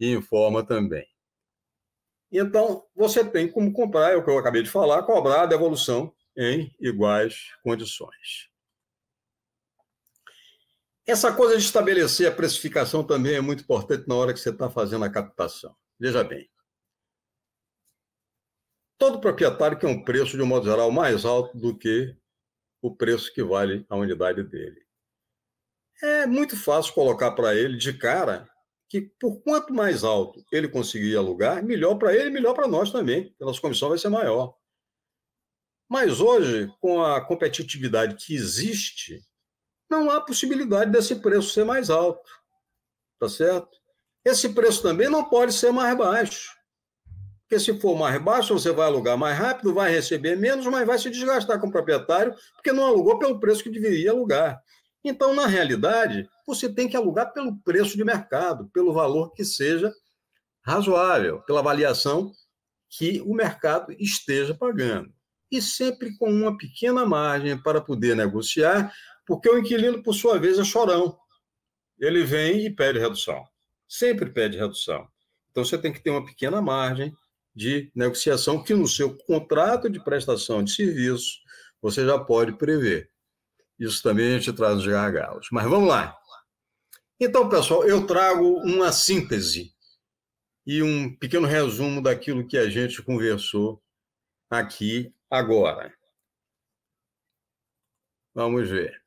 e 0.00 0.12
informa 0.12 0.64
também. 0.64 1.06
Então, 2.30 2.84
você 2.94 3.24
tem 3.24 3.48
como 3.48 3.72
comprar, 3.72 4.12
é 4.12 4.16
o 4.16 4.24
que 4.24 4.30
eu 4.30 4.38
acabei 4.38 4.62
de 4.62 4.70
falar, 4.70 5.02
cobrar 5.02 5.42
a 5.42 5.46
devolução 5.46 6.12
em 6.36 6.74
iguais 6.78 7.52
condições. 7.62 8.48
Essa 11.06 11.32
coisa 11.32 11.56
de 11.56 11.64
estabelecer 11.64 12.28
a 12.28 12.34
precificação 12.34 13.02
também 13.02 13.34
é 13.34 13.40
muito 13.40 13.62
importante 13.62 14.06
na 14.06 14.14
hora 14.14 14.34
que 14.34 14.38
você 14.38 14.50
está 14.50 14.68
fazendo 14.68 15.06
a 15.06 15.10
captação. 15.10 15.74
Veja 15.98 16.22
bem, 16.22 16.48
todo 18.98 19.20
proprietário 19.20 19.78
quer 19.78 19.86
um 19.86 20.02
preço, 20.02 20.36
de 20.36 20.42
um 20.42 20.46
modo 20.46 20.66
geral, 20.66 20.90
mais 20.90 21.24
alto 21.24 21.56
do 21.56 21.76
que 21.76 22.14
o 22.82 22.94
preço 22.94 23.32
que 23.32 23.42
vale 23.42 23.86
a 23.88 23.96
unidade 23.96 24.42
dele. 24.42 24.86
É 26.02 26.26
muito 26.26 26.56
fácil 26.56 26.92
colocar 26.92 27.32
para 27.32 27.54
ele 27.54 27.76
de 27.76 27.92
cara 27.96 28.48
que, 28.88 29.00
por 29.00 29.40
quanto 29.42 29.72
mais 29.72 30.04
alto 30.04 30.44
ele 30.52 30.68
conseguir 30.68 31.16
alugar, 31.16 31.62
melhor 31.62 31.96
para 31.96 32.14
ele 32.14 32.28
e 32.28 32.32
melhor 32.32 32.54
para 32.54 32.68
nós 32.68 32.90
também, 32.90 33.34
a 33.40 33.44
nossa 33.44 33.60
comissão 33.60 33.88
vai 33.88 33.98
ser 33.98 34.08
maior. 34.08 34.56
Mas 35.88 36.20
hoje, 36.20 36.70
com 36.80 37.02
a 37.02 37.20
competitividade 37.20 38.14
que 38.14 38.34
existe, 38.34 39.24
não 39.90 40.10
há 40.10 40.20
possibilidade 40.20 40.90
desse 40.90 41.16
preço 41.16 41.50
ser 41.50 41.64
mais 41.64 41.88
alto. 41.88 42.28
Tá 43.18 43.28
certo? 43.28 43.70
Esse 44.24 44.50
preço 44.50 44.82
também 44.82 45.08
não 45.08 45.28
pode 45.28 45.52
ser 45.52 45.72
mais 45.72 45.96
baixo. 45.96 46.57
Porque 47.48 47.58
se 47.58 47.80
for 47.80 47.96
mais 47.96 48.20
baixo, 48.20 48.52
você 48.52 48.70
vai 48.70 48.86
alugar 48.86 49.16
mais 49.16 49.38
rápido, 49.38 49.72
vai 49.72 49.90
receber 49.90 50.36
menos, 50.36 50.66
mas 50.66 50.86
vai 50.86 50.98
se 50.98 51.08
desgastar 51.08 51.58
com 51.58 51.68
o 51.68 51.72
proprietário, 51.72 52.34
porque 52.52 52.72
não 52.72 52.84
alugou 52.84 53.18
pelo 53.18 53.40
preço 53.40 53.62
que 53.62 53.70
deveria 53.70 54.10
alugar. 54.10 54.60
Então, 55.02 55.34
na 55.34 55.46
realidade, 55.46 56.28
você 56.46 56.70
tem 56.70 56.86
que 56.86 56.96
alugar 56.96 57.32
pelo 57.32 57.56
preço 57.60 57.96
de 57.96 58.04
mercado, 58.04 58.68
pelo 58.68 58.92
valor 58.92 59.32
que 59.32 59.46
seja 59.46 59.90
razoável, 60.62 61.40
pela 61.40 61.60
avaliação 61.60 62.30
que 62.90 63.22
o 63.22 63.32
mercado 63.32 63.92
esteja 63.98 64.54
pagando. 64.54 65.10
E 65.50 65.62
sempre 65.62 66.14
com 66.18 66.30
uma 66.30 66.58
pequena 66.58 67.06
margem 67.06 67.56
para 67.56 67.80
poder 67.80 68.14
negociar, 68.14 68.92
porque 69.26 69.48
o 69.48 69.56
inquilino, 69.56 70.02
por 70.02 70.12
sua 70.12 70.38
vez, 70.38 70.58
é 70.58 70.64
chorão. 70.64 71.16
Ele 71.98 72.24
vem 72.24 72.66
e 72.66 72.70
pede 72.70 72.98
redução. 72.98 73.42
Sempre 73.88 74.30
pede 74.30 74.58
redução. 74.58 75.08
Então, 75.50 75.64
você 75.64 75.78
tem 75.78 75.90
que 75.90 76.00
ter 76.02 76.10
uma 76.10 76.26
pequena 76.26 76.60
margem 76.60 77.10
de 77.58 77.90
negociação 77.92 78.62
que 78.62 78.72
no 78.72 78.86
seu 78.86 79.18
contrato 79.18 79.90
de 79.90 79.98
prestação 79.98 80.62
de 80.62 80.72
serviço 80.72 81.40
você 81.82 82.06
já 82.06 82.16
pode 82.16 82.56
prever. 82.56 83.10
Isso 83.76 84.00
também 84.00 84.28
a 84.28 84.38
gente 84.38 84.52
traz 84.52 84.78
os 84.78 84.86
gargalos. 84.86 85.48
Mas 85.50 85.68
vamos 85.68 85.88
lá. 85.88 86.16
Então, 87.20 87.48
pessoal, 87.48 87.84
eu 87.84 88.06
trago 88.06 88.44
uma 88.60 88.92
síntese 88.92 89.74
e 90.64 90.84
um 90.84 91.12
pequeno 91.16 91.48
resumo 91.48 92.00
daquilo 92.00 92.46
que 92.46 92.56
a 92.56 92.70
gente 92.70 93.02
conversou 93.02 93.82
aqui 94.48 95.12
agora. 95.28 95.92
Vamos 98.32 98.70
ver. 98.70 99.02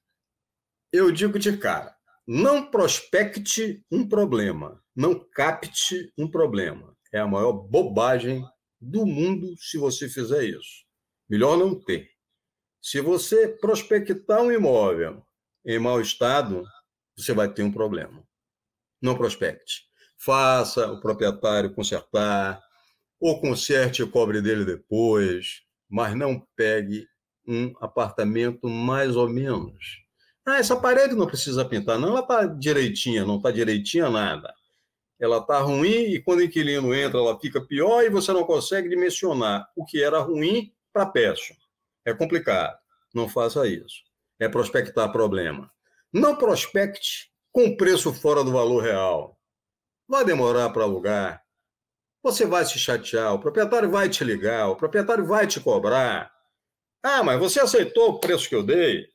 Eu 0.91 1.09
digo 1.09 1.39
de 1.39 1.57
cara, 1.57 1.95
não 2.27 2.69
prospecte 2.69 3.81
um 3.89 4.07
problema, 4.07 4.83
não 4.93 5.17
capte 5.17 6.11
um 6.17 6.29
problema 6.29 6.90
é 7.11 7.19
a 7.19 7.27
maior 7.27 7.53
bobagem 7.53 8.43
do 8.79 9.05
mundo 9.05 9.55
se 9.57 9.77
você 9.77 10.07
fizer 10.07 10.43
isso. 10.43 10.85
Melhor 11.29 11.57
não 11.57 11.75
ter. 11.75 12.09
Se 12.81 12.99
você 13.01 13.47
prospectar 13.47 14.41
um 14.41 14.51
imóvel 14.51 15.23
em 15.65 15.77
mau 15.77 16.01
estado, 16.01 16.63
você 17.15 17.33
vai 17.33 17.51
ter 17.53 17.63
um 17.63 17.71
problema. 17.71 18.23
Não 19.01 19.15
prospecte. 19.15 19.83
Faça 20.17 20.91
o 20.91 20.99
proprietário 20.99 21.73
consertar, 21.73 22.61
ou 23.19 23.39
conserte 23.39 24.01
e 24.01 24.07
cobre 24.07 24.41
dele 24.41 24.65
depois, 24.65 25.61
mas 25.89 26.15
não 26.15 26.45
pegue 26.55 27.05
um 27.47 27.73
apartamento 27.79 28.67
mais 28.67 29.15
ou 29.15 29.29
menos. 29.29 30.01
Ah, 30.45 30.57
essa 30.57 30.75
parede 30.75 31.13
não 31.13 31.27
precisa 31.27 31.63
pintar, 31.63 31.99
não, 31.99 32.09
ela 32.09 32.21
está 32.21 32.45
direitinha, 32.45 33.23
não 33.25 33.37
está 33.37 33.51
direitinha 33.51 34.09
nada 34.09 34.51
ela 35.21 35.37
está 35.37 35.59
ruim 35.59 36.13
e 36.13 36.19
quando 36.19 36.39
o 36.39 36.43
inquilino 36.43 36.93
entra, 36.95 37.19
ela 37.19 37.39
fica 37.39 37.61
pior 37.61 38.03
e 38.03 38.09
você 38.09 38.33
não 38.33 38.43
consegue 38.43 38.89
dimensionar 38.89 39.69
o 39.75 39.85
que 39.85 40.01
era 40.01 40.19
ruim 40.19 40.73
para 40.91 41.05
péssimo. 41.05 41.59
É 42.03 42.11
complicado. 42.11 42.75
Não 43.13 43.29
faça 43.29 43.67
isso. 43.67 44.01
É 44.39 44.49
prospectar 44.49 45.11
problema. 45.11 45.71
Não 46.11 46.35
prospecte 46.35 47.31
com 47.51 47.77
preço 47.77 48.11
fora 48.11 48.43
do 48.43 48.51
valor 48.51 48.81
real. 48.81 49.39
Vai 50.07 50.25
demorar 50.25 50.71
para 50.71 50.83
alugar. 50.83 51.43
Você 52.23 52.45
vai 52.45 52.65
se 52.65 52.79
chatear, 52.79 53.33
o 53.33 53.39
proprietário 53.39 53.89
vai 53.89 54.09
te 54.09 54.23
ligar, 54.23 54.69
o 54.69 54.75
proprietário 54.75 55.25
vai 55.25 55.45
te 55.45 55.59
cobrar. 55.59 56.31
Ah, 57.03 57.23
mas 57.23 57.39
você 57.39 57.59
aceitou 57.59 58.09
o 58.09 58.19
preço 58.19 58.49
que 58.49 58.55
eu 58.55 58.63
dei? 58.63 59.07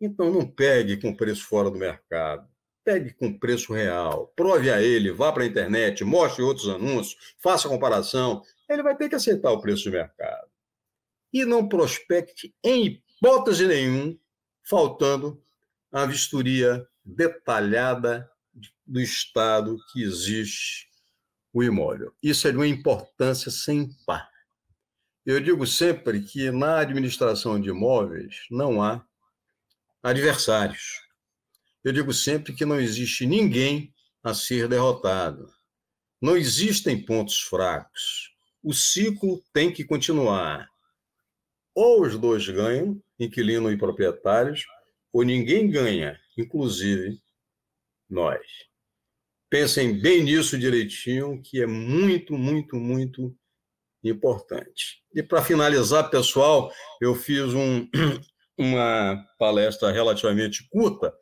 Então 0.00 0.30
não 0.30 0.46
pegue 0.46 1.00
com 1.00 1.16
preço 1.16 1.46
fora 1.46 1.70
do 1.70 1.78
mercado. 1.78 2.46
Pegue 2.84 3.14
com 3.14 3.38
preço 3.38 3.72
real. 3.72 4.32
Prove 4.36 4.70
a 4.70 4.82
ele, 4.82 5.10
vá 5.10 5.32
para 5.32 5.42
a 5.42 5.46
internet, 5.46 6.04
mostre 6.04 6.42
outros 6.42 6.68
anúncios, 6.68 7.34
faça 7.42 7.68
comparação. 7.68 8.42
Ele 8.68 8.82
vai 8.82 8.96
ter 8.96 9.08
que 9.08 9.14
aceitar 9.14 9.50
o 9.50 9.60
preço 9.60 9.84
de 9.84 9.90
mercado. 9.90 10.48
E 11.32 11.44
não 11.44 11.68
prospecte 11.68 12.54
em 12.62 13.02
hipótese 13.20 13.66
nenhuma, 13.66 14.16
faltando 14.62 15.42
a 15.90 16.04
vistoria 16.04 16.86
detalhada 17.04 18.30
do 18.86 19.00
estado 19.00 19.78
que 19.92 20.02
existe 20.02 20.88
o 21.52 21.62
imóvel. 21.62 22.12
Isso 22.22 22.46
é 22.48 22.50
de 22.50 22.56
uma 22.56 22.66
importância 22.66 23.50
sem 23.50 23.88
par. 24.04 24.28
Eu 25.24 25.40
digo 25.40 25.66
sempre 25.66 26.20
que 26.20 26.50
na 26.50 26.80
administração 26.80 27.58
de 27.58 27.70
imóveis 27.70 28.46
não 28.50 28.82
há 28.82 29.02
adversários. 30.02 31.03
Eu 31.84 31.92
digo 31.92 32.14
sempre 32.14 32.54
que 32.54 32.64
não 32.64 32.80
existe 32.80 33.26
ninguém 33.26 33.92
a 34.22 34.32
ser 34.32 34.66
derrotado. 34.66 35.52
Não 36.20 36.34
existem 36.34 37.04
pontos 37.04 37.42
fracos. 37.42 38.34
O 38.62 38.72
ciclo 38.72 39.44
tem 39.52 39.70
que 39.70 39.84
continuar. 39.84 40.66
Ou 41.74 42.02
os 42.02 42.16
dois 42.18 42.48
ganham, 42.48 42.98
inquilino 43.20 43.70
e 43.70 43.76
proprietários, 43.76 44.64
ou 45.12 45.22
ninguém 45.22 45.70
ganha, 45.70 46.18
inclusive 46.38 47.20
nós. 48.08 48.40
Pensem 49.50 50.00
bem 50.00 50.22
nisso 50.22 50.58
direitinho, 50.58 51.42
que 51.42 51.60
é 51.60 51.66
muito, 51.66 52.38
muito, 52.38 52.76
muito 52.76 53.36
importante. 54.02 55.02
E 55.14 55.22
para 55.22 55.44
finalizar, 55.44 56.08
pessoal, 56.10 56.72
eu 57.00 57.14
fiz 57.14 57.52
um, 57.52 57.88
uma 58.56 59.22
palestra 59.38 59.92
relativamente 59.92 60.66
curta, 60.70 61.14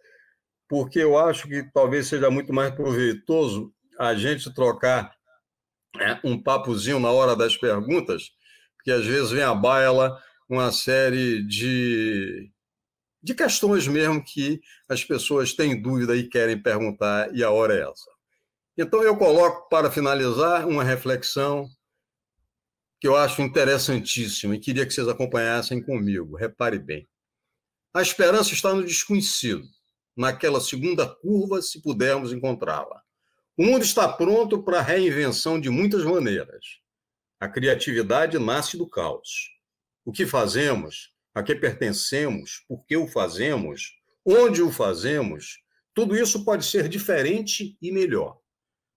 porque 0.73 1.01
eu 1.01 1.19
acho 1.19 1.47
que 1.47 1.71
talvez 1.71 2.07
seja 2.07 2.31
muito 2.31 2.51
mais 2.51 2.75
proveitoso 2.75 3.71
a 3.99 4.15
gente 4.15 4.51
trocar 4.55 5.15
né, 5.95 6.19
um 6.25 6.43
papozinho 6.43 6.99
na 6.99 7.11
hora 7.11 7.37
das 7.37 7.55
perguntas, 7.55 8.31
porque 8.75 8.91
às 8.91 9.05
vezes 9.05 9.33
vem 9.33 9.43
a 9.43 9.55
baila 9.55 10.19
uma 10.49 10.73
série 10.73 11.47
de, 11.47 12.51
de 13.23 13.35
questões 13.35 13.87
mesmo 13.87 14.25
que 14.25 14.63
as 14.89 15.05
pessoas 15.05 15.53
têm 15.53 15.79
dúvida 15.79 16.17
e 16.17 16.27
querem 16.27 16.57
perguntar, 16.57 17.29
e 17.37 17.45
a 17.45 17.51
hora 17.51 17.75
é 17.75 17.83
essa. 17.83 18.11
Então, 18.75 19.03
eu 19.03 19.15
coloco 19.15 19.69
para 19.69 19.91
finalizar 19.91 20.67
uma 20.67 20.83
reflexão 20.83 21.69
que 22.99 23.07
eu 23.07 23.15
acho 23.15 23.43
interessantíssima 23.43 24.57
e 24.57 24.59
queria 24.59 24.87
que 24.87 24.95
vocês 24.95 25.07
acompanhassem 25.07 25.83
comigo. 25.83 26.35
Repare 26.35 26.79
bem. 26.79 27.07
A 27.93 28.01
esperança 28.01 28.55
está 28.55 28.73
no 28.73 28.83
desconhecido, 28.83 29.69
naquela 30.17 30.61
segunda 30.61 31.07
curva, 31.07 31.63
se 31.63 31.81
pudermos 31.81 32.33
encontrá-la. 32.33 33.03
O 33.57 33.65
mundo 33.65 33.85
está 33.85 34.09
pronto 34.09 34.63
para 34.63 34.79
a 34.79 34.83
reinvenção 34.83 35.61
de 35.61 35.69
muitas 35.69 36.05
maneiras. 36.05 36.81
A 37.39 37.49
criatividade 37.49 38.39
nasce 38.39 38.77
do 38.77 38.89
caos. 38.89 39.51
O 40.05 40.13
que 40.13 40.27
fazemos, 40.27 41.13
a 41.35 41.43
que 41.43 41.55
pertencemos, 41.55 42.65
por 42.69 42.85
que 42.87 42.97
o 42.97 43.07
fazemos, 43.07 43.93
onde 44.25 44.63
o 44.63 44.71
fazemos, 44.71 45.59
tudo 45.95 46.17
isso 46.17 46.45
pode 46.45 46.65
ser 46.65 46.89
diferente 46.89 47.77
e 47.81 47.93
melhor. 47.93 48.39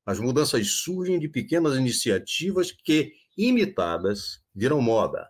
As 0.05 0.19
mudanças 0.19 0.69
surgem 0.69 1.19
de 1.19 1.27
pequenas 1.27 1.75
iniciativas 1.75 2.71
que, 2.71 3.13
imitadas, 3.35 4.41
viram 4.53 4.79
moda. 4.79 5.27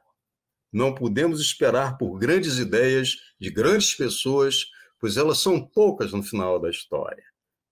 Não 0.72 0.94
podemos 0.94 1.40
esperar 1.40 1.98
por 1.98 2.20
grandes 2.20 2.58
ideias 2.58 3.16
de 3.40 3.50
grandes 3.50 3.96
pessoas, 3.96 4.66
pois 5.06 5.18
elas 5.18 5.38
são 5.38 5.64
poucas 5.64 6.12
no 6.14 6.24
final 6.24 6.60
da 6.60 6.68
história. 6.68 7.24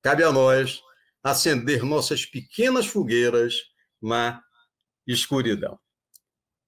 Cabe 0.04 0.24
a 0.24 0.32
nós 0.32 0.84
acender 1.24 1.84
nossas 1.84 2.28
pequenas 2.28 2.86
fogueiras 2.86 3.56
na 4.00 4.40
escuridão. 5.08 5.80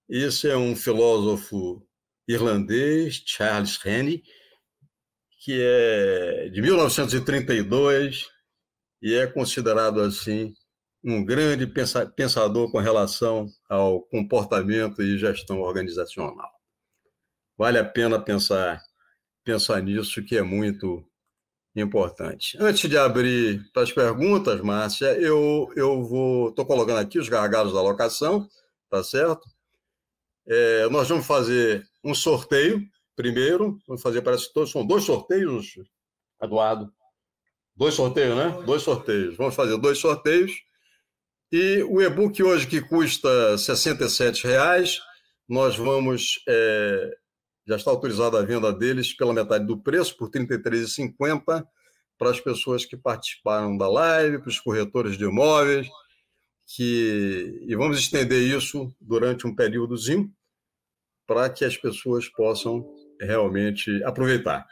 Esse 0.09 0.49
é 0.49 0.57
um 0.57 0.75
filósofo 0.75 1.87
irlandês, 2.27 3.21
Charles 3.27 3.77
Rennie, 3.77 4.23
que 5.43 5.61
é 5.61 6.49
de 6.49 6.63
1932 6.63 8.27
e 9.03 9.13
é 9.13 9.27
considerado 9.27 10.01
assim 10.01 10.51
um 11.03 11.23
grande 11.23 11.71
pensador 12.15 12.71
com 12.71 12.79
relação 12.79 13.45
ao 13.69 14.01
comportamento 14.01 15.03
e 15.03 15.19
gestão 15.19 15.61
organizacional. 15.61 16.49
Vale 17.55 17.77
a 17.77 17.85
pena 17.85 18.19
pensar 18.19 18.81
pensar 19.45 19.81
nisso, 19.81 20.23
que 20.23 20.35
é 20.35 20.41
muito 20.41 21.05
importante. 21.75 22.57
Antes 22.59 22.89
de 22.89 22.97
abrir 22.97 23.63
para 23.71 23.83
as 23.83 23.91
perguntas, 23.91 24.59
Márcia, 24.61 25.17
eu, 25.19 25.71
eu 25.75 26.03
vou 26.03 26.49
estou 26.49 26.65
colocando 26.65 26.97
aqui 26.97 27.19
os 27.19 27.29
gargalos 27.29 27.73
da 27.73 27.81
locação, 27.81 28.47
tá 28.89 29.03
certo? 29.03 29.47
É, 30.47 30.89
nós 30.89 31.07
vamos 31.07 31.25
fazer 31.25 31.87
um 32.03 32.13
sorteio 32.13 32.81
primeiro, 33.15 33.77
vamos 33.87 34.01
fazer 34.01 34.21
parece 34.21 34.47
que 34.47 34.53
todos 34.53 34.71
são 34.71 34.85
dois 34.85 35.03
sorteios, 35.03 35.75
Eduardo. 36.41 36.91
Dois 37.75 37.93
sorteios, 37.93 38.35
né? 38.35 38.63
Dois 38.65 38.83
sorteios. 38.83 39.35
Vamos 39.35 39.55
fazer 39.55 39.77
dois 39.77 39.97
sorteios. 39.97 40.51
E 41.51 41.83
o 41.83 42.01
e-book 42.01 42.41
hoje, 42.41 42.67
que 42.67 42.81
custa 42.81 43.51
R$ 43.51 43.55
67,00, 43.55 44.99
nós 45.47 45.75
vamos. 45.75 46.41
É, 46.47 47.17
já 47.67 47.75
está 47.75 47.91
autorizada 47.91 48.39
a 48.39 48.45
venda 48.45 48.71
deles 48.71 49.13
pela 49.13 49.33
metade 49.33 49.65
do 49.65 49.77
preço, 49.77 50.15
por 50.17 50.29
R$ 50.33 50.45
33,50, 50.45 51.65
para 52.17 52.29
as 52.29 52.39
pessoas 52.39 52.85
que 52.85 52.95
participaram 52.95 53.77
da 53.77 53.89
live, 53.89 54.39
para 54.39 54.49
os 54.49 54.59
corretores 54.59 55.17
de 55.17 55.25
imóveis. 55.25 55.87
Que, 56.67 57.63
e 57.67 57.75
vamos 57.75 57.99
estender 57.99 58.41
isso 58.41 58.95
durante 58.99 59.45
um 59.45 59.55
períodozinho 59.55 60.33
para 61.27 61.49
que 61.49 61.63
as 61.65 61.77
pessoas 61.77 62.27
possam 62.27 62.87
realmente 63.19 64.03
aproveitar. 64.03 64.65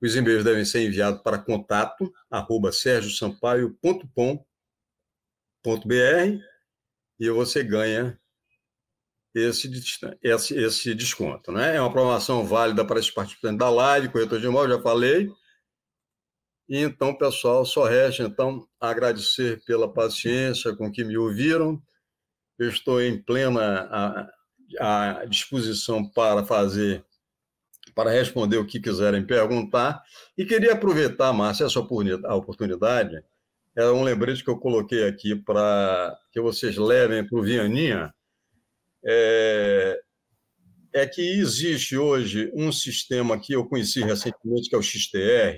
Os 0.00 0.16
e-mails 0.16 0.44
devem 0.44 0.64
ser 0.64 0.86
enviados 0.86 1.20
para 1.22 1.38
contato 1.38 2.12
arroba 2.30 2.72
sergiosampaio.com.br 2.72 4.44
e 7.18 7.30
você 7.30 7.62
ganha 7.62 8.19
esse, 9.34 9.70
esse, 10.22 10.54
esse 10.54 10.94
desconto. 10.94 11.52
Né? 11.52 11.76
É 11.76 11.80
uma 11.80 11.92
promoção 11.92 12.44
válida 12.44 12.84
para 12.84 12.98
os 12.98 13.10
participantes 13.10 13.58
da 13.58 13.70
live, 13.70 14.08
corretor 14.08 14.40
de 14.40 14.46
imóvel, 14.46 14.76
já 14.76 14.82
falei. 14.82 15.30
E 16.68 16.78
então, 16.78 17.14
pessoal, 17.14 17.64
só 17.64 17.84
resta 17.84 18.22
então 18.22 18.66
agradecer 18.80 19.62
pela 19.64 19.92
paciência 19.92 20.74
com 20.76 20.90
que 20.90 21.04
me 21.04 21.16
ouviram. 21.16 21.82
Eu 22.58 22.68
estou 22.68 23.02
em 23.02 23.20
plena 23.20 23.88
a, 24.80 25.20
a 25.20 25.24
disposição 25.24 26.08
para 26.08 26.44
fazer 26.44 27.04
para 27.94 28.10
responder 28.10 28.56
o 28.56 28.66
que 28.66 28.80
quiserem 28.80 29.26
perguntar. 29.26 30.02
E 30.36 30.44
queria 30.44 30.72
aproveitar, 30.72 31.32
Márcia, 31.32 31.64
essa 31.64 31.80
oportunidade. 31.80 33.22
É 33.76 33.84
um 33.86 34.02
lembrete 34.02 34.44
que 34.44 34.50
eu 34.50 34.58
coloquei 34.58 35.06
aqui 35.06 35.34
para 35.34 36.16
que 36.32 36.40
vocês 36.40 36.76
levem 36.76 37.26
para 37.26 37.38
o 37.38 37.42
Vianinha. 37.42 38.14
É, 39.04 40.00
é 40.92 41.06
que 41.06 41.22
existe 41.22 41.96
hoje 41.96 42.50
um 42.54 42.72
sistema 42.72 43.38
que 43.38 43.52
eu 43.52 43.66
conheci 43.66 44.02
recentemente, 44.02 44.68
que 44.68 44.74
é 44.74 44.78
o 44.78 44.82
XTR, 44.82 45.56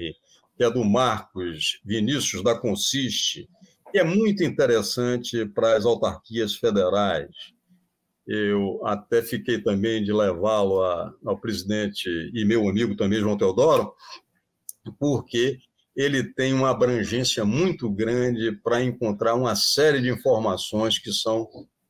que 0.56 0.64
é 0.64 0.70
do 0.70 0.84
Marcos 0.84 1.80
Vinícius 1.84 2.42
da 2.42 2.58
Consiste, 2.58 3.48
que 3.90 3.98
é 3.98 4.04
muito 4.04 4.42
interessante 4.44 5.44
para 5.46 5.76
as 5.76 5.84
autarquias 5.84 6.54
federais. 6.56 7.30
Eu 8.26 8.80
até 8.86 9.22
fiquei 9.22 9.60
também 9.60 10.02
de 10.02 10.12
levá-lo 10.12 10.80
ao 11.24 11.40
presidente 11.40 12.08
e 12.32 12.44
meu 12.44 12.68
amigo 12.68 12.94
também, 12.94 13.20
João 13.20 13.36
Teodoro, 13.36 13.92
porque 14.98 15.58
ele 15.94 16.32
tem 16.32 16.54
uma 16.54 16.70
abrangência 16.70 17.44
muito 17.44 17.90
grande 17.90 18.52
para 18.62 18.82
encontrar 18.82 19.34
uma 19.34 19.54
série 19.54 20.00
de 20.00 20.08
informações 20.08 20.98
que 20.98 21.12
são 21.12 21.46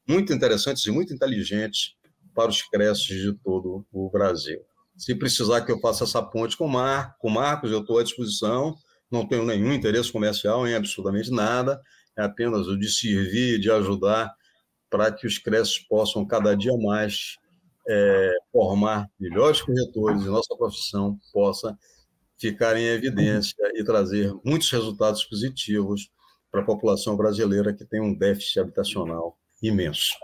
muito 0.08 0.32
interessantes 0.32 0.84
e 0.86 0.90
muito 0.90 1.12
inteligentes 1.12 1.94
para 2.34 2.50
os 2.50 2.62
creches 2.62 3.16
de 3.16 3.32
todo 3.44 3.84
o 3.92 4.10
Brasil. 4.10 4.60
Se 4.96 5.14
precisar 5.14 5.62
que 5.62 5.72
eu 5.72 5.80
faça 5.80 6.04
essa 6.04 6.22
ponte 6.22 6.56
com 6.56 6.66
o 6.66 6.70
Mar, 6.70 7.16
com 7.18 7.30
Marcos, 7.30 7.70
eu 7.70 7.80
estou 7.80 7.98
à 7.98 8.02
disposição, 8.02 8.74
não 9.10 9.26
tenho 9.26 9.44
nenhum 9.44 9.72
interesse 9.72 10.12
comercial 10.12 10.66
em 10.66 10.74
absolutamente 10.74 11.30
nada, 11.30 11.80
é 12.16 12.22
apenas 12.22 12.66
o 12.66 12.78
de 12.78 12.88
servir, 12.90 13.58
de 13.58 13.70
ajudar, 13.70 14.34
para 14.90 15.10
que 15.10 15.26
os 15.26 15.38
creches 15.38 15.78
possam 15.78 16.26
cada 16.26 16.54
dia 16.54 16.76
mais 16.76 17.36
é, 17.88 18.32
formar 18.52 19.08
melhores 19.18 19.62
corretores 19.62 20.22
e 20.22 20.26
nossa 20.26 20.54
profissão 20.56 21.18
possa 21.32 21.76
ficar 22.38 22.76
em 22.76 22.84
evidência 22.84 23.56
e 23.74 23.84
trazer 23.84 24.32
muitos 24.44 24.70
resultados 24.70 25.24
positivos 25.24 26.10
para 26.50 26.60
a 26.60 26.64
população 26.64 27.16
brasileira 27.16 27.72
que 27.72 27.84
tem 27.84 28.00
um 28.00 28.14
déficit 28.14 28.60
habitacional 28.60 29.38
imenso. 29.62 30.14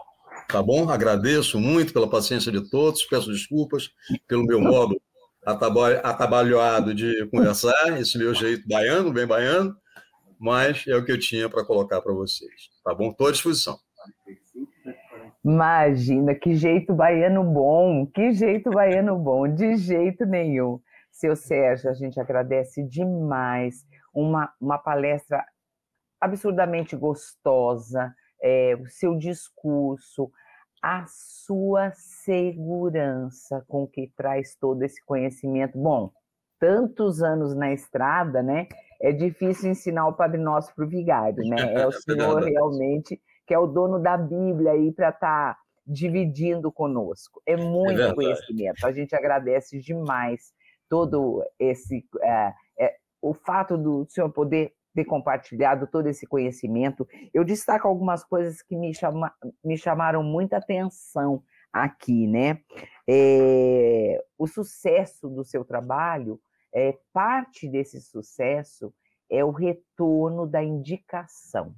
Tá 0.49 0.63
bom? 0.63 0.89
Agradeço 0.89 1.61
muito 1.61 1.93
pela 1.93 2.09
paciência 2.09 2.51
de 2.51 2.69
todos, 2.71 3.05
peço 3.05 3.31
desculpas 3.31 3.91
pelo 4.27 4.45
meu 4.45 4.61
modo 4.61 5.01
atabalhoado 5.45 6.95
de 6.95 7.27
conversar, 7.31 7.99
esse 8.01 8.19
meu 8.19 8.35
jeito 8.35 8.67
baiano, 8.69 9.13
bem 9.13 9.27
baiano, 9.27 9.75
mas 10.39 10.85
é 10.87 10.97
o 10.97 11.05
que 11.05 11.13
eu 11.13 11.19
tinha 11.19 11.49
para 11.49 11.65
colocar 11.65 12.01
para 12.01 12.13
vocês. 12.13 12.71
Tá 12.85 12.95
bom? 12.95 13.11
Estou 13.11 13.29
à 13.29 13.33
disposição. 13.33 13.79
Imagina, 15.45 16.35
que 16.35 16.55
jeito 16.55 16.95
baiano 16.95 17.43
bom, 17.45 18.07
que 18.07 18.33
jeito 18.33 18.71
baiano 18.71 19.17
bom, 19.19 19.49
de 19.49 19.77
jeito 19.77 20.27
nenhum. 20.27 20.81
Seu 21.11 21.35
Sérgio, 21.35 21.91
a 21.91 21.95
gente 21.95 22.21
agradece 22.21 22.83
demais. 22.83 23.87
Uma, 24.13 24.53
uma 24.61 24.79
palestra 24.79 25.45
absurdamente 26.21 26.97
gostosa, 26.97 28.15
é, 28.43 28.77
o 28.77 28.87
seu 28.87 29.17
discurso, 29.17 30.31
a 30.83 31.05
sua 31.07 31.91
segurança 31.93 33.65
com 33.67 33.87
que 33.87 34.13
traz 34.17 34.57
todo 34.61 34.83
esse 34.83 35.05
conhecimento. 35.05 35.77
Bom, 35.77 36.13
tantos 36.59 37.23
anos 37.23 37.55
na 37.55 37.73
estrada, 37.73 38.43
né? 38.43 38.69
É 39.01 39.13
difícil 39.13 39.71
ensinar 39.71 40.09
o 40.09 40.15
Padre 40.15 40.41
Nosso 40.41 40.75
para 40.75 40.85
o 40.85 40.89
vigário, 40.89 41.45
né? 41.45 41.75
É 41.75 41.87
o 41.87 41.93
senhor 41.93 42.43
realmente 42.43 43.21
que 43.49 43.55
é 43.55 43.59
o 43.59 43.67
dono 43.67 43.99
da 43.99 44.15
Bíblia 44.17 44.73
aí 44.73 44.93
para 44.93 45.09
estar 45.09 45.55
tá 45.55 45.59
dividindo 45.87 46.71
conosco. 46.71 47.41
É 47.47 47.57
muito 47.57 48.01
é 48.03 48.15
conhecimento. 48.15 48.87
A 48.87 48.93
gente 48.93 49.17
agradece 49.17 49.81
demais 49.81 50.53
todo 50.87 51.43
esse 51.59 52.05
é, 52.21 52.53
é, 52.79 52.97
o 53.23 53.33
fato 53.33 53.79
do 53.79 54.07
senhor 54.07 54.31
poder 54.31 54.75
ter 54.95 55.05
compartilhado 55.05 55.87
todo 55.87 56.09
esse 56.09 56.27
conhecimento. 56.27 57.07
Eu 57.33 57.45
destaco 57.45 57.87
algumas 57.87 58.25
coisas 58.25 58.63
que 58.63 58.77
me, 58.77 58.95
chama, 58.95 59.33
me 59.65 59.77
chamaram 59.77 60.23
muita 60.23 60.57
atenção 60.57 61.43
aqui, 61.73 62.27
né? 62.27 62.61
É, 63.09 64.23
o 64.37 64.47
sucesso 64.47 65.29
do 65.29 65.45
seu 65.45 65.65
trabalho, 65.65 66.41
é, 66.73 66.99
parte 67.13 67.69
desse 67.69 68.01
sucesso 68.01 68.93
é 69.31 69.45
o 69.45 69.51
retorno 69.51 70.47
da 70.47 70.63
indicação, 70.63 71.75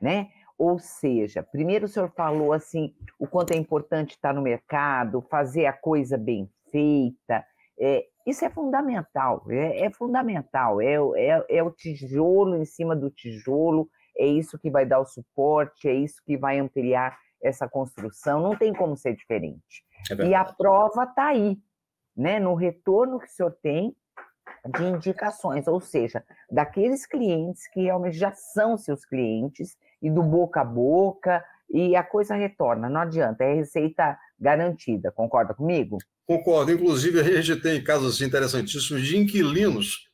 né? 0.00 0.30
Ou 0.58 0.78
seja, 0.78 1.42
primeiro 1.42 1.86
o 1.86 1.88
senhor 1.88 2.10
falou 2.10 2.52
assim 2.52 2.94
o 3.18 3.26
quanto 3.26 3.52
é 3.52 3.56
importante 3.56 4.12
estar 4.12 4.32
no 4.32 4.42
mercado, 4.42 5.22
fazer 5.22 5.66
a 5.66 5.72
coisa 5.72 6.16
bem 6.16 6.48
feita, 6.70 7.44
é, 7.78 8.06
isso 8.26 8.44
é 8.44 8.50
fundamental, 8.50 9.44
é, 9.48 9.86
é 9.86 9.90
fundamental, 9.90 10.80
é, 10.80 10.94
é, 11.16 11.46
é, 11.48 11.62
o 11.62 11.70
tijolo 11.70 12.56
em 12.56 12.64
cima 12.64 12.94
do 12.94 13.10
tijolo, 13.10 13.88
é 14.16 14.26
isso 14.26 14.58
que 14.58 14.70
vai 14.70 14.86
dar 14.86 15.00
o 15.00 15.06
suporte, 15.06 15.88
é 15.88 15.94
isso 15.94 16.22
que 16.24 16.36
vai 16.36 16.58
ampliar 16.58 17.18
essa 17.42 17.68
construção, 17.68 18.40
não 18.40 18.56
tem 18.56 18.72
como 18.72 18.96
ser 18.96 19.16
diferente. 19.16 19.84
É 20.10 20.26
e 20.26 20.34
a 20.34 20.44
prova 20.44 21.04
está 21.04 21.28
aí, 21.28 21.58
né, 22.16 22.38
no 22.38 22.54
retorno 22.54 23.18
que 23.18 23.26
o 23.26 23.30
senhor 23.30 23.56
tem 23.62 23.96
de 24.76 24.84
indicações, 24.84 25.66
ou 25.66 25.80
seja, 25.80 26.22
daqueles 26.50 27.06
clientes 27.06 27.66
que 27.68 27.82
realmente 27.82 28.16
já 28.16 28.32
são 28.32 28.76
seus 28.76 29.04
clientes, 29.04 29.76
e 30.00 30.10
do 30.10 30.22
boca 30.22 30.60
a 30.60 30.64
boca, 30.64 31.44
e 31.70 31.96
a 31.96 32.02
coisa 32.02 32.34
retorna, 32.34 32.88
não 32.88 33.00
adianta, 33.00 33.44
é 33.44 33.54
receita 33.54 34.18
garantida, 34.42 35.12
concorda 35.12 35.54
comigo? 35.54 35.98
Concordo. 36.26 36.72
Inclusive, 36.72 37.20
a 37.20 37.40
gente 37.40 37.60
tem 37.60 37.82
casos 37.82 38.20
interessantíssimos 38.20 39.06
de 39.06 39.16
inquilinos 39.16 40.10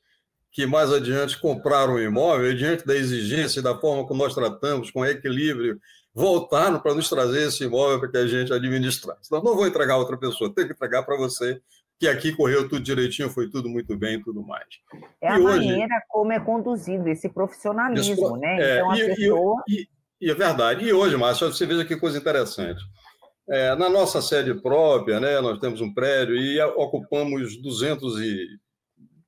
que 0.50 0.66
mais 0.66 0.92
adiante 0.92 1.38
compraram 1.40 1.94
o 1.94 2.00
imóvel 2.00 2.50
e, 2.50 2.56
diante 2.56 2.86
da 2.86 2.94
exigência 2.94 3.60
e 3.60 3.62
da 3.62 3.78
forma 3.78 4.06
como 4.06 4.22
nós 4.22 4.34
tratamos, 4.34 4.90
com 4.90 5.04
equilíbrio, 5.04 5.80
voltaram 6.14 6.80
para 6.80 6.94
nos 6.94 7.08
trazer 7.08 7.48
esse 7.48 7.64
imóvel 7.64 8.00
para 8.00 8.10
que 8.10 8.16
a 8.16 8.26
gente 8.26 8.52
administrasse. 8.52 9.30
Nós 9.30 9.42
não 9.42 9.54
vou 9.54 9.66
entregar 9.66 9.94
a 9.94 9.98
outra 9.98 10.16
pessoa, 10.16 10.52
tenho 10.52 10.66
que 10.66 10.74
entregar 10.74 11.04
para 11.04 11.16
você, 11.16 11.60
que 11.98 12.08
aqui 12.08 12.34
correu 12.34 12.68
tudo 12.68 12.80
direitinho, 12.80 13.30
foi 13.30 13.48
tudo 13.48 13.68
muito 13.68 13.96
bem 13.96 14.16
e 14.16 14.22
tudo 14.22 14.42
mais. 14.42 14.66
É 15.20 15.26
e 15.26 15.28
a 15.28 15.34
hoje, 15.36 15.68
maneira 15.68 16.02
como 16.08 16.32
é 16.32 16.40
conduzido 16.40 17.08
esse 17.08 17.28
profissionalismo, 17.28 18.36
né? 18.36 18.60
É, 18.60 18.76
então, 18.76 18.90
a 18.90 18.98
e, 18.98 19.06
pessoa... 19.06 19.62
E, 19.68 19.88
e, 20.20 20.30
é 20.30 20.34
verdade. 20.34 20.84
E 20.84 20.92
hoje, 20.92 21.16
Márcio, 21.16 21.52
você 21.52 21.66
veja 21.66 21.84
que 21.84 21.96
coisa 21.96 22.18
interessante. 22.18 22.82
É, 23.50 23.74
na 23.76 23.88
nossa 23.88 24.20
sede 24.20 24.54
própria, 24.54 25.18
né, 25.18 25.40
nós 25.40 25.58
temos 25.58 25.80
um 25.80 25.92
prédio 25.92 26.36
e 26.36 26.60
ocupamos 26.60 27.56
200 27.56 28.20
e, 28.20 28.46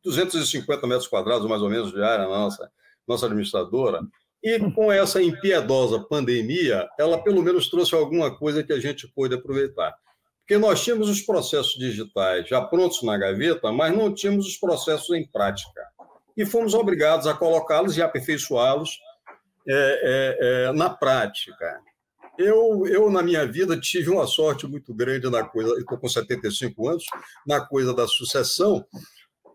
250 0.05 0.87
metros 0.87 1.09
quadrados, 1.09 1.49
mais 1.49 1.63
ou 1.63 1.71
menos, 1.71 1.93
de 1.93 2.03
área, 2.03 2.27
nossa, 2.27 2.71
nossa 3.07 3.27
administradora. 3.27 4.01
E 4.43 4.59
com 4.73 4.91
essa 4.91 5.23
impiedosa 5.23 6.01
pandemia, 6.01 6.89
ela 6.99 7.23
pelo 7.23 7.43
menos 7.43 7.69
trouxe 7.69 7.95
alguma 7.95 8.35
coisa 8.35 8.63
que 8.63 8.73
a 8.73 8.81
gente 8.81 9.07
pôde 9.09 9.35
aproveitar. 9.35 9.95
Porque 10.41 10.59
nós 10.59 10.83
tínhamos 10.83 11.09
os 11.09 11.21
processos 11.21 11.75
digitais 11.79 12.49
já 12.49 12.61
prontos 12.61 13.03
na 13.03 13.17
gaveta, 13.17 13.71
mas 13.71 13.97
não 13.97 14.13
tínhamos 14.13 14.47
os 14.47 14.57
processos 14.57 15.11
em 15.11 15.27
prática. 15.27 15.81
E 16.37 16.47
fomos 16.47 16.75
obrigados 16.75 17.27
a 17.27 17.35
colocá-los 17.35 17.97
e 17.97 18.03
aperfeiçoá-los 18.03 18.99
é, 19.69 19.75
é, 19.75 20.65
é, 20.69 20.73
na 20.73 20.89
prática. 20.89 21.81
Eu, 22.39 22.87
eu, 22.87 23.11
na 23.11 23.23
minha 23.23 23.47
vida, 23.47 23.79
tive 23.79 24.11
uma 24.11 24.27
sorte 24.27 24.67
muito 24.67 24.95
grande 24.95 25.29
na 25.29 25.45
coisa, 25.45 25.79
estou 25.79 25.99
com 25.99 26.09
75 26.09 26.89
anos, 26.89 27.05
na 27.47 27.61
coisa 27.61 27.95
da 27.95 28.07
sucessão, 28.07 28.85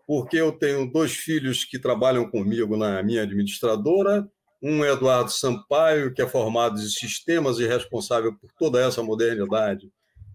porque 0.06 0.36
eu 0.36 0.52
tenho 0.52 0.90
dois 0.90 1.12
filhos 1.12 1.64
que 1.64 1.78
trabalham 1.78 2.30
comigo 2.30 2.76
na 2.76 3.02
minha 3.02 3.22
administradora, 3.22 4.28
um 4.62 4.84
é 4.84 4.92
Eduardo 4.92 5.30
Sampaio, 5.30 6.14
que 6.14 6.22
é 6.22 6.26
formado 6.26 6.80
em 6.80 6.88
sistemas 6.88 7.58
e 7.58 7.66
responsável 7.66 8.34
por 8.34 8.50
toda 8.58 8.80
essa 8.80 9.02
modernidade 9.02 9.90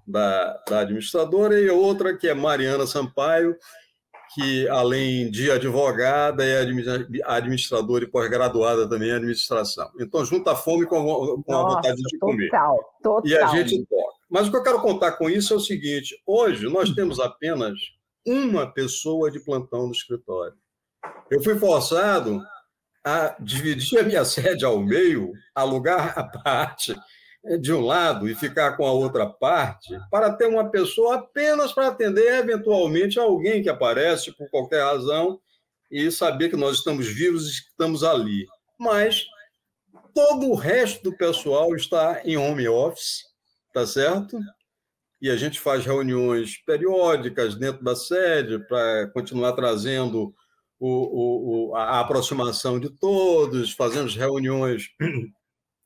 da, 0.06 0.62
da 0.68 0.80
administradora, 0.82 1.60
e 1.60 1.70
outra 1.70 2.16
que 2.16 2.28
é 2.28 2.34
Mariana 2.34 2.86
Sampaio, 2.86 3.56
que, 4.34 4.68
além 4.70 5.30
de 5.30 5.52
advogada, 5.52 6.44
é 6.44 6.62
administradora 7.26 8.04
e 8.04 8.08
pós-graduada 8.08 8.88
também 8.88 9.10
em 9.10 9.14
administração. 9.14 9.92
Então, 10.00 10.24
junta 10.24 10.52
a 10.52 10.56
fome 10.56 10.86
com 10.86 10.98
a, 10.98 11.44
com 11.44 11.54
a 11.54 11.62
Nossa, 11.64 11.76
vontade 11.76 12.02
de 12.02 12.18
comer. 12.18 12.50
Total, 12.50 12.80
total. 13.04 13.30
E 13.30 13.38
a 13.38 13.48
gente 13.48 13.86
toca. 13.86 14.22
Mas 14.30 14.48
o 14.48 14.52
que 14.52 14.58
eu 14.58 14.64
quero 14.64 14.82
contar 14.82 15.14
com 15.14 15.30
isso 15.30 15.54
é 15.54 15.58
o 15.58 15.60
seguinte: 15.60 16.16
hoje 16.26 16.68
nós 16.70 16.92
temos 16.92 17.20
apenas 17.20 17.78
uma 18.26 18.72
pessoa 18.72 19.30
de 19.30 19.40
plantão 19.40 19.88
no 19.88 19.92
escritório. 19.92 20.56
Eu 21.30 21.44
fui 21.44 21.58
forçado 21.58 22.42
a 23.04 23.36
dividir 23.40 24.00
a 24.00 24.04
minha 24.04 24.24
sede 24.26 24.64
ao 24.64 24.80
meio, 24.80 25.34
alugar 25.54 26.18
a 26.18 26.24
parte 26.24 26.96
de 27.60 27.74
um 27.74 27.82
lado 27.82 28.30
e 28.30 28.36
ficar 28.36 28.78
com 28.78 28.86
a 28.86 28.92
outra 28.92 29.26
parte, 29.28 29.98
para 30.12 30.32
ter 30.32 30.48
uma 30.48 30.70
pessoa 30.70 31.16
apenas 31.16 31.74
para 31.74 31.88
atender 31.88 32.36
eventualmente 32.36 33.20
alguém 33.20 33.64
que 33.64 33.70
aparece 33.70 34.32
por 34.32 34.50
qualquer 34.50 34.84
razão 34.84 35.40
e 35.90 36.12
saber 36.12 36.50
que 36.50 36.56
nós 36.56 36.78
estamos 36.78 37.08
vivos 37.08 37.48
e 37.48 37.52
estamos 37.52 38.04
ali. 38.04 38.46
Mas 38.80 39.26
todo 40.14 40.50
o 40.50 40.56
resto 40.56 41.04
do 41.04 41.18
pessoal 41.18 41.76
está 41.76 42.22
em 42.24 42.38
home 42.38 42.68
office, 42.68 43.24
tá 43.74 43.86
certo? 43.88 44.40
E 45.20 45.30
a 45.30 45.36
gente 45.36 45.60
faz 45.60 45.86
reuniões 45.86 46.58
periódicas 46.64 47.56
dentro 47.56 47.84
da 47.84 47.96
sede 47.96 48.60
para 48.68 49.08
continuar 49.14 49.54
trazendo 49.54 50.34
o, 50.80 51.70
o, 51.70 51.76
a 51.76 52.00
aproximação 52.00 52.80
de 52.80 52.90
todos, 52.90 53.72
fazemos 53.72 54.16
reuniões 54.16 54.90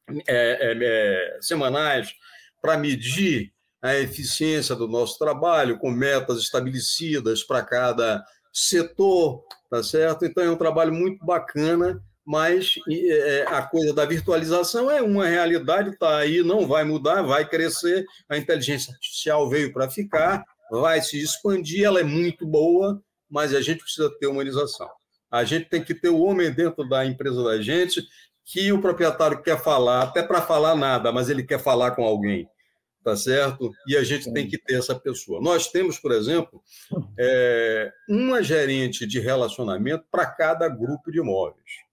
é, 0.09 0.23
é, 0.27 0.77
é, 0.81 1.37
semanais 1.41 2.13
para 2.61 2.77
medir 2.77 3.51
a 3.81 3.95
eficiência 3.95 4.75
do 4.75 4.87
nosso 4.87 5.17
trabalho, 5.17 5.77
com 5.77 5.91
metas 5.91 6.39
estabelecidas 6.39 7.43
para 7.43 7.63
cada 7.63 8.23
setor, 8.51 9.43
tá 9.69 9.83
certo? 9.83 10.25
Então 10.25 10.43
é 10.43 10.49
um 10.49 10.57
trabalho 10.57 10.93
muito 10.93 11.23
bacana, 11.25 12.01
mas 12.25 12.75
é, 12.89 13.45
a 13.47 13.61
coisa 13.61 13.93
da 13.93 14.05
virtualização 14.05 14.89
é 14.89 15.01
uma 15.01 15.27
realidade, 15.27 15.91
está 15.91 16.17
aí, 16.17 16.41
não 16.43 16.67
vai 16.67 16.83
mudar, 16.83 17.21
vai 17.21 17.47
crescer. 17.47 18.05
A 18.27 18.37
inteligência 18.37 18.93
artificial 18.93 19.47
veio 19.49 19.71
para 19.71 19.89
ficar, 19.89 20.43
vai 20.71 21.01
se 21.01 21.21
expandir, 21.21 21.83
ela 21.83 21.99
é 21.99 22.03
muito 22.03 22.45
boa, 22.47 22.99
mas 23.29 23.53
a 23.53 23.61
gente 23.61 23.83
precisa 23.83 24.09
ter 24.19 24.27
humanização. 24.27 24.89
A 25.29 25.43
gente 25.43 25.69
tem 25.69 25.83
que 25.83 25.93
ter 25.93 26.09
o 26.09 26.21
homem 26.21 26.51
dentro 26.51 26.87
da 26.87 27.05
empresa 27.05 27.43
da 27.43 27.61
gente 27.61 28.01
que 28.45 28.71
o 28.71 28.79
proprietário 28.79 29.41
quer 29.41 29.59
falar, 29.59 30.03
até 30.03 30.21
para 30.21 30.41
falar 30.41 30.75
nada, 30.75 31.11
mas 31.11 31.29
ele 31.29 31.43
quer 31.43 31.59
falar 31.59 31.91
com 31.91 32.03
alguém, 32.03 32.47
tá 33.03 33.17
certo? 33.17 33.71
E 33.87 33.97
a 33.97 34.03
gente 34.03 34.31
tem 34.31 34.47
que 34.47 34.57
ter 34.57 34.75
essa 34.75 34.93
pessoa. 34.93 35.41
Nós 35.41 35.67
temos, 35.71 35.97
por 35.97 36.11
exemplo, 36.11 36.61
é, 37.17 37.91
uma 38.07 38.43
gerente 38.43 39.07
de 39.07 39.19
relacionamento 39.19 40.05
para 40.11 40.27
cada 40.27 40.69
grupo 40.69 41.11
de 41.11 41.17
imóveis. 41.19 41.83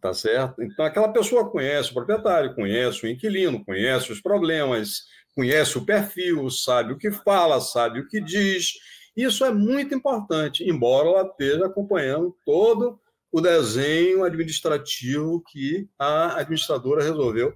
Tá 0.00 0.12
certo? 0.12 0.62
Então, 0.62 0.84
aquela 0.84 1.08
pessoa 1.08 1.50
conhece 1.50 1.90
o 1.90 1.94
proprietário, 1.94 2.54
conhece 2.54 3.06
o 3.06 3.08
inquilino, 3.08 3.64
conhece 3.64 4.12
os 4.12 4.20
problemas, 4.20 5.04
conhece 5.34 5.78
o 5.78 5.84
perfil, 5.84 6.50
sabe 6.50 6.92
o 6.92 6.98
que 6.98 7.10
fala, 7.10 7.58
sabe 7.58 8.00
o 8.00 8.08
que 8.08 8.20
diz. 8.20 8.74
Isso 9.16 9.46
é 9.46 9.50
muito 9.50 9.94
importante, 9.94 10.62
embora 10.68 11.08
ela 11.08 11.26
esteja 11.26 11.66
acompanhando 11.66 12.36
todo 12.44 13.00
o 13.34 13.40
desenho 13.40 14.22
administrativo 14.22 15.42
que 15.48 15.90
a 15.98 16.38
administradora 16.38 17.02
resolveu 17.02 17.52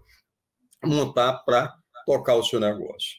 montar 0.85 1.45
para 1.45 1.73
tocar 2.05 2.35
o 2.35 2.43
seu 2.43 2.59
negócio. 2.59 3.17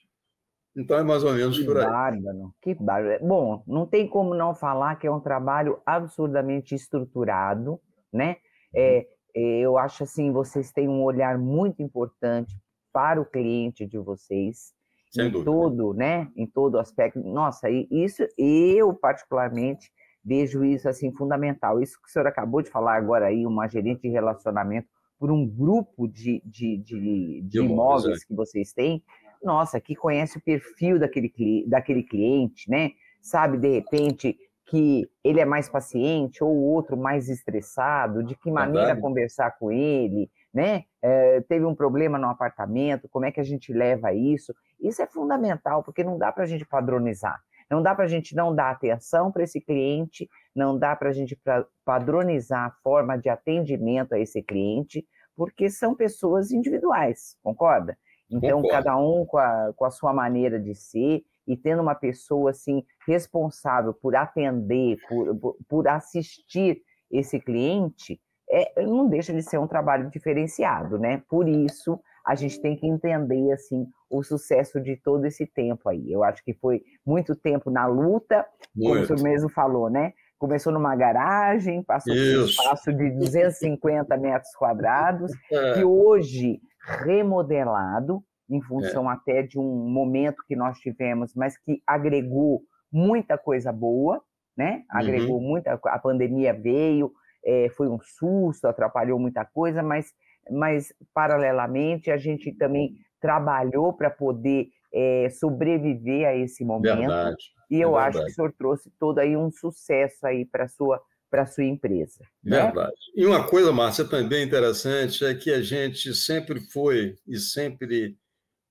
Então 0.75 0.97
é 0.97 1.03
mais 1.03 1.23
ou 1.23 1.31
menos 1.31 1.57
que 1.57 1.63
por 1.63 1.77
aí. 1.77 1.85
Bárbaro, 1.85 2.53
que 2.61 2.75
bárbaro. 2.75 3.25
Bom, 3.25 3.63
não 3.65 3.85
tem 3.85 4.05
como 4.09 4.35
não 4.35 4.53
falar 4.53 4.97
que 4.97 5.07
é 5.07 5.11
um 5.11 5.21
trabalho 5.21 5.81
absurdamente 5.85 6.75
estruturado, 6.75 7.79
né? 8.11 8.35
É, 8.75 9.07
é, 9.33 9.59
eu 9.59 9.77
acho 9.77 10.03
assim, 10.03 10.29
vocês 10.29 10.69
têm 10.69 10.89
um 10.89 11.01
olhar 11.01 11.37
muito 11.37 11.81
importante 11.81 12.53
para 12.91 13.21
o 13.21 13.25
cliente 13.25 13.87
de 13.87 13.97
vocês, 13.97 14.73
Sem 15.09 15.27
em 15.27 15.31
dúvida. 15.31 15.49
todo, 15.49 15.93
né? 15.93 16.29
Em 16.35 16.45
todo 16.45 16.77
aspecto. 16.77 17.21
Nossa, 17.21 17.69
isso 17.69 18.27
eu 18.37 18.93
particularmente 18.93 19.89
vejo 20.23 20.63
isso 20.63 20.87
assim 20.87 21.11
fundamental. 21.11 21.81
Isso 21.81 21.99
que 22.01 22.07
o 22.07 22.11
senhor 22.11 22.27
acabou 22.27 22.61
de 22.61 22.69
falar 22.69 22.95
agora 22.95 23.27
aí, 23.27 23.45
uma 23.45 23.67
gerente 23.67 24.01
de 24.01 24.09
relacionamento 24.09 24.87
por 25.19 25.31
um 25.31 25.45
grupo 25.45 26.07
de, 26.07 26.41
de, 26.45 26.77
de, 26.77 27.41
de 27.41 27.59
imóveis 27.59 28.21
é. 28.21 28.25
que 28.25 28.33
vocês 28.33 28.71
têm, 28.71 29.03
nossa, 29.43 29.79
que 29.79 29.95
conhece 29.95 30.37
o 30.37 30.41
perfil 30.41 30.97
daquele, 30.97 31.31
daquele 31.67 32.03
cliente, 32.03 32.69
né? 32.69 32.91
Sabe, 33.21 33.57
de 33.57 33.69
repente, 33.69 34.37
que 34.65 35.09
ele 35.23 35.39
é 35.39 35.45
mais 35.45 35.67
paciente 35.67 36.43
ou 36.43 36.51
o 36.51 36.63
outro 36.63 36.95
mais 36.95 37.27
estressado, 37.27 38.23
de 38.23 38.35
que 38.35 38.51
maneira 38.51 38.87
Verdade. 38.87 39.01
conversar 39.01 39.51
com 39.57 39.71
ele, 39.71 40.29
né? 40.53 40.83
É, 41.01 41.41
teve 41.41 41.65
um 41.65 41.75
problema 41.75 42.17
no 42.17 42.27
apartamento, 42.27 43.09
como 43.09 43.25
é 43.25 43.31
que 43.31 43.39
a 43.39 43.43
gente 43.43 43.73
leva 43.73 44.13
isso? 44.13 44.53
Isso 44.79 45.01
é 45.01 45.07
fundamental, 45.07 45.83
porque 45.83 46.03
não 46.03 46.17
dá 46.17 46.31
para 46.31 46.43
a 46.43 46.47
gente 46.47 46.65
padronizar. 46.65 47.41
Não 47.69 47.81
dá 47.81 47.93
para 47.93 48.05
a 48.05 48.07
gente 48.07 48.35
não 48.35 48.53
dar 48.53 48.71
atenção 48.71 49.31
para 49.31 49.43
esse 49.43 49.61
cliente, 49.61 50.27
não 50.55 50.77
dá 50.77 50.95
para 50.95 51.09
a 51.09 51.13
gente 51.13 51.39
padronizar 51.85 52.65
a 52.65 52.71
forma 52.83 53.17
de 53.17 53.29
atendimento 53.29 54.13
a 54.13 54.19
esse 54.19 54.41
cliente, 54.41 55.05
porque 55.35 55.69
são 55.69 55.95
pessoas 55.95 56.51
individuais, 56.51 57.37
concorda? 57.43 57.97
Então, 58.29 58.61
Concordo. 58.61 58.83
cada 58.83 58.97
um 58.97 59.25
com 59.25 59.37
a, 59.37 59.73
com 59.75 59.85
a 59.85 59.91
sua 59.91 60.13
maneira 60.13 60.59
de 60.59 60.75
ser 60.75 61.23
e 61.47 61.57
tendo 61.57 61.81
uma 61.81 61.95
pessoa 61.95 62.51
assim 62.51 62.83
responsável 63.07 63.93
por 63.93 64.15
atender, 64.15 64.97
por, 65.07 65.57
por 65.67 65.87
assistir 65.87 66.81
esse 67.09 67.39
cliente, 67.39 68.21
é, 68.51 68.83
não 68.83 69.07
deixa 69.07 69.33
de 69.33 69.41
ser 69.41 69.57
um 69.57 69.67
trabalho 69.67 70.09
diferenciado, 70.09 70.99
né? 70.99 71.23
Por 71.27 71.47
isso, 71.47 71.99
a 72.25 72.35
gente 72.35 72.61
tem 72.61 72.75
que 72.75 72.87
entender 72.87 73.51
assim 73.51 73.87
o 74.09 74.23
sucesso 74.23 74.79
de 74.81 74.95
todo 74.97 75.25
esse 75.25 75.45
tempo 75.45 75.89
aí. 75.89 76.11
Eu 76.11 76.23
acho 76.23 76.43
que 76.43 76.53
foi 76.53 76.81
muito 77.05 77.35
tempo 77.35 77.69
na 77.69 77.85
luta, 77.85 78.45
muito. 78.75 79.07
como 79.07 79.19
o 79.19 79.23
mesmo 79.23 79.49
falou, 79.49 79.89
né? 79.89 80.13
Começou 80.37 80.71
numa 80.71 80.95
garagem, 80.95 81.83
passou 81.83 82.13
por 82.13 82.21
um 82.21 82.45
espaço 82.45 82.93
de 82.93 83.11
250 83.11 84.17
metros 84.17 84.55
quadrados, 84.55 85.31
é. 85.51 85.73
que 85.73 85.83
hoje 85.83 86.61
remodelado 87.03 88.23
em 88.49 88.61
função 88.61 89.09
é. 89.09 89.13
até 89.13 89.43
de 89.43 89.59
um 89.59 89.89
momento 89.89 90.43
que 90.47 90.55
nós 90.55 90.79
tivemos, 90.79 91.33
mas 91.35 91.57
que 91.57 91.81
agregou 91.85 92.63
muita 92.91 93.37
coisa 93.37 93.71
boa, 93.71 94.21
né? 94.57 94.83
Agregou 94.89 95.37
uhum. 95.37 95.47
muita. 95.47 95.79
A 95.85 95.99
pandemia 95.99 96.53
veio, 96.53 97.11
é, 97.45 97.69
foi 97.69 97.87
um 97.87 97.99
susto, 98.01 98.67
atrapalhou 98.67 99.19
muita 99.19 99.45
coisa, 99.45 99.83
mas, 99.83 100.11
mas 100.49 100.93
paralelamente 101.13 102.11
a 102.11 102.17
gente 102.17 102.51
também 102.53 102.95
trabalhou 103.21 103.93
para 103.93 104.09
poder 104.09 104.69
é, 104.93 105.29
sobreviver 105.29 106.27
a 106.27 106.35
esse 106.35 106.63
momento. 106.63 106.97
Verdade. 106.97 107.43
E 107.69 107.79
eu 107.79 107.97
é 107.97 108.03
acho 108.03 108.19
que 108.19 108.31
o 108.31 108.33
senhor 108.33 108.53
trouxe 108.57 108.91
todo 108.99 109.19
aí 109.19 109.37
um 109.37 109.51
sucesso 109.51 110.25
aí 110.25 110.45
para 110.45 110.67
sua 110.67 111.01
para 111.29 111.45
sua 111.45 111.63
empresa. 111.63 112.23
Né? 112.43 112.63
Verdade. 112.63 112.89
Né? 112.89 113.23
E 113.23 113.25
uma 113.25 113.47
coisa, 113.47 113.71
Márcia, 113.71 114.03
também 114.03 114.43
interessante 114.43 115.23
é 115.23 115.35
que 115.35 115.51
a 115.51 115.61
gente 115.61 116.11
sempre 116.15 116.59
foi 116.71 117.15
e 117.27 117.37
sempre 117.37 118.17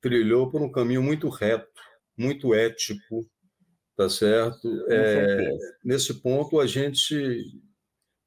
trilhou 0.00 0.50
por 0.50 0.60
um 0.60 0.70
caminho 0.70 1.00
muito 1.00 1.28
reto, 1.28 1.68
muito 2.16 2.52
ético, 2.52 3.24
tá 3.96 4.08
certo? 4.08 4.68
É, 4.88 5.50
nesse 5.84 6.20
ponto, 6.20 6.58
a 6.58 6.66
gente 6.66 7.44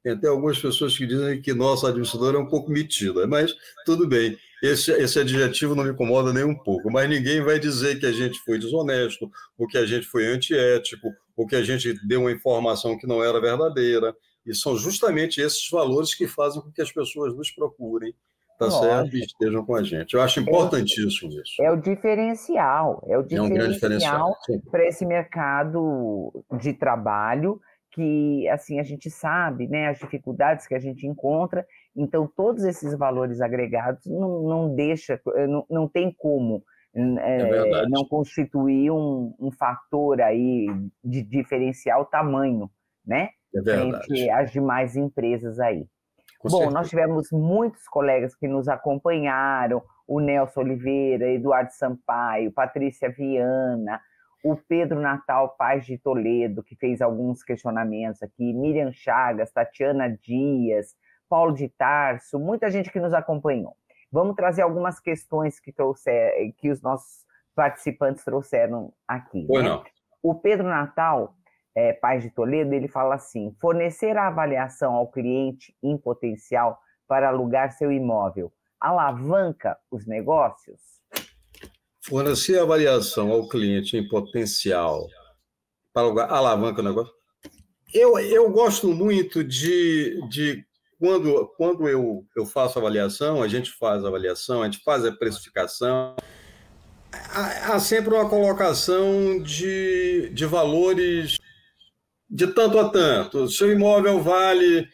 tem 0.04 0.14
até 0.14 0.28
algumas 0.28 0.60
pessoas 0.60 0.98
que 0.98 1.06
dizem 1.06 1.42
que 1.42 1.54
nossa 1.54 1.88
administradora 1.88 2.38
é 2.38 2.40
um 2.40 2.48
pouco 2.48 2.72
metida, 2.72 3.28
mas 3.28 3.54
tudo 3.86 4.08
bem. 4.08 4.38
Esse, 4.62 4.92
esse 4.92 5.20
adjetivo 5.20 5.74
não 5.74 5.84
me 5.84 5.92
incomoda 5.92 6.32
nem 6.32 6.44
um 6.44 6.56
pouco, 6.56 6.92
mas 6.92 7.10
ninguém 7.10 7.42
vai 7.42 7.60
dizer 7.60 8.00
que 8.00 8.06
a 8.06 8.12
gente 8.12 8.40
foi 8.40 8.60
desonesto, 8.60 9.30
ou 9.58 9.68
que 9.68 9.78
a 9.78 9.86
gente 9.86 10.06
foi 10.06 10.28
antiético, 10.28 11.10
ou 11.36 11.48
que 11.48 11.56
a 11.56 11.64
gente 11.64 11.94
deu 12.08 12.22
uma 12.22 12.32
informação 12.32 12.98
que 12.98 13.08
não 13.08 13.24
era 13.24 13.42
verdadeira. 13.42 14.16
E 14.46 14.54
são 14.56 14.76
justamente 14.76 15.40
esses 15.40 15.68
valores 15.70 16.16
que 16.16 16.28
fazem 16.28 16.62
com 16.62 16.72
que 16.72 16.82
as 16.82 16.92
pessoas 16.92 17.36
nos 17.36 17.52
procurem, 17.52 18.14
tá 18.58 18.66
Lógico. 18.66 18.84
certo? 18.84 19.16
E 19.16 19.20
estejam 19.22 19.66
com 19.66 19.76
a 19.76 19.84
gente. 19.84 20.14
Eu 20.14 20.22
acho 20.22 20.40
é 20.40 20.44
importantíssimo 20.44 21.32
é, 21.32 21.42
isso. 21.42 21.62
É 21.62 21.72
o 21.72 21.76
diferencial, 21.76 23.04
é 23.08 23.18
o 23.18 23.24
diferencial, 23.24 24.38
é 24.50 24.54
um 24.54 24.60
para 24.62 24.88
esse 24.88 25.06
mercado 25.06 26.32
de 26.60 26.74
trabalho 26.74 27.60
que 27.92 28.48
assim 28.50 28.80
a 28.80 28.84
gente 28.84 29.10
sabe, 29.10 29.68
né, 29.68 29.90
as 29.90 30.00
dificuldades 30.00 30.66
que 30.66 30.76
a 30.76 30.80
gente 30.80 31.06
encontra, 31.06 31.66
então 31.96 32.26
todos 32.36 32.64
esses 32.64 32.98
valores 32.98 33.42
agregados 33.42 34.06
não, 34.06 34.44
não 34.44 34.76
deixa, 34.76 35.20
não, 35.48 35.66
não 35.70 35.88
tem 35.88 36.14
como 36.18 36.64
é, 36.94 37.88
não 37.88 38.06
constituir 38.06 38.92
um, 38.92 39.34
um 39.40 39.52
fator 39.52 40.22
aí 40.22 40.68
de 41.04 41.22
diferencial 41.22 42.06
tamanho, 42.06 42.70
né, 43.06 43.30
é 43.54 43.84
entre 43.84 44.30
as 44.30 44.52
demais 44.52 44.96
empresas 44.96 45.60
aí. 45.60 45.86
Com 46.40 46.50
Bom, 46.50 46.58
certeza. 46.58 46.74
nós 46.74 46.90
tivemos 46.90 47.28
muitos 47.32 47.88
colegas 47.88 48.36
que 48.36 48.48
nos 48.48 48.68
acompanharam, 48.68 49.84
o 50.08 50.20
Nelson 50.20 50.62
Oliveira, 50.62 51.30
Eduardo 51.32 51.72
Sampaio, 51.72 52.52
Patrícia 52.52 53.10
Viana, 53.10 54.02
o 54.44 54.56
Pedro 54.56 55.00
Natal 55.00 55.56
Paz 55.58 55.86
de 55.86 55.98
Toledo, 55.98 56.64
que 56.64 56.76
fez 56.76 57.02
alguns 57.02 57.44
questionamentos 57.44 58.22
aqui, 58.24 58.54
Miriam 58.54 58.92
Chagas, 58.92 59.52
Tatiana 59.52 60.10
Dias, 60.10 60.96
Paulo 61.30 61.54
de 61.54 61.70
Tarso, 61.70 62.40
muita 62.40 62.70
gente 62.70 62.92
que 62.92 63.00
nos 63.00 63.14
acompanhou. 63.14 63.76
Vamos 64.12 64.36
trazer 64.36 64.62
algumas 64.62 65.00
questões 65.00 65.60
que, 65.60 65.72
trouxer, 65.72 66.54
que 66.58 66.70
os 66.70 66.82
nossos 66.82 67.26
participantes 67.56 68.24
trouxeram 68.26 68.92
aqui. 69.08 69.48
Né? 69.50 69.62
não. 69.62 69.84
O 70.22 70.36
Pedro 70.36 70.68
Natal 70.68 71.36
é, 71.74 71.94
Paz 71.94 72.22
de 72.22 72.30
Toledo, 72.30 72.74
ele 72.74 72.88
fala 72.88 73.16
assim: 73.16 73.56
fornecer 73.60 74.18
a 74.18 74.28
avaliação 74.28 74.94
ao 74.94 75.08
cliente 75.08 75.76
em 75.82 75.98
potencial 75.98 76.80
para 77.08 77.30
alugar 77.30 77.72
seu 77.72 77.92
imóvel 77.92 78.52
alavanca 78.82 79.78
os 79.92 80.08
negócios? 80.08 81.01
Fornecer 82.12 82.60
a 82.60 82.64
avaliação 82.64 83.32
ao 83.32 83.48
cliente 83.48 83.96
em 83.96 84.06
potencial 84.06 85.08
para 85.94 86.04
alugar 86.04 86.30
alavanca 86.30 86.82
o 86.82 86.84
negócio? 86.84 87.14
Eu, 87.94 88.20
eu 88.20 88.50
gosto 88.50 88.90
muito 88.90 89.42
de, 89.42 90.20
de 90.28 90.62
quando, 91.00 91.48
quando 91.56 91.88
eu, 91.88 92.26
eu 92.36 92.46
faço 92.46 92.78
avaliação, 92.78 93.42
a 93.42 93.48
gente 93.48 93.72
faz 93.72 94.04
a 94.04 94.10
avaliação, 94.10 94.62
a 94.62 94.66
gente 94.66 94.84
faz 94.84 95.06
a 95.06 95.12
precificação, 95.14 96.18
há, 97.14 97.76
há 97.76 97.80
sempre 97.80 98.14
uma 98.14 98.28
colocação 98.28 99.42
de, 99.42 100.32
de 100.34 100.46
valores 100.46 101.38
de 102.30 102.48
tanto 102.48 102.78
a 102.78 102.90
tanto. 102.90 103.50
Seu 103.50 103.72
imóvel 103.72 104.22
vale 104.22 104.86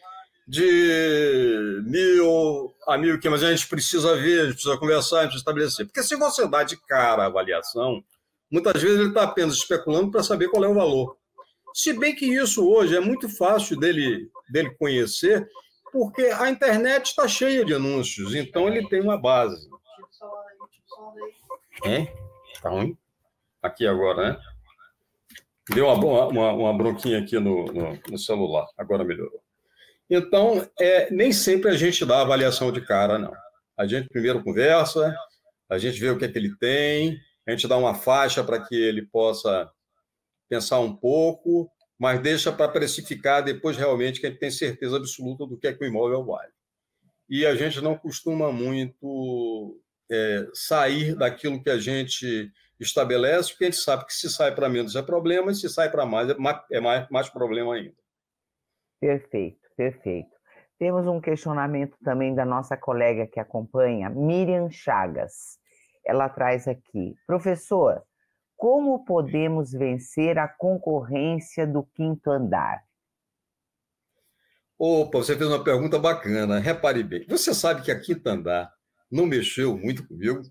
de 0.46 1.82
mil 1.84 2.72
a 2.88 2.96
mil, 2.96 3.20
que 3.20 3.28
mas 3.28 3.44
a 3.44 3.50
gente 3.50 3.68
precisa 3.68 4.16
ver, 4.16 4.40
a 4.40 4.44
gente 4.44 4.54
precisa 4.54 4.78
conversar, 4.78 5.18
a 5.18 5.22
gente 5.22 5.32
precisa 5.32 5.42
estabelecer. 5.42 5.86
Porque 5.86 6.02
se 6.02 6.16
você 6.16 6.48
dá 6.48 6.62
de 6.62 6.76
cara 6.76 7.24
a 7.24 7.26
avaliação, 7.26 8.02
muitas 8.50 8.80
vezes 8.80 8.98
ele 8.98 9.08
está 9.10 9.24
apenas 9.24 9.56
especulando 9.56 10.10
para 10.10 10.22
saber 10.22 10.48
qual 10.48 10.64
é 10.64 10.68
o 10.68 10.74
valor. 10.74 11.16
Se 11.74 11.92
bem 11.92 12.14
que 12.14 12.24
isso 12.24 12.66
hoje 12.66 12.96
é 12.96 13.00
muito 13.00 13.28
fácil 13.28 13.78
dele, 13.78 14.30
dele 14.50 14.74
conhecer, 14.78 15.46
porque 15.92 16.22
a 16.22 16.48
internet 16.50 17.06
está 17.06 17.28
cheia 17.28 17.64
de 17.64 17.74
anúncios, 17.74 18.34
então 18.34 18.66
ele 18.68 18.88
tem 18.88 19.00
uma 19.00 19.20
base. 19.20 19.68
É? 21.84 22.06
Tá 22.62 22.70
ruim? 22.70 22.96
Aqui 23.62 23.86
agora, 23.86 24.32
né? 24.32 24.40
Deu 25.70 25.86
uma, 25.86 26.26
uma, 26.26 26.52
uma 26.52 26.76
bronquinha 26.76 27.18
aqui 27.18 27.38
no, 27.38 27.66
no, 27.66 27.98
no, 28.10 28.18
celular, 28.18 28.66
agora 28.76 29.04
melhorou. 29.04 29.42
Então, 30.10 30.68
é, 30.78 31.10
nem 31.10 31.32
sempre 31.32 31.70
a 31.70 31.76
gente 31.76 32.04
dá 32.04 32.20
avaliação 32.20 32.72
de 32.72 32.80
cara, 32.80 33.18
não. 33.18 33.34
A 33.76 33.86
gente 33.86 34.08
primeiro 34.08 34.42
conversa, 34.42 35.14
a 35.68 35.78
gente 35.78 36.00
vê 36.00 36.10
o 36.10 36.18
que 36.18 36.24
é 36.24 36.28
que 36.28 36.38
ele 36.38 36.56
tem, 36.56 37.18
a 37.46 37.50
gente 37.50 37.68
dá 37.68 37.76
uma 37.76 37.94
faixa 37.94 38.42
para 38.42 38.60
que 38.60 38.74
ele 38.74 39.06
possa 39.06 39.70
pensar 40.48 40.80
um 40.80 40.94
pouco, 40.96 41.70
mas 41.98 42.20
deixa 42.20 42.50
para 42.50 42.68
precificar 42.68 43.44
depois 43.44 43.76
realmente 43.76 44.20
que 44.20 44.26
a 44.26 44.30
gente 44.30 44.38
tem 44.38 44.50
certeza 44.50 44.96
absoluta 44.96 45.46
do 45.46 45.58
que 45.58 45.66
é 45.66 45.74
que 45.74 45.84
o 45.84 45.86
imóvel 45.86 46.24
vale. 46.24 46.52
e 47.28 47.44
a 47.44 47.54
gente 47.54 47.80
não 47.80 47.96
costuma 47.96 48.50
muito 48.50 49.78
é, 50.10 50.46
sair 50.54 51.14
daquilo 51.14 51.62
que 51.62 51.68
a 51.68 51.78
gente 51.78 52.50
estabelece, 52.80 53.50
porque 53.50 53.64
a 53.64 53.70
gente 53.70 53.80
sabe 53.80 54.06
que 54.06 54.14
se 54.14 54.30
sai 54.30 54.54
para 54.54 54.68
menos 54.68 54.96
é 54.96 55.02
problema, 55.02 55.50
e 55.50 55.54
se 55.54 55.68
sai 55.68 55.90
para 55.90 56.06
mais 56.06 56.30
é, 56.30 56.34
mais 56.34 56.62
é 56.70 56.80
mais, 56.80 57.08
mais 57.10 57.28
problema 57.28 57.74
ainda. 57.74 57.96
Perfeito, 59.00 59.67
perfeito. 59.78 60.36
Temos 60.76 61.06
um 61.06 61.20
questionamento 61.20 61.96
também 62.04 62.34
da 62.34 62.44
nossa 62.44 62.76
colega 62.76 63.28
que 63.28 63.38
acompanha, 63.38 64.10
Miriam 64.10 64.68
Chagas. 64.68 65.58
Ela 66.04 66.28
traz 66.28 66.66
aqui, 66.66 67.14
professor, 67.26 68.02
como 68.56 69.04
podemos 69.04 69.70
vencer 69.70 70.36
a 70.36 70.48
concorrência 70.48 71.64
do 71.64 71.84
quinto 71.94 72.28
andar? 72.28 72.82
Opa, 74.76 75.18
você 75.18 75.36
fez 75.36 75.48
uma 75.48 75.62
pergunta 75.62 75.98
bacana. 75.98 76.58
Repare 76.58 77.02
bem. 77.02 77.24
Você 77.28 77.54
sabe 77.54 77.82
que 77.82 77.90
a 77.90 78.00
quinta 78.00 78.30
andar 78.30 78.72
não 79.10 79.26
mexeu 79.26 79.76
muito 79.76 80.06
comigo? 80.06 80.42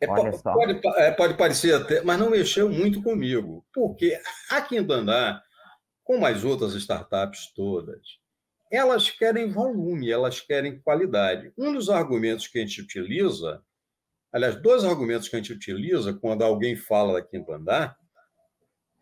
É, 0.00 0.06
pode, 0.06 0.80
é, 0.96 1.10
pode, 1.12 1.34
parecer 1.34 1.74
até, 1.74 2.02
mas 2.02 2.18
não 2.18 2.30
mexeu 2.30 2.68
muito 2.68 3.02
comigo. 3.02 3.64
Porque 3.72 4.18
a 4.50 4.60
quinta 4.60 4.94
andar, 4.94 5.42
como 6.04 6.26
as 6.26 6.44
outras 6.44 6.74
startups 6.74 7.52
todas, 7.54 8.18
elas 8.70 9.10
querem 9.10 9.50
volume, 9.50 10.10
elas 10.10 10.40
querem 10.40 10.78
qualidade. 10.80 11.52
Um 11.56 11.72
dos 11.72 11.88
argumentos 11.88 12.46
que 12.46 12.58
a 12.58 12.60
gente 12.60 12.80
utiliza, 12.80 13.62
aliás, 14.32 14.60
dois 14.60 14.84
argumentos 14.84 15.28
que 15.28 15.36
a 15.36 15.38
gente 15.38 15.52
utiliza 15.52 16.12
quando 16.12 16.42
alguém 16.42 16.76
fala 16.76 17.14
da 17.14 17.22
quinta 17.22 17.54
andar, 17.54 17.96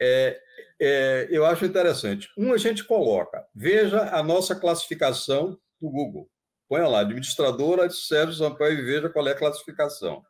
é, 0.01 0.41
é, 0.81 1.29
eu 1.31 1.45
acho 1.45 1.65
interessante. 1.65 2.29
Um, 2.37 2.53
a 2.53 2.57
gente 2.57 2.85
coloca, 2.85 3.47
veja 3.55 4.15
a 4.15 4.23
nossa 4.23 4.55
classificação 4.55 5.59
do 5.81 5.91
Google. 5.91 6.29
Põe 6.69 6.83
lá, 6.83 7.01
administradora 7.01 7.87
de 7.89 7.97
Sérgio 7.97 8.35
Sampaio 8.35 8.79
e 8.79 8.83
veja 8.83 9.09
qual 9.09 9.27
é 9.29 9.33
a 9.33 9.39
classificação. 9.39 10.25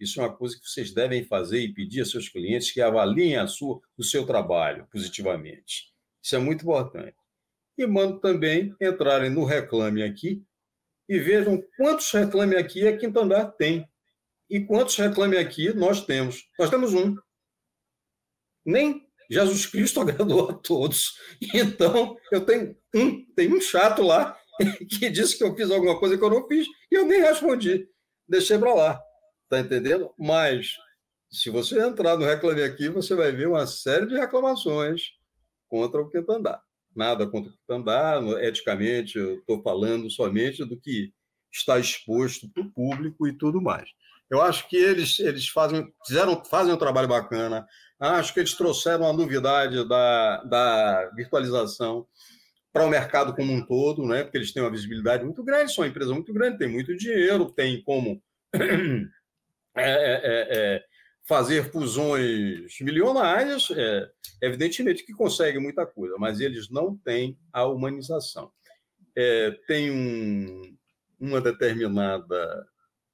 Isso 0.00 0.20
é 0.20 0.24
uma 0.24 0.34
coisa 0.34 0.58
que 0.58 0.66
vocês 0.66 0.92
devem 0.92 1.24
fazer 1.24 1.60
e 1.60 1.72
pedir 1.72 2.00
a 2.00 2.04
seus 2.04 2.28
clientes 2.28 2.72
que 2.72 2.80
avaliem 2.80 3.36
a 3.36 3.46
sua, 3.46 3.80
o 3.96 4.02
seu 4.02 4.26
trabalho 4.26 4.88
positivamente. 4.90 5.91
Isso 6.22 6.36
é 6.36 6.38
muito 6.38 6.62
importante. 6.62 7.16
E 7.76 7.86
mando 7.86 8.20
também 8.20 8.74
entrarem 8.80 9.30
no 9.30 9.44
Reclame 9.44 10.02
Aqui 10.02 10.44
e 11.08 11.18
vejam 11.18 11.62
quantos 11.76 12.10
Reclame 12.12 12.56
Aqui 12.56 12.86
a 12.86 12.96
Quinta 12.96 13.20
Andar 13.20 13.50
tem. 13.52 13.88
E 14.48 14.60
quantos 14.60 14.96
Reclame 14.96 15.36
Aqui 15.36 15.72
nós 15.72 16.04
temos. 16.04 16.48
Nós 16.58 16.70
temos 16.70 16.94
um. 16.94 17.16
Nem 18.64 19.04
Jesus 19.28 19.66
Cristo 19.66 20.00
agradou 20.02 20.50
a 20.50 20.52
todos. 20.52 21.18
Então, 21.52 22.16
eu 22.30 22.44
tenho 22.44 22.76
um, 22.94 23.24
tem 23.34 23.52
um 23.52 23.60
chato 23.60 24.02
lá 24.02 24.38
que 24.88 25.10
disse 25.10 25.36
que 25.36 25.42
eu 25.42 25.56
fiz 25.56 25.70
alguma 25.70 25.98
coisa 25.98 26.16
que 26.16 26.22
eu 26.22 26.30
não 26.30 26.46
fiz 26.46 26.66
e 26.90 26.94
eu 26.94 27.06
nem 27.06 27.20
respondi. 27.20 27.88
Deixei 28.28 28.58
para 28.58 28.74
lá. 28.74 29.02
Está 29.44 29.58
entendendo? 29.58 30.14
Mas, 30.18 30.76
se 31.30 31.50
você 31.50 31.80
entrar 31.80 32.16
no 32.16 32.24
Reclame 32.24 32.62
Aqui, 32.62 32.88
você 32.88 33.14
vai 33.14 33.32
ver 33.32 33.48
uma 33.48 33.66
série 33.66 34.06
de 34.06 34.14
reclamações 34.14 35.20
contra 35.72 36.02
o 36.02 36.10
Quintandá. 36.10 36.60
Nada 36.94 37.26
contra 37.26 37.50
o 37.50 37.54
Quintandá, 37.56 38.20
eticamente, 38.42 39.16
eu 39.16 39.38
estou 39.38 39.62
falando 39.62 40.10
somente 40.10 40.62
do 40.66 40.78
que 40.78 41.10
está 41.50 41.78
exposto 41.78 42.46
para 42.50 42.62
o 42.62 42.70
público 42.70 43.26
e 43.26 43.32
tudo 43.32 43.58
mais. 43.58 43.88
Eu 44.28 44.42
acho 44.42 44.68
que 44.68 44.76
eles, 44.76 45.18
eles 45.18 45.48
fazem, 45.48 45.90
fizeram, 46.06 46.44
fazem 46.44 46.74
um 46.74 46.78
trabalho 46.78 47.08
bacana. 47.08 47.66
Acho 47.98 48.34
que 48.34 48.40
eles 48.40 48.52
trouxeram 48.52 49.08
a 49.08 49.12
novidade 49.14 49.88
da, 49.88 50.44
da 50.44 51.10
virtualização 51.16 52.06
para 52.70 52.84
o 52.84 52.90
mercado 52.90 53.34
como 53.34 53.50
um 53.50 53.64
todo, 53.64 54.06
né? 54.06 54.24
porque 54.24 54.36
eles 54.36 54.52
têm 54.52 54.62
uma 54.62 54.70
visibilidade 54.70 55.24
muito 55.24 55.42
grande, 55.42 55.72
são 55.72 55.84
uma 55.84 55.90
empresa 55.90 56.12
muito 56.12 56.32
grande, 56.34 56.58
tem 56.58 56.68
muito 56.68 56.94
dinheiro, 56.94 57.50
tem 57.50 57.82
como 57.82 58.22
É, 59.74 59.82
é, 59.84 60.20
é, 60.22 60.48
é, 60.50 60.84
fazer 61.24 61.70
fusões 61.70 62.78
milionárias, 62.80 63.68
é, 63.70 64.10
evidentemente 64.40 65.04
que 65.04 65.12
consegue 65.12 65.58
muita 65.58 65.86
coisa, 65.86 66.16
mas 66.18 66.40
eles 66.40 66.68
não 66.68 66.96
têm 66.96 67.38
a 67.52 67.64
humanização. 67.64 68.50
É, 69.16 69.50
tem 69.66 69.90
um, 69.90 70.76
uma 71.20 71.40
determinada 71.40 72.66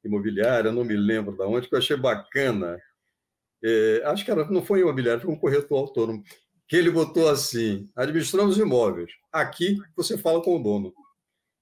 imobiliária, 0.05 0.73
não 0.73 0.85
me 0.85 0.97
lembro 0.97 1.37
de 1.37 1.43
onde, 1.43 1.69
que 1.69 1.75
eu 1.75 1.79
achei 1.79 1.97
bacana. 1.97 2.81
É, 3.63 4.03
acho 4.07 4.25
que 4.25 4.31
era, 4.31 4.49
não 4.51 4.65
foi 4.65 4.81
imobiliário, 4.81 5.23
foi 5.23 5.31
um 5.31 5.39
corretor 5.39 5.79
autônomo, 5.79 6.23
que 6.67 6.77
ele 6.77 6.91
botou 6.91 7.29
assim: 7.29 7.89
administramos 7.95 8.59
imóveis. 8.59 9.11
Aqui 9.33 9.77
você 9.97 10.17
fala 10.17 10.43
com 10.43 10.57
o 10.57 10.63
dono. 10.63 10.95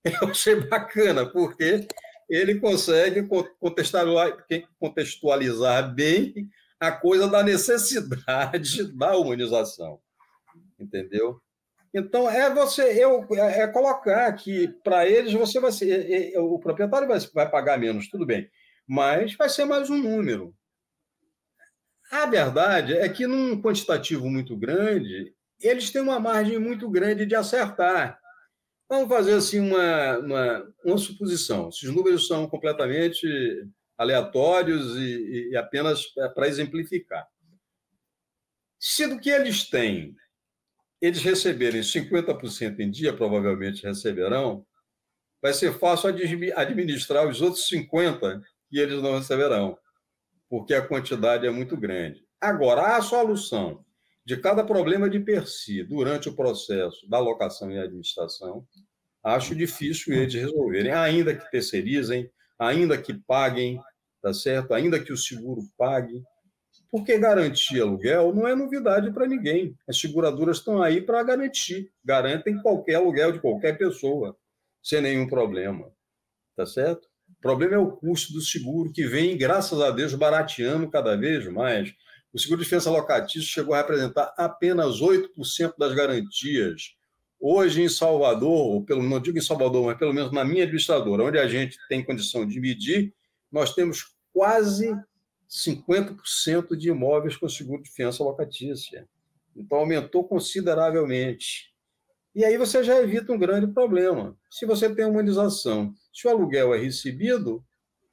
Eu 0.23 0.29
achei 0.29 0.55
bacana, 0.55 1.27
porque 1.27 1.87
ele 2.29 2.57
consegue 2.57 3.29
contextualizar 4.79 5.95
bem 5.95 6.49
a 6.79 6.93
coisa 6.93 7.29
da 7.29 7.43
necessidade 7.43 8.93
da 8.97 9.17
humanização. 9.17 10.01
Entendeu? 10.79 11.41
Então, 11.95 12.29
é 12.29 12.53
você 12.53 13.03
eu, 13.03 13.27
é, 13.33 13.63
é 13.63 13.67
colocar 13.69 14.31
que, 14.35 14.69
para 14.85 15.09
eles, 15.09 15.33
você 15.33 15.59
vai 15.59 15.73
ser. 15.73 16.37
O 16.39 16.59
proprietário 16.59 17.09
vai, 17.09 17.19
vai 17.33 17.51
pagar 17.51 17.79
menos, 17.79 18.09
tudo 18.09 18.27
bem, 18.27 18.51
mas 18.87 19.35
vai 19.35 19.49
ser 19.49 19.65
mais 19.65 19.89
um 19.89 19.97
número. 19.97 20.55
A 22.11 22.27
verdade 22.27 22.95
é 22.95 23.09
que, 23.09 23.27
num 23.27 23.61
quantitativo 23.61 24.29
muito 24.29 24.57
grande, 24.57 25.35
eles 25.61 25.91
têm 25.91 26.03
uma 26.03 26.21
margem 26.21 26.59
muito 26.59 26.89
grande 26.91 27.25
de 27.25 27.35
acertar. 27.35 28.21
Vamos 28.89 29.09
fazer 29.09 29.35
assim 29.35 29.59
uma, 29.61 30.19
uma, 30.19 30.75
uma 30.85 30.99
suposição. 30.99 31.69
Esses 31.69 31.93
números 31.93 32.27
são 32.27 32.49
completamente 32.49 33.27
aleatórios 33.99 34.97
e, 34.97 35.51
e 35.51 35.57
apenas 35.57 36.05
para 36.35 36.47
exemplificar. 36.47 37.27
Se 38.79 39.07
do 39.07 39.19
que 39.19 39.31
eles 39.31 39.69
têm, 39.69 40.15
eles 41.01 41.23
receberem 41.23 41.81
50% 41.81 42.81
em 42.81 42.91
dia, 42.91 43.17
provavelmente 43.17 43.87
receberão, 43.87 44.67
vai 45.43 45.53
ser 45.53 45.79
fácil 45.79 46.11
administrar 46.57 47.27
os 47.29 47.41
outros 47.41 47.69
50% 47.69 48.43
que 48.69 48.79
eles 48.79 49.01
não 49.01 49.19
receberão, 49.19 49.79
porque 50.49 50.75
a 50.75 50.87
quantidade 50.87 51.47
é 51.47 51.51
muito 51.51 51.77
grande. 51.77 52.25
Agora, 52.41 52.97
a 52.97 53.03
solução 53.03 53.86
de 54.27 54.37
cada 54.37 54.65
problema 54.65 55.09
de 55.09 55.21
per 55.21 55.47
si 55.47 55.85
durante 55.85 56.29
o 56.29 56.35
processo 56.35 57.09
da 57.09 57.17
alocação 57.17 57.71
e 57.71 57.79
administração, 57.79 58.67
acho 59.23 59.55
difícil 59.55 60.15
eles 60.15 60.35
resolverem, 60.35 60.91
ainda 60.91 61.33
que 61.33 61.49
terceirizem, 61.49 62.29
ainda 62.59 63.01
que 63.01 63.15
paguem, 63.15 63.81
tá 64.21 64.35
certo? 64.35 64.75
Ainda 64.75 64.99
que 64.99 65.13
o 65.13 65.17
seguro 65.17 65.63
pague, 65.79 66.25
porque 66.91 67.17
garantir 67.19 67.81
aluguel 67.81 68.35
não 68.35 68.49
é 68.49 68.55
novidade 68.57 69.13
para 69.13 69.29
ninguém. 69.29 69.77
As 69.89 70.01
seguradoras 70.01 70.59
estão 70.59 70.83
aí 70.83 71.01
para 71.01 71.23
garantir, 71.23 71.93
garantem 72.05 72.61
qualquer 72.61 72.97
aluguel 72.97 73.31
de 73.31 73.41
qualquer 73.41 73.79
pessoa, 73.79 74.37
sem 74.83 75.01
nenhum 75.01 75.29
problema, 75.29 75.89
tá 76.57 76.67
certo? 76.67 77.07
O 77.39 77.41
problema 77.41 77.75
é 77.75 77.79
o 77.79 77.93
custo 77.93 78.33
do 78.33 78.41
seguro, 78.41 78.93
que 78.93 79.07
vem, 79.07 79.39
graças 79.39 79.81
a 79.81 79.91
Deus, 79.93 80.15
barateando 80.15 80.91
cada 80.91 81.17
vez 81.17 81.47
mais 81.47 81.95
o 82.37 82.39
seguro 82.39 82.61
de 82.61 82.67
defesa 82.67 82.91
locatício 82.91 83.49
chegou 83.49 83.75
a 83.75 83.79
representar 83.79 84.35
apenas 84.37 85.01
8% 85.01 85.73
das 85.79 85.95
garantias. 85.95 86.95
Hoje, 87.41 87.81
em 87.81 87.89
Salvador, 87.89 88.75
ou 88.75 88.85
pelo, 88.85 89.03
não 89.03 89.19
digo 89.19 89.39
em 89.39 89.41
Salvador, 89.41 89.87
mas 89.87 89.97
pelo 89.97 90.13
menos 90.13 90.31
na 90.31 90.45
minha 90.45 90.65
administradora, 90.65 91.25
onde 91.25 91.39
a 91.39 91.49
gente 91.49 91.79
tem 91.89 92.05
condição 92.05 92.47
de 92.47 92.61
medir, 92.61 93.15
nós 93.51 93.73
temos 93.73 94.15
quase 94.35 94.95
50% 95.49 96.77
de 96.77 96.91
imóveis 96.91 97.39
com 97.39 97.49
seguro 97.49 97.83
de 97.83 97.91
fiança 97.91 98.23
locatícia. 98.23 99.09
Então, 99.57 99.79
aumentou 99.79 100.23
consideravelmente. 100.29 101.73
E 102.35 102.45
aí 102.45 102.59
você 102.59 102.85
já 102.85 103.01
evita 103.01 103.33
um 103.33 103.39
grande 103.39 103.69
problema. 103.69 104.37
Se 104.51 104.67
você 104.67 104.95
tem 104.95 105.07
humanização, 105.07 105.95
se 106.13 106.29
o 106.29 106.31
aluguel 106.31 106.75
é 106.75 106.79
recebido, 106.79 107.65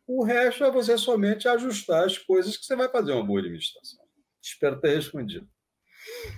o 0.08 0.24
resto 0.24 0.64
é 0.64 0.72
você 0.72 0.98
somente 0.98 1.46
ajustar 1.46 2.06
as 2.06 2.18
coisas 2.18 2.56
que 2.56 2.66
você 2.66 2.74
vai 2.74 2.88
fazer 2.88 3.12
uma 3.12 3.26
boa 3.26 3.42
administração. 3.42 4.03
Espero 4.44 4.80
ter 4.80 4.96
respondido. 4.96 5.48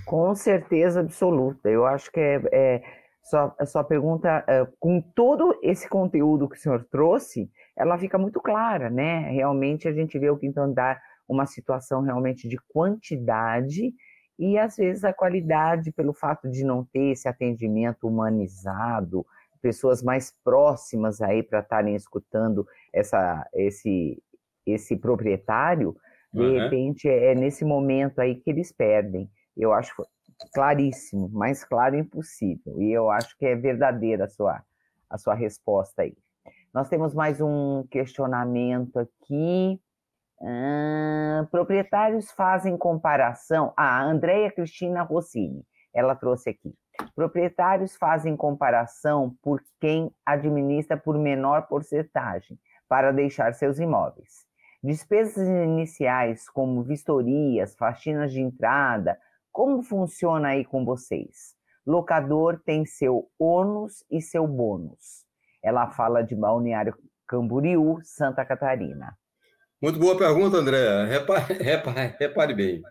Com 0.06 0.36
certeza 0.36 0.99
absoluta. 0.99 1.70
Eu 1.70 1.86
acho 1.86 2.12
que 2.12 2.20
é, 2.20 2.41
é 2.51 2.84
sua, 3.24 3.56
a 3.60 3.66
sua 3.66 3.84
pergunta, 3.84 4.43
é, 4.47 4.68
com 4.80 5.01
todo 5.01 5.58
esse 5.64 5.89
conteúdo 5.89 6.47
que 6.47 6.56
o 6.56 6.60
senhor 6.60 6.86
trouxe, 6.86 7.49
ela 7.76 7.97
fica 7.97 8.18
muito 8.18 8.39
clara, 8.39 8.89
né? 8.89 9.30
Realmente 9.32 9.88
a 9.88 9.91
gente 9.91 10.20
vê 10.20 10.30
o 10.30 10.38
Quinto 10.38 10.60
Andar 10.60 11.01
uma 11.28 11.47
situação 11.47 12.01
realmente 12.01 12.47
de 12.47 12.58
quantidade 12.72 13.91
e 14.38 14.60
às 14.60 14.76
vezes 14.78 15.03
a 15.03 15.12
qualidade 15.12 15.91
pelo 15.91 16.14
fato 16.14 16.49
de 16.49 16.64
não 16.64 16.86
ter 16.86 17.14
esse 17.14 17.28
atendimento 17.28 18.08
humanizado, 18.08 19.26
pessoas 19.60 20.03
mais 20.03 20.32
próximas 20.43 21.22
aí 21.22 21.41
para 21.41 21.62
estarem 21.62 21.95
escutando 21.95 22.68
essa, 22.93 23.47
esse, 23.56 24.22
esse 24.68 24.95
proprietário, 24.95 25.95
de 26.36 26.42
uhum. 26.42 26.60
repente 26.60 27.08
é 27.08 27.34
nesse 27.34 27.64
momento 27.64 28.20
aí 28.20 28.36
que 28.36 28.50
eles 28.50 28.70
perdem. 28.70 29.30
Eu 29.56 29.72
acho 29.72 30.06
claríssimo, 30.54 31.30
mais 31.30 31.64
claro 31.64 31.96
impossível. 31.96 32.82
E 32.82 32.92
eu 32.92 33.10
acho 33.10 33.38
que 33.38 33.46
é 33.46 33.56
verdadeira 33.56 34.26
a 34.26 34.28
sua, 34.28 34.62
a 35.10 35.18
sua 35.18 35.34
resposta 35.34 36.02
aí. 36.02 36.14
Nós 36.74 36.90
temos 36.90 37.14
mais 37.14 37.40
um 37.40 37.88
questionamento 37.90 39.00
aqui. 39.00 39.80
Ah, 40.42 41.48
proprietários 41.50 42.30
fazem 42.32 42.78
comparação. 42.78 43.74
Ah, 43.78 44.02
a 44.02 44.04
Andréia 44.04 44.52
Cristina 44.52 45.04
Rossini, 45.04 45.64
ela 45.94 46.16
trouxe 46.16 46.50
aqui. 46.50 46.76
Proprietários 47.16 47.96
fazem 47.96 48.36
comparação 48.36 49.34
por 49.42 49.62
quem 49.80 50.12
administra 50.26 50.98
por 50.98 51.18
menor 51.18 51.68
porcentagem 51.68 52.60
para 52.90 53.14
deixar 53.14 53.54
seus 53.54 53.80
imóveis. 53.80 54.46
Despesas 54.86 55.48
iniciais, 55.48 56.48
como 56.48 56.84
vistorias, 56.84 57.76
faxinas 57.76 58.32
de 58.32 58.40
entrada, 58.40 59.18
como 59.52 59.82
funciona 59.82 60.50
aí 60.50 60.64
com 60.64 60.86
vocês? 60.86 61.56
Locador 61.84 62.62
tem 62.64 62.86
seu 62.86 63.28
ônus 63.40 64.04
e 64.12 64.22
seu 64.22 64.46
bônus. 64.46 65.26
Ela 65.64 65.90
fala 65.90 66.22
de 66.22 66.36
Balneário 66.36 66.96
Camboriú, 67.28 68.00
Santa 68.04 68.46
Catarina. 68.46 69.18
Muito 69.82 69.98
boa 69.98 70.16
pergunta, 70.16 70.58
André. 70.58 71.06
Repare, 71.06 71.54
repare, 71.58 72.16
repare 72.20 72.54
bem. 72.54 72.84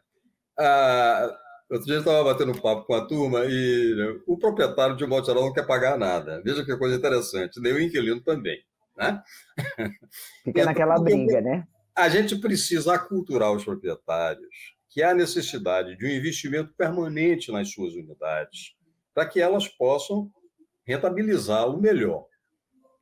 Ah, 0.59 1.31
outro 1.71 1.87
dia 1.87 1.95
eu 1.95 2.01
estava 2.01 2.25
batendo 2.25 2.61
papo 2.61 2.87
com 2.87 2.95
a 2.95 3.07
turma 3.07 3.45
e 3.45 4.21
o 4.27 4.37
proprietário, 4.37 4.97
de 4.97 5.05
um 5.05 5.09
modo 5.09 5.27
geral, 5.27 5.45
não 5.45 5.53
quer 5.53 5.65
pagar 5.65 5.97
nada. 5.97 6.43
Veja 6.45 6.65
que 6.65 6.77
coisa 6.77 6.97
interessante. 6.97 7.61
Nem 7.61 7.73
o 7.73 7.81
inquilino 7.81 8.21
também. 8.21 8.59
Né? 8.97 9.23
Fica 10.43 10.61
então, 10.61 10.65
naquela 10.65 10.99
briga, 10.99 11.41
né? 11.41 11.65
A 11.97 12.09
gente 12.09 12.37
precisa 12.37 12.95
aculturar 12.95 13.53
os 13.53 13.65
proprietários 13.65 14.75
que 14.91 15.03
há 15.03 15.15
necessidade 15.15 15.97
de 15.97 16.05
um 16.05 16.09
investimento 16.09 16.73
permanente 16.75 17.53
nas 17.53 17.71
suas 17.73 17.95
unidades 17.95 18.75
para 19.15 19.27
que 19.27 19.41
elas 19.41 19.69
possam 19.69 20.31
rentabilizá-lo 20.85 21.81
melhor. 21.81 22.27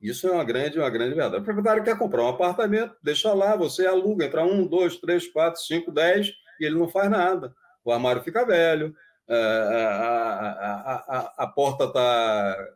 Isso 0.00 0.26
é 0.26 0.32
uma 0.32 0.44
grande, 0.44 0.78
uma 0.78 0.90
grande 0.90 1.14
verdade. 1.14 1.42
O 1.42 1.44
proprietário 1.44 1.84
quer 1.84 1.96
comprar 1.96 2.24
um 2.24 2.28
apartamento, 2.28 2.94
deixa 3.02 3.32
lá, 3.32 3.56
você 3.56 3.86
aluga, 3.86 4.24
entra 4.24 4.44
um, 4.44 4.66
dois, 4.66 4.96
três, 4.96 5.26
quatro, 5.26 5.60
cinco, 5.60 5.92
dez, 5.92 6.32
e 6.60 6.64
ele 6.64 6.78
não 6.78 6.88
faz 6.88 7.10
nada. 7.10 7.54
O 7.84 7.92
armário 7.92 8.22
fica 8.22 8.44
velho, 8.44 8.94
a, 9.28 9.34
a, 9.34 10.94
a, 10.94 11.34
a 11.44 11.46
porta 11.46 11.84
está 11.84 12.68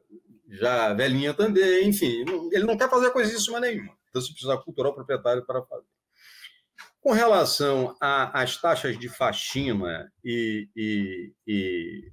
já 0.48 0.94
velhinha 0.94 1.34
também, 1.34 1.88
enfim, 1.88 2.24
ele 2.52 2.64
não 2.64 2.76
quer 2.76 2.88
fazer 2.88 3.10
coisíssima 3.10 3.58
nenhuma. 3.60 3.92
Então, 4.08 4.22
você 4.22 4.30
precisa 4.30 4.56
culturar 4.56 4.92
o 4.92 4.94
proprietário 4.94 5.44
para 5.44 5.62
fazer. 5.62 5.84
Com 7.06 7.12
relação 7.12 7.94
às 8.00 8.60
taxas 8.60 8.98
de 8.98 9.08
faxina 9.08 10.12
e, 10.24 10.68
e, 10.74 11.32
e 11.46 12.10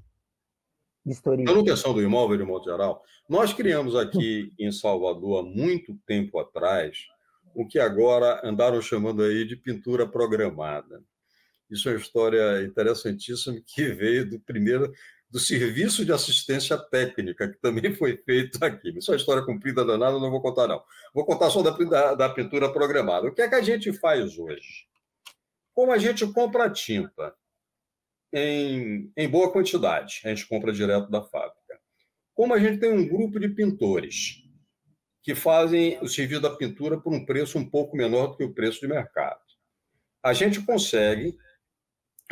manutenção 1.44 1.96
do 1.96 2.04
imóvel, 2.04 2.38
de 2.38 2.44
modo 2.44 2.66
geral, 2.66 3.02
nós 3.28 3.52
criamos 3.52 3.96
aqui 3.96 4.54
em 4.60 4.72
Salvador, 4.72 5.40
há 5.40 5.44
muito 5.44 5.98
tempo 6.06 6.38
atrás, 6.38 7.08
o 7.56 7.68
que 7.68 7.80
agora 7.80 8.40
andaram 8.48 8.80
chamando 8.84 9.24
aí 9.24 9.46
de 9.46 9.56
pintura 9.56 10.08
programada. 10.08 11.04
Isso 11.72 11.90
é 11.90 11.94
uma 11.94 11.98
história 12.00 12.62
interessantíssima 12.62 13.60
que 13.66 13.86
veio 13.86 14.30
do 14.30 14.40
primeiro 14.42 14.94
do 15.34 15.40
serviço 15.40 16.06
de 16.06 16.14
assistência 16.14 16.78
técnica, 16.78 17.50
que 17.50 17.58
também 17.58 17.92
foi 17.96 18.16
feito 18.18 18.64
aqui. 18.64 18.96
Isso 18.96 19.10
é 19.10 19.14
uma 19.16 19.18
história 19.18 19.44
comprida 19.44 19.84
danada, 19.84 20.20
não 20.20 20.30
vou 20.30 20.40
contar, 20.40 20.68
não. 20.68 20.84
Vou 21.12 21.26
contar 21.26 21.50
só 21.50 21.64
da, 21.64 21.72
da, 21.72 22.14
da 22.14 22.30
pintura 22.30 22.72
programada. 22.72 23.28
O 23.28 23.34
que 23.34 23.42
é 23.42 23.50
que 23.50 23.56
a 23.56 23.62
gente 23.62 23.92
faz 23.94 24.38
hoje? 24.38 24.86
Como 25.74 25.92
a 25.92 25.98
gente 25.98 26.32
compra 26.32 26.70
tinta 26.70 27.34
em, 28.32 29.12
em 29.18 29.28
boa 29.28 29.52
quantidade, 29.52 30.22
a 30.24 30.30
gente 30.30 30.46
compra 30.46 30.72
direto 30.72 31.10
da 31.10 31.24
fábrica. 31.24 31.80
Como 32.36 32.54
a 32.54 32.60
gente 32.60 32.78
tem 32.78 32.92
um 32.92 33.08
grupo 33.08 33.40
de 33.40 33.50
pintores 33.50 34.44
que 35.24 35.34
fazem 35.34 35.98
o 36.00 36.08
serviço 36.08 36.42
da 36.42 36.56
pintura 36.56 37.02
por 37.02 37.12
um 37.12 37.26
preço 37.26 37.58
um 37.58 37.68
pouco 37.68 37.98
menor 37.98 38.28
do 38.28 38.38
que 38.38 38.44
o 38.44 38.54
preço 38.54 38.82
de 38.82 38.88
mercado, 38.88 39.42
a 40.22 40.32
gente 40.32 40.62
consegue 40.62 41.36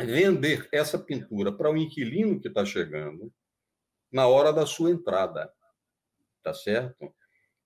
vender 0.04 0.68
essa 0.72 0.98
pintura 0.98 1.52
para 1.52 1.70
o 1.70 1.76
inquilino 1.76 2.40
que 2.40 2.48
está 2.48 2.64
chegando 2.64 3.32
na 4.10 4.26
hora 4.26 4.52
da 4.52 4.66
sua 4.66 4.90
entrada. 4.90 5.52
Tá 6.42 6.52
certo? 6.52 7.14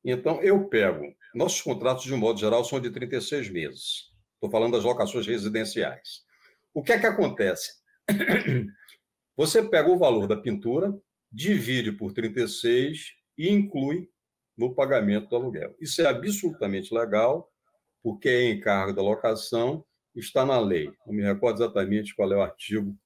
Então, 0.05 0.41
eu 0.43 0.69
pego. 0.69 1.15
Nossos 1.35 1.61
contratos, 1.61 2.05
de 2.05 2.15
um 2.15 2.19
modo 2.19 2.39
geral, 2.39 2.65
são 2.65 2.81
de 2.81 2.91
36 2.91 3.51
meses. 3.51 4.13
Estou 4.35 4.51
falando 4.51 4.73
das 4.73 4.85
locações 4.85 5.27
residenciais. 5.27 6.25
O 6.73 6.83
que 6.83 6.93
é 6.93 6.99
que 6.99 7.07
acontece? 7.07 7.73
Você 9.37 9.63
pega 9.69 9.91
o 9.91 9.99
valor 9.99 10.27
da 10.27 10.37
pintura, 10.37 10.95
divide 11.31 11.93
por 11.93 12.13
36 12.13 13.15
e 13.37 13.51
inclui 13.51 14.09
no 14.57 14.75
pagamento 14.75 15.29
do 15.29 15.37
aluguel. 15.37 15.75
Isso 15.81 16.01
é 16.01 16.07
absolutamente 16.07 16.95
legal, 16.95 17.51
porque 18.03 18.29
é 18.29 18.51
encargo 18.51 18.95
da 18.95 19.03
locação 19.03 19.85
está 20.21 20.45
na 20.45 20.59
lei. 20.59 20.91
Não 21.07 21.15
me 21.15 21.23
recordo 21.23 21.63
exatamente 21.63 22.15
qual 22.15 22.33
é 22.33 22.37
o 22.37 22.43
artigo, 22.43 22.97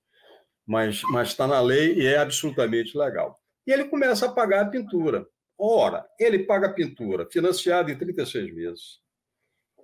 mas, 0.67 1.03
mas 1.11 1.29
está 1.29 1.47
na 1.47 1.61
lei 1.61 1.95
e 1.95 2.07
é 2.07 2.19
absolutamente 2.19 2.97
legal. 2.97 3.39
E 3.67 3.73
ele 3.73 3.85
começa 3.85 4.27
a 4.27 4.33
pagar 4.33 4.63
a 4.63 4.69
pintura. 4.69 5.27
Ora, 5.59 6.07
ele 6.19 6.41
paga 6.41 6.69
a 6.69 6.73
pintura 6.73 7.29
financiada 7.31 7.91
em 7.91 7.99
36 7.99 8.55
meses. 8.55 9.01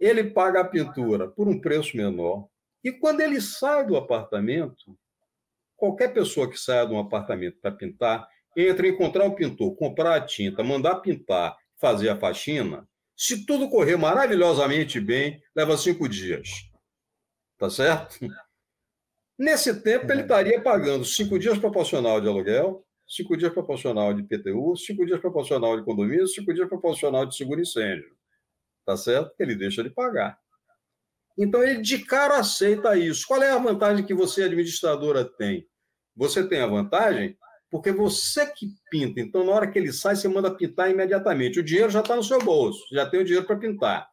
Ele 0.00 0.24
paga 0.24 0.60
a 0.60 0.64
pintura 0.64 1.28
por 1.28 1.48
um 1.48 1.60
preço 1.60 1.96
menor. 1.96 2.48
E 2.82 2.92
quando 2.92 3.20
ele 3.20 3.40
sai 3.40 3.84
do 3.84 3.96
apartamento, 3.96 4.96
qualquer 5.76 6.14
pessoa 6.14 6.48
que 6.48 6.58
saia 6.58 6.86
de 6.86 6.92
um 6.92 6.98
apartamento 6.98 7.58
para 7.60 7.72
pintar, 7.72 8.28
entra 8.56 8.86
em 8.86 8.92
encontrar 8.92 9.26
o 9.26 9.34
pintor, 9.34 9.74
comprar 9.76 10.16
a 10.16 10.20
tinta, 10.20 10.62
mandar 10.62 10.96
pintar, 10.96 11.56
fazer 11.78 12.08
a 12.08 12.16
faxina, 12.16 12.88
se 13.14 13.44
tudo 13.44 13.68
correr 13.68 13.96
maravilhosamente 13.96 15.00
bem, 15.00 15.42
leva 15.54 15.76
cinco 15.76 16.08
dias 16.08 16.70
tá 17.58 17.70
certo? 17.70 18.18
Nesse 19.38 19.82
tempo, 19.82 20.10
ele 20.10 20.22
estaria 20.22 20.60
pagando 20.62 21.04
cinco 21.04 21.38
dias 21.38 21.58
proporcional 21.58 22.20
de 22.20 22.28
aluguel, 22.28 22.84
cinco 23.06 23.36
dias 23.36 23.52
proporcional 23.52 24.14
de 24.14 24.22
PTU, 24.22 24.76
cinco 24.76 25.04
dias 25.04 25.20
proporcional 25.20 25.78
de 25.78 25.84
condomínio, 25.84 26.26
cinco 26.26 26.54
dias 26.54 26.68
proporcional 26.68 27.26
de 27.26 27.36
seguro 27.36 27.60
incêndio. 27.60 28.16
Tá 28.84 28.96
certo? 28.96 29.34
Ele 29.38 29.54
deixa 29.54 29.82
de 29.82 29.90
pagar. 29.90 30.38
Então, 31.38 31.62
ele 31.62 31.82
de 31.82 31.98
cara 31.98 32.38
aceita 32.38 32.96
isso. 32.96 33.26
Qual 33.26 33.42
é 33.42 33.50
a 33.50 33.58
vantagem 33.58 34.06
que 34.06 34.14
você, 34.14 34.44
administradora, 34.44 35.24
tem? 35.24 35.68
Você 36.14 36.48
tem 36.48 36.60
a 36.60 36.66
vantagem 36.66 37.36
porque 37.70 37.92
você 37.92 38.46
que 38.46 38.68
pinta. 38.90 39.20
Então, 39.20 39.44
na 39.44 39.52
hora 39.52 39.70
que 39.70 39.78
ele 39.78 39.92
sai, 39.92 40.16
você 40.16 40.28
manda 40.28 40.54
pintar 40.54 40.90
imediatamente. 40.90 41.60
O 41.60 41.62
dinheiro 41.62 41.90
já 41.90 42.00
está 42.00 42.16
no 42.16 42.22
seu 42.22 42.38
bolso, 42.38 42.82
já 42.90 43.04
tem 43.04 43.20
o 43.20 43.24
dinheiro 43.24 43.46
para 43.46 43.58
pintar. 43.58 44.08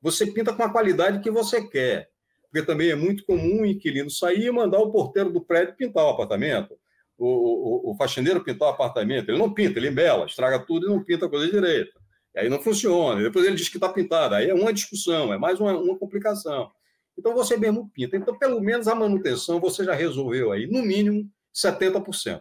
Você 0.00 0.26
pinta 0.32 0.54
com 0.54 0.62
a 0.62 0.72
qualidade 0.72 1.20
que 1.20 1.30
você 1.30 1.68
quer 1.68 2.13
porque 2.54 2.64
também 2.64 2.90
é 2.90 2.94
muito 2.94 3.26
comum 3.26 3.62
o 3.62 3.66
inquilino 3.66 4.08
sair 4.08 4.46
e 4.46 4.50
mandar 4.52 4.78
o 4.78 4.92
porteiro 4.92 5.28
do 5.28 5.40
prédio 5.40 5.74
pintar 5.74 6.04
o 6.04 6.10
apartamento, 6.10 6.78
o, 7.18 7.26
o, 7.26 7.90
o 7.90 7.96
faxineiro 7.96 8.44
pintar 8.44 8.68
o 8.68 8.70
apartamento. 8.70 9.28
Ele 9.28 9.38
não 9.38 9.52
pinta, 9.52 9.76
ele 9.76 9.88
embela, 9.88 10.24
estraga 10.24 10.60
tudo 10.60 10.86
e 10.86 10.88
não 10.88 11.02
pinta 11.02 11.26
a 11.26 11.28
coisa 11.28 11.50
direita. 11.50 11.90
E 12.32 12.38
aí 12.38 12.48
não 12.48 12.62
funciona. 12.62 13.20
Depois 13.20 13.44
ele 13.44 13.56
diz 13.56 13.68
que 13.68 13.76
está 13.76 13.88
pintado. 13.88 14.36
Aí 14.36 14.48
é 14.48 14.54
uma 14.54 14.72
discussão, 14.72 15.34
é 15.34 15.38
mais 15.38 15.58
uma, 15.58 15.76
uma 15.76 15.98
complicação. 15.98 16.70
Então 17.18 17.34
você 17.34 17.56
mesmo 17.56 17.90
pinta. 17.92 18.16
Então, 18.16 18.38
pelo 18.38 18.60
menos 18.60 18.86
a 18.86 18.94
manutenção 18.94 19.58
você 19.58 19.82
já 19.82 19.92
resolveu 19.92 20.52
aí, 20.52 20.68
no 20.68 20.80
mínimo, 20.80 21.28
70%. 21.52 22.40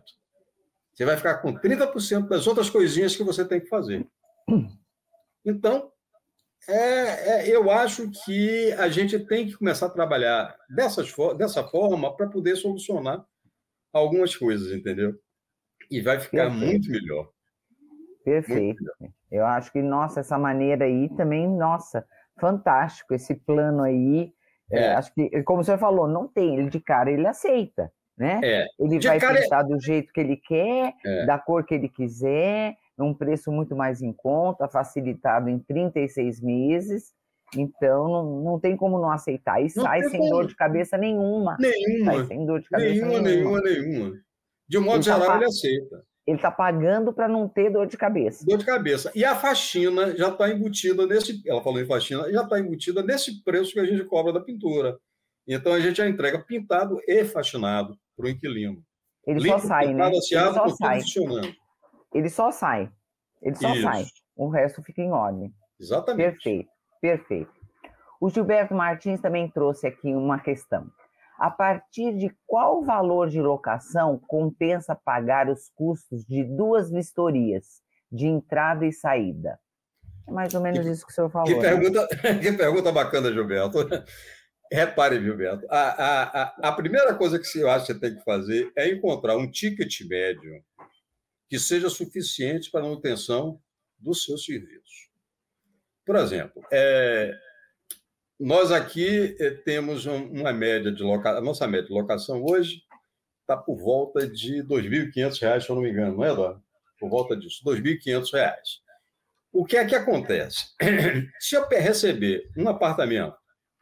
Você 0.93 1.05
vai 1.05 1.18
ficar 1.18 1.39
com 1.39 1.55
30% 1.55 2.28
das 2.28 2.45
outras 2.45 2.70
coisinhas 2.70 3.16
que 3.16 3.24
você 3.24 3.43
tem 3.43 3.59
que 3.59 3.68
fazer. 3.68 4.07
Então, 5.43 5.91
é, 6.68 7.49
é, 7.49 7.49
eu 7.49 7.70
acho 7.70 8.09
que 8.26 8.72
a 8.74 8.88
gente 8.89 9.20
tem 9.20 9.47
que 9.47 9.57
começar 9.57 9.88
a 9.88 9.91
trabalhar 9.91 10.55
dessas, 10.70 11.14
dessa 11.38 11.64
forma 11.64 12.16
para 12.16 12.28
poder 12.28 12.55
solucionar 12.55 13.26
algumas 13.91 14.36
coisas, 14.36 14.72
entendeu? 14.72 15.16
E 15.91 16.01
vai 16.01 16.20
ficar 16.20 16.49
Perfeito. 16.49 16.66
muito 16.66 16.89
melhor. 16.89 17.30
Perfeito. 18.24 18.82
Muito 18.82 18.95
melhor. 18.99 19.14
Eu 19.32 19.45
acho 19.45 19.72
que, 19.72 19.82
nossa, 19.82 20.20
essa 20.20 20.38
maneira 20.38 20.86
aí 20.86 21.09
também, 21.16 21.47
nossa, 21.47 22.05
fantástico. 22.39 23.14
Esse 23.14 23.34
plano 23.34 23.84
aí, 23.84 24.32
é. 24.72 24.80
É, 24.80 24.93
acho 24.95 25.14
que, 25.14 25.43
como 25.43 25.64
você 25.64 25.78
falou, 25.78 26.07
não 26.07 26.28
tem, 26.28 26.57
ele 26.57 26.70
de 26.70 26.80
cara 26.80 27.11
ele 27.11 27.28
aceita, 27.28 27.91
né? 28.18 28.39
É. 28.43 28.68
Ele 28.80 28.97
de 28.97 29.07
vai 29.07 29.18
é 29.18 29.20
pensar 29.20 29.64
do 29.64 29.80
jeito 29.80 30.11
que 30.11 30.20
ele 30.20 30.38
quer, 30.38 30.93
é. 31.05 31.26
da 31.26 31.38
cor 31.38 31.66
que 31.66 31.76
ele 31.76 31.89
quiser, 31.89 32.76
num 33.04 33.14
preço 33.14 33.51
muito 33.51 33.76
mais 33.76 34.01
em 34.01 34.14
conta, 34.14 34.68
facilitado 34.68 35.49
em 35.49 35.60
36 35.60 36.41
meses. 36.41 37.14
Então, 37.56 38.08
não, 38.08 38.43
não 38.43 38.60
tem 38.60 38.76
como 38.76 38.99
não 38.99 39.12
aceitar. 39.12 39.62
E 39.62 39.68
não 39.76 39.84
sai 39.84 40.04
sem 40.04 40.20
como. 40.20 40.32
dor 40.32 40.47
de 40.47 40.56
cabeça 40.56 40.97
nenhuma. 40.97 41.58
Nenhuma. 41.60 42.14
Sai 42.14 42.26
sem 42.26 42.45
dor 42.45 42.62
de 42.62 42.70
cabeça 42.70 42.93
nenhuma. 42.93 43.22
Nenhuma, 43.22 43.62
nenhuma, 43.62 43.89
nenhuma. 43.89 44.20
De 44.68 44.78
um 44.78 44.82
modo 44.82 44.95
ele 44.95 45.06
tá 45.06 45.14
geral, 45.14 45.28
tá, 45.28 45.36
ele 45.36 45.45
aceita. 45.45 46.04
Ele 46.26 46.38
está 46.38 46.49
pagando 46.49 47.14
para 47.14 47.28
não 47.28 47.49
ter 47.49 47.70
dor 47.70 47.86
de 47.86 47.97
cabeça. 47.97 48.45
Dor 48.45 48.58
de 48.58 48.66
cabeça. 48.66 49.12
E 49.14 49.26
a 49.26 49.36
faxina 49.36 50.16
já 50.16 50.30
está 50.30 50.49
embutida 50.49 51.06
nesse. 51.06 51.41
Ela 51.45 51.62
falou 51.62 51.82
em 51.82 51.86
faxina, 51.86 52.32
já 52.32 52.43
está 52.43 52.60
embutida 52.60 53.04
nesse 53.04 53.43
preço 53.43 53.74
que 53.74 53.80
a 53.80 53.86
gente 53.86 54.04
cobra 54.06 54.32
da 54.32 54.39
pintura. 54.39 54.97
Então 55.45 55.74
a 55.74 55.80
gente 55.82 55.97
já 55.97 56.08
entrega 56.08 56.39
pintado 56.39 56.97
e 57.06 57.26
faxinado 57.26 57.97
para 58.16 58.28
o 58.28 58.30
inquilino. 58.30 58.82
Ele 59.28 59.39
Limpo, 59.39 59.60
só 59.60 59.68
sai, 59.68 59.93
né? 59.93 60.08
Ele 60.08 60.22
só 60.22 60.68
sai. 60.70 61.01
Ele 62.14 62.30
só 62.30 62.51
sai. 62.51 62.91
Ele 63.41 63.55
só 63.55 63.74
Isso. 63.74 63.82
sai. 63.82 64.05
o 64.36 64.49
resto 64.49 64.82
fica 64.82 65.01
em 65.01 65.11
ordem. 65.11 65.53
Exatamente. 65.80 66.32
Perfeito, 66.32 66.70
perfeito. 67.01 67.51
O 68.22 68.30
Gilberto 68.30 68.74
Martins 68.74 69.20
também 69.20 69.49
trouxe 69.49 69.86
aqui 69.86 70.14
uma 70.14 70.39
questão. 70.39 70.88
A 71.38 71.51
partir 71.51 72.16
de 72.16 72.34
qual 72.45 72.84
valor 72.84 73.30
de 73.30 73.41
locação 73.41 74.20
compensa 74.28 74.95
pagar 74.95 75.49
os 75.49 75.70
custos 75.76 76.24
de 76.26 76.43
duas 76.43 76.89
vistorias, 76.89 77.82
de 78.09 78.28
entrada 78.28 78.86
e 78.86 78.93
saída? 78.93 79.59
É 80.28 80.32
mais 80.32 80.53
ou 80.53 80.61
menos 80.61 80.86
isso 80.86 81.05
que 81.05 81.11
o 81.11 81.16
senhor 81.16 81.30
falou. 81.30 81.47
Que 81.47 81.59
pergunta, 81.59 82.07
né? 82.24 82.39
que 82.39 82.51
pergunta 82.53 82.91
bacana, 82.91 83.32
Gilberto. 83.32 83.80
Repare, 84.72 85.22
Gilberto, 85.22 85.68
a, 85.70 85.78
a, 85.78 86.24
a, 86.24 86.70
a 86.70 86.72
primeira 86.72 87.14
coisa 87.14 87.38
que 87.38 87.59
eu 87.59 87.70
acho 87.70 87.86
que 87.86 87.93
você 87.93 87.99
tem 87.99 88.16
que 88.16 88.24
fazer 88.24 88.72
é 88.76 88.89
encontrar 88.89 89.38
um 89.38 89.49
ticket 89.51 90.01
médio 90.07 90.64
que 91.49 91.59
seja 91.59 91.89
suficiente 91.89 92.71
para 92.71 92.81
a 92.81 92.83
manutenção 92.83 93.61
do 93.97 94.13
seu 94.13 94.37
serviço. 94.37 95.09
Por 96.05 96.15
exemplo, 96.15 96.61
é, 96.71 97.33
nós 98.39 98.71
aqui 98.71 99.37
é, 99.39 99.51
temos 99.51 100.05
um, 100.05 100.25
uma 100.31 100.51
média 100.51 100.91
de 100.91 101.01
locação, 101.01 101.37
a 101.37 101.41
nossa 101.41 101.67
média 101.67 101.87
de 101.87 101.93
locação 101.93 102.43
hoje 102.43 102.81
está 103.41 103.55
por 103.55 103.77
volta 103.77 104.27
de 104.27 104.61
R$ 104.61 104.63
2.500, 104.63 105.61
se 105.61 105.69
eu 105.69 105.75
não 105.75 105.83
me 105.83 105.91
engano, 105.91 106.17
não 106.17 106.25
é, 106.25 106.31
Eduardo? 106.31 106.63
Por 106.99 107.09
volta 107.09 107.37
disso, 107.37 107.61
R$ 107.65 107.81
2.500. 107.81 108.31
O 109.51 109.65
que 109.65 109.77
é 109.77 109.85
que 109.85 109.95
acontece? 109.95 110.73
Se 111.39 111.55
eu 111.55 111.67
receber 111.67 112.49
um 112.57 112.67
apartamento 112.67 113.35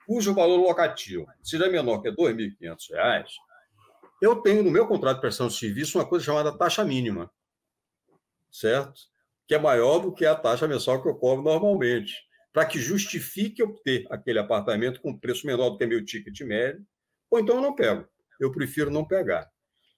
cujo 0.05 0.33
valor 0.33 0.57
locativo 0.57 1.25
seja 1.41 1.69
menor 1.69 2.01
que 2.01 2.09
R$ 2.09 2.15
2.500, 2.15 3.25
eu 4.21 4.35
tenho 4.41 4.63
no 4.63 4.69
meu 4.69 4.85
contrato 4.85 5.15
de 5.15 5.21
prestação 5.21 5.47
de 5.47 5.55
serviço 5.55 5.97
uma 5.97 6.05
coisa 6.05 6.25
chamada 6.25 6.55
taxa 6.57 6.83
mínima, 6.83 7.31
certo? 8.51 8.99
Que 9.47 9.55
é 9.55 9.59
maior 9.59 9.99
do 9.99 10.13
que 10.13 10.25
a 10.25 10.35
taxa 10.35 10.67
mensal 10.67 11.01
que 11.01 11.07
eu 11.07 11.15
cobro 11.15 11.43
normalmente, 11.43 12.15
para 12.53 12.65
que 12.65 12.79
justifique 12.79 13.61
eu 13.61 13.73
ter 13.83 14.05
aquele 14.09 14.39
apartamento 14.39 15.01
com 15.01 15.17
preço 15.17 15.47
menor 15.47 15.71
do 15.71 15.77
que 15.77 15.85
meu 15.85 16.03
ticket 16.03 16.41
médio, 16.41 16.85
ou 17.29 17.39
então 17.39 17.55
eu 17.55 17.61
não 17.61 17.75
pego. 17.75 18.05
Eu 18.39 18.51
prefiro 18.51 18.91
não 18.91 19.05
pegar. 19.05 19.49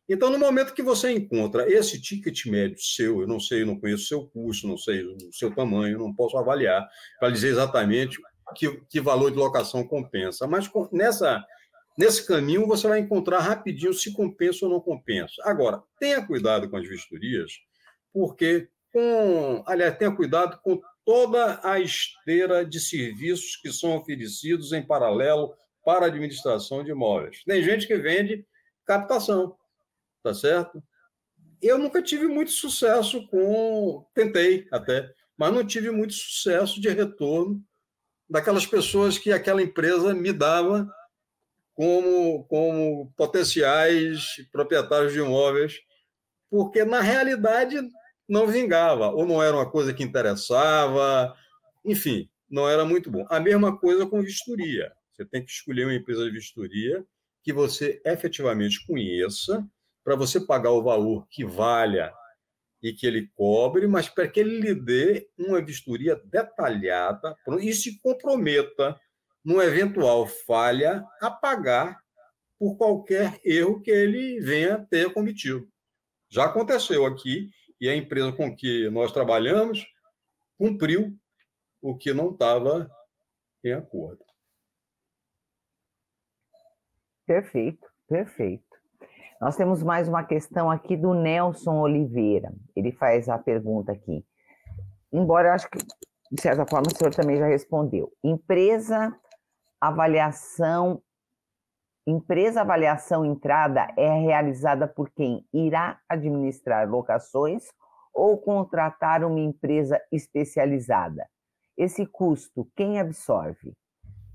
Então, 0.08 0.30
no 0.30 0.38
momento 0.38 0.74
que 0.74 0.84
você 0.84 1.12
encontra 1.12 1.72
esse 1.72 2.02
ticket 2.02 2.46
médio 2.46 2.78
seu, 2.78 3.22
eu 3.22 3.28
não 3.28 3.40
sei, 3.40 3.62
eu 3.62 3.66
não 3.66 3.80
conheço 3.80 4.04
o 4.04 4.08
seu 4.08 4.28
custo, 4.28 4.68
não 4.68 4.78
sei 4.78 5.02
o 5.04 5.18
seu 5.32 5.54
tamanho, 5.56 5.98
não 5.98 6.14
posso 6.14 6.38
avaliar 6.38 6.86
para 7.20 7.30
dizer 7.30 7.50
exatamente 7.50 8.20
que, 8.56 8.82
que 8.90 9.00
valor 9.00 9.32
de 9.32 9.38
locação 9.38 9.88
compensa. 9.88 10.46
Mas 10.46 10.70
nessa, 10.92 11.44
nesse 11.98 12.28
caminho 12.28 12.68
você 12.68 12.88
vai 12.88 13.00
encontrar 13.00 13.40
rapidinho 13.40 13.94
se 13.94 14.12
compensa 14.12 14.66
ou 14.66 14.72
não 14.72 14.82
compensa. 14.82 15.36
Agora, 15.44 15.82
tenha 15.98 16.26
cuidado 16.26 16.70
com 16.70 16.76
as 16.76 16.88
vistorias, 16.88 17.54
porque 18.14 18.70
com, 18.92 19.64
aliás, 19.66 19.98
tenha 19.98 20.16
cuidado 20.16 20.60
com 20.62 20.80
toda 21.04 21.60
a 21.64 21.80
esteira 21.80 22.64
de 22.64 22.80
serviços 22.80 23.58
que 23.58 23.74
são 23.74 23.98
oferecidos 23.98 24.72
em 24.72 24.86
paralelo 24.86 25.54
para 25.84 26.06
a 26.06 26.08
administração 26.08 26.84
de 26.84 26.92
imóveis. 26.92 27.44
Tem 27.44 27.62
gente 27.62 27.88
que 27.88 27.98
vende 27.98 28.46
captação, 28.86 29.58
tá 30.22 30.34
certo? 30.34 30.82
Eu 31.62 31.78
nunca 31.78 32.02
tive 32.02 32.28
muito 32.28 32.52
sucesso 32.52 33.28
com, 33.28 34.06
tentei 34.14 34.68
até, 34.72 35.12
mas 35.38 35.54
não 35.54 35.66
tive 35.66 35.90
muito 35.90 36.14
sucesso 36.14 36.80
de 36.80 36.90
retorno 36.90 37.62
daquelas 38.30 38.66
pessoas 38.66 39.18
que 39.18 39.32
aquela 39.32 39.62
empresa 39.62 40.14
me 40.14 40.32
dava 40.32 40.88
como, 41.74 42.44
como 42.46 43.12
potenciais 43.18 44.36
proprietários 44.52 45.14
de 45.14 45.20
imóveis, 45.20 45.80
porque 46.50 46.86
na 46.86 47.02
realidade 47.02 47.82
não 48.28 48.48
vingava, 48.48 49.10
ou 49.10 49.26
não 49.26 49.42
era 49.42 49.56
uma 49.56 49.70
coisa 49.70 49.94
que 49.94 50.04
interessava, 50.04 51.36
enfim, 51.86 52.30
não 52.50 52.70
era 52.70 52.86
muito 52.86 53.12
bom. 53.12 53.26
A 53.30 53.40
mesma 53.40 53.78
coisa 53.78 54.06
com 54.06 54.22
vistoria. 54.22 54.92
Você 55.12 55.26
tem 55.26 55.44
que 55.44 55.52
escolher 55.52 55.86
uma 55.86 55.94
empresa 55.94 56.24
de 56.26 56.32
vistoria 56.32 57.06
que 57.44 57.52
você 57.52 58.02
efetivamente 58.06 58.86
conheça, 58.88 59.66
para 60.04 60.16
você 60.16 60.40
pagar 60.40 60.72
o 60.72 60.84
valor 60.84 61.26
que 61.30 61.46
valha 61.46 62.14
e 62.82 62.92
que 62.92 63.08
ele 63.08 63.30
cobre, 63.36 63.88
mas 63.88 64.10
para 64.10 64.28
que 64.28 64.40
ele 64.40 64.60
lhe 64.60 64.76
dê 64.76 65.30
uma 65.38 65.62
vistoria 65.62 66.20
detalhada 66.26 67.36
e 67.62 67.74
se 67.74 68.00
comprometa, 68.02 69.00
numa 69.44 69.64
eventual 69.64 70.28
falha, 70.28 71.04
a 71.22 71.32
pagar 71.32 72.00
por 72.60 72.78
qualquer 72.78 73.40
erro 73.44 73.82
que 73.82 73.92
ele 73.92 74.40
venha 74.42 74.86
ter 74.90 75.14
cometido. 75.14 75.68
Já 76.30 76.46
aconteceu 76.46 77.06
aqui, 77.06 77.50
e 77.80 77.90
a 77.90 77.96
empresa 77.96 78.32
com 78.32 78.56
que 78.56 78.90
nós 78.90 79.12
trabalhamos 79.12 79.86
cumpriu 80.58 81.18
o 81.82 81.98
que 81.98 82.14
não 82.14 82.32
estava 82.32 82.90
em 83.64 83.74
acordo. 83.74 84.24
Perfeito, 87.26 87.88
perfeito. 88.08 88.64
Nós 89.40 89.56
temos 89.58 89.84
mais 89.84 90.08
uma 90.08 90.24
questão 90.24 90.72
aqui 90.72 90.96
do 90.96 91.14
Nelson 91.14 91.80
Oliveira. 91.80 92.54
Ele 92.76 92.92
faz 92.92 93.28
a 93.28 93.38
pergunta 93.38 93.92
aqui. 93.92 94.26
Embora 95.12 95.50
eu 95.50 95.54
acho 95.54 95.70
que, 95.70 95.80
de 96.32 96.42
certa 96.42 96.66
forma, 96.66 96.88
o 96.88 96.98
senhor 96.98 97.14
também 97.14 97.38
já 97.38 97.48
respondeu. 97.48 98.12
Empresa 98.24 99.14
avaliação 99.80 101.04
Empresa 102.06 102.62
avaliação 102.62 103.26
entrada 103.26 103.88
é 103.98 104.10
realizada 104.10 104.86
por 104.86 105.10
quem 105.10 105.48
irá 105.54 106.02
administrar 106.10 106.90
locações 106.90 107.64
ou 108.14 108.38
contratar 108.38 109.24
uma 109.24 109.40
empresa 109.40 110.02
especializada. 110.12 111.26
Esse 111.78 112.06
custo, 112.06 112.70
quem 112.76 113.00
absorve? 113.00 113.74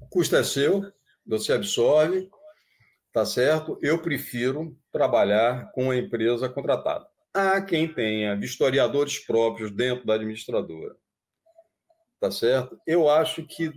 O 0.01 0.07
custo 0.07 0.35
é 0.35 0.43
seu, 0.43 0.91
você 1.27 1.53
absorve, 1.53 2.31
tá 3.13 3.27
certo? 3.27 3.79
Eu 3.83 4.01
prefiro 4.01 4.75
trabalhar 4.91 5.71
com 5.73 5.91
a 5.91 5.97
empresa 5.97 6.49
contratada. 6.49 7.07
Há 7.35 7.61
quem 7.61 7.87
tenha 7.87 8.35
vistoriadores 8.35 9.19
próprios 9.19 9.71
dentro 9.71 10.07
da 10.07 10.15
administradora, 10.15 10.97
tá 12.19 12.31
certo? 12.31 12.81
Eu 12.87 13.11
acho 13.11 13.47
que 13.47 13.71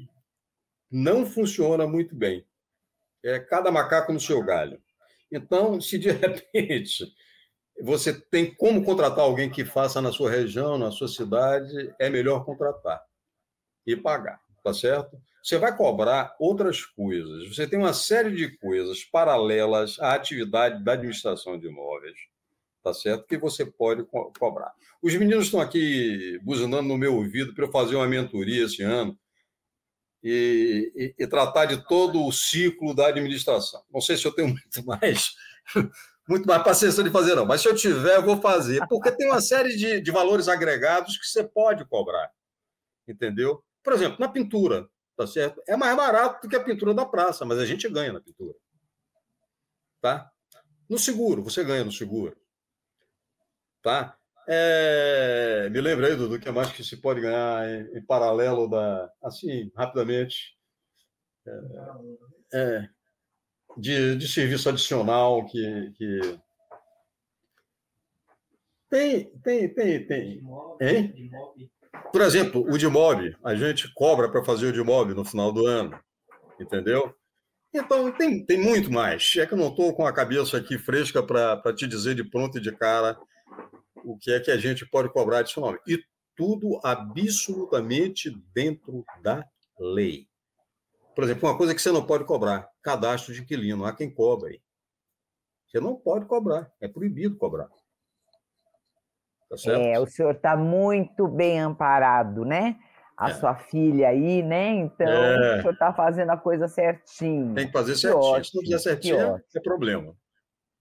não 0.90 1.26
funciona 1.26 1.86
muito 1.86 2.16
bem. 2.16 2.46
É 3.24 3.40
cada 3.40 3.72
macaco 3.72 4.12
no 4.12 4.20
seu 4.20 4.44
galho. 4.44 4.82
Então, 5.32 5.80
se 5.80 5.98
de 5.98 6.12
repente 6.12 7.06
você 7.82 8.14
tem 8.14 8.54
como 8.54 8.84
contratar 8.84 9.24
alguém 9.24 9.50
que 9.50 9.66
faça 9.66 10.02
na 10.02 10.12
sua 10.12 10.30
região, 10.30 10.78
na 10.78 10.92
sua 10.92 11.08
cidade, 11.08 11.94
é 12.00 12.10
melhor 12.10 12.46
contratar 12.46 13.02
e 13.86 13.96
pagar, 13.96 14.40
tá 14.64 14.74
certo? 14.74 15.20
Você 15.44 15.58
vai 15.58 15.76
cobrar 15.76 16.36
outras 16.40 16.86
coisas. 16.86 17.48
Você 17.48 17.66
tem 17.66 17.80
uma 17.80 17.94
série 17.94 18.36
de 18.36 18.56
coisas 18.58 19.04
paralelas 19.04 20.00
à 20.00 20.14
atividade 20.14 20.84
da 20.84 20.94
administração 20.94 21.58
de 21.58 21.68
imóveis, 21.68 22.16
tá 22.84 22.94
certo? 22.94 23.26
Que 23.26 23.38
você 23.38 23.66
pode 23.66 24.04
co 24.04 24.32
cobrar. 24.38 24.72
Os 25.02 25.16
meninos 25.16 25.46
estão 25.46 25.60
aqui 25.60 26.40
buzinando 26.44 26.88
no 26.88 26.98
meu 26.98 27.16
ouvido 27.16 27.56
para 27.56 27.66
eu 27.66 27.72
fazer 27.72 27.96
uma 27.96 28.08
mentoria 28.08 28.66
esse 28.66 28.84
ano 28.84 29.18
e, 30.24 30.92
e, 30.96 31.24
e, 31.24 31.28
tratar 31.28 31.66
de 31.66 31.86
todo 31.88 32.26
o 32.26 32.32
ciclo 32.32 32.94
da 32.94 33.08
administração. 33.08 33.84
Não 33.92 34.02
sei 34.02 34.18
se 34.18 34.26
eu 34.26 34.32
tenho 34.32 34.50
muito 34.54 34.86
mais, 34.86 35.36
muito 36.28 36.48
mais 36.48 36.64
paciência 36.64 37.04
de 37.04 37.10
fazer, 37.10 37.36
não, 37.36 37.46
mas 37.46 37.62
se 37.62 37.68
eu 37.68 37.76
tiver, 37.76 38.18
eu 38.18 38.24
vou 38.24 38.40
fazer, 38.40 38.86
porque 38.88 39.12
tem 39.12 39.28
uma 39.28 39.42
série 39.42 39.76
de, 39.76 40.00
de 40.02 40.12
valores 40.12 40.48
agregados 40.48 41.18
que 41.18 41.26
você 41.26 41.44
pode 41.44 41.86
cobrar, 41.86 42.32
entendeu? 43.08 43.64
Por 43.84 43.94
exemplo, 43.94 44.18
na 44.20 44.30
pintura, 44.30 44.88
tá 45.18 45.26
certo? 45.26 45.62
É 45.68 45.76
mais 45.76 45.96
barato 45.96 46.42
do 46.42 46.50
que 46.50 46.56
a 46.56 46.64
pintura 46.64 46.94
da 46.94 47.06
praça, 47.06 47.44
mas 47.46 47.58
a 47.58 47.66
gente 47.66 47.90
ganha 47.90 48.14
na 48.14 48.22
pintura. 48.22 48.56
Tá? 50.00 50.32
No 50.90 50.98
seguro, 50.98 51.44
você 51.44 51.64
ganha 51.64 51.84
no 51.84 51.92
seguro. 51.92 52.36
Tá? 53.82 54.18
É, 54.48 55.70
me 55.70 55.80
lembrei, 55.80 56.16
do 56.16 56.40
que 56.40 56.52
mais 56.52 56.72
que 56.72 56.84
se 56.84 56.98
pode 56.98 57.22
ganhar 57.22 57.70
em, 57.70 57.98
em 57.98 58.06
paralelo 58.06 58.68
da. 58.68 59.10
Assim, 59.24 59.72
rapidamente. 59.76 60.58
É, 61.48 61.60
é, 62.54 62.90
de, 63.78 64.16
de 64.16 64.28
serviço 64.28 64.70
adicional 64.70 65.46
que, 65.46 65.92
que. 65.98 66.40
Tem, 68.90 69.32
tem, 69.42 69.74
tem, 69.74 70.08
tem. 70.08 70.42
Hein? 70.82 71.32
Por 72.12 72.22
exemplo, 72.22 72.66
o 72.70 72.78
de 72.78 72.88
mob, 72.88 73.36
a 73.44 73.56
gente 73.56 73.94
cobra 73.94 74.30
para 74.30 74.44
fazer 74.44 74.68
o 74.68 74.74
de 74.74 74.84
mob 74.84 75.14
no 75.14 75.24
final 75.24 75.54
do 75.54 75.66
ano, 75.66 75.98
entendeu? 76.60 77.16
Então, 77.74 78.12
tem, 78.12 78.46
tem 78.46 78.60
muito 78.60 78.92
mais. 78.92 79.34
É 79.38 79.46
que 79.46 79.54
eu 79.54 79.58
não 79.58 79.70
estou 79.70 79.96
com 79.96 80.06
a 80.06 80.12
cabeça 80.12 80.58
aqui 80.58 80.78
fresca 80.78 81.24
para 81.24 81.74
te 81.74 81.88
dizer 81.88 82.16
de 82.16 82.24
pronto 82.24 82.58
e 82.58 82.62
de 82.62 82.76
cara 82.76 83.18
o 84.04 84.18
que 84.18 84.32
é 84.32 84.40
que 84.40 84.52
a 84.52 84.58
gente 84.58 84.86
pode 84.86 85.10
cobrar 85.12 85.44
nome. 85.58 85.80
E 85.88 86.04
tudo 86.36 86.80
absolutamente 86.84 88.30
dentro 88.54 89.06
da 89.22 89.46
lei. 89.80 90.28
Por 91.16 91.24
exemplo, 91.24 91.48
uma 91.50 91.58
coisa 91.58 91.76
que 91.76 91.82
você 91.82 91.92
não 91.92 92.06
pode 92.06 92.24
cobrar: 92.26 92.70
cadastro 92.82 93.34
de 93.34 93.42
inquilino. 93.42 93.86
Há 93.86 93.94
quem 93.94 94.10
cobre. 94.10 94.62
Você 95.68 95.80
não 95.80 95.96
pode 95.96 96.26
cobrar, 96.26 96.72
é 96.82 96.88
proibido 96.88 97.38
cobrar. 97.38 97.70
Tá 99.50 99.58
certo? 99.58 99.82
É, 99.82 100.00
o 100.00 100.06
senhor 100.06 100.36
está 100.36 100.56
muito 100.56 101.28
bem 101.28 101.60
amparado, 101.60 102.44
né? 102.46 102.78
A 103.18 103.30
É. 103.30 103.34
sua 103.34 103.56
filha 103.56 104.10
aí, 104.10 104.42
né? 104.42 104.70
Então, 104.70 105.08
É. 105.08 105.58
o 105.58 105.62
senhor 105.62 105.74
está 105.74 105.94
fazendo 105.94 106.32
a 106.32 106.38
coisa 106.38 106.68
certinho. 106.68 107.54
Tem 107.54 107.68
que 107.68 107.74
fazer 107.74 107.94
Que 107.94 108.00
certinho. 108.00 108.44
Se 108.46 108.56
não 108.56 108.64
fizer 108.64 108.80
certinho, 108.80 109.42
é 109.56 109.60
problema. 109.60 110.16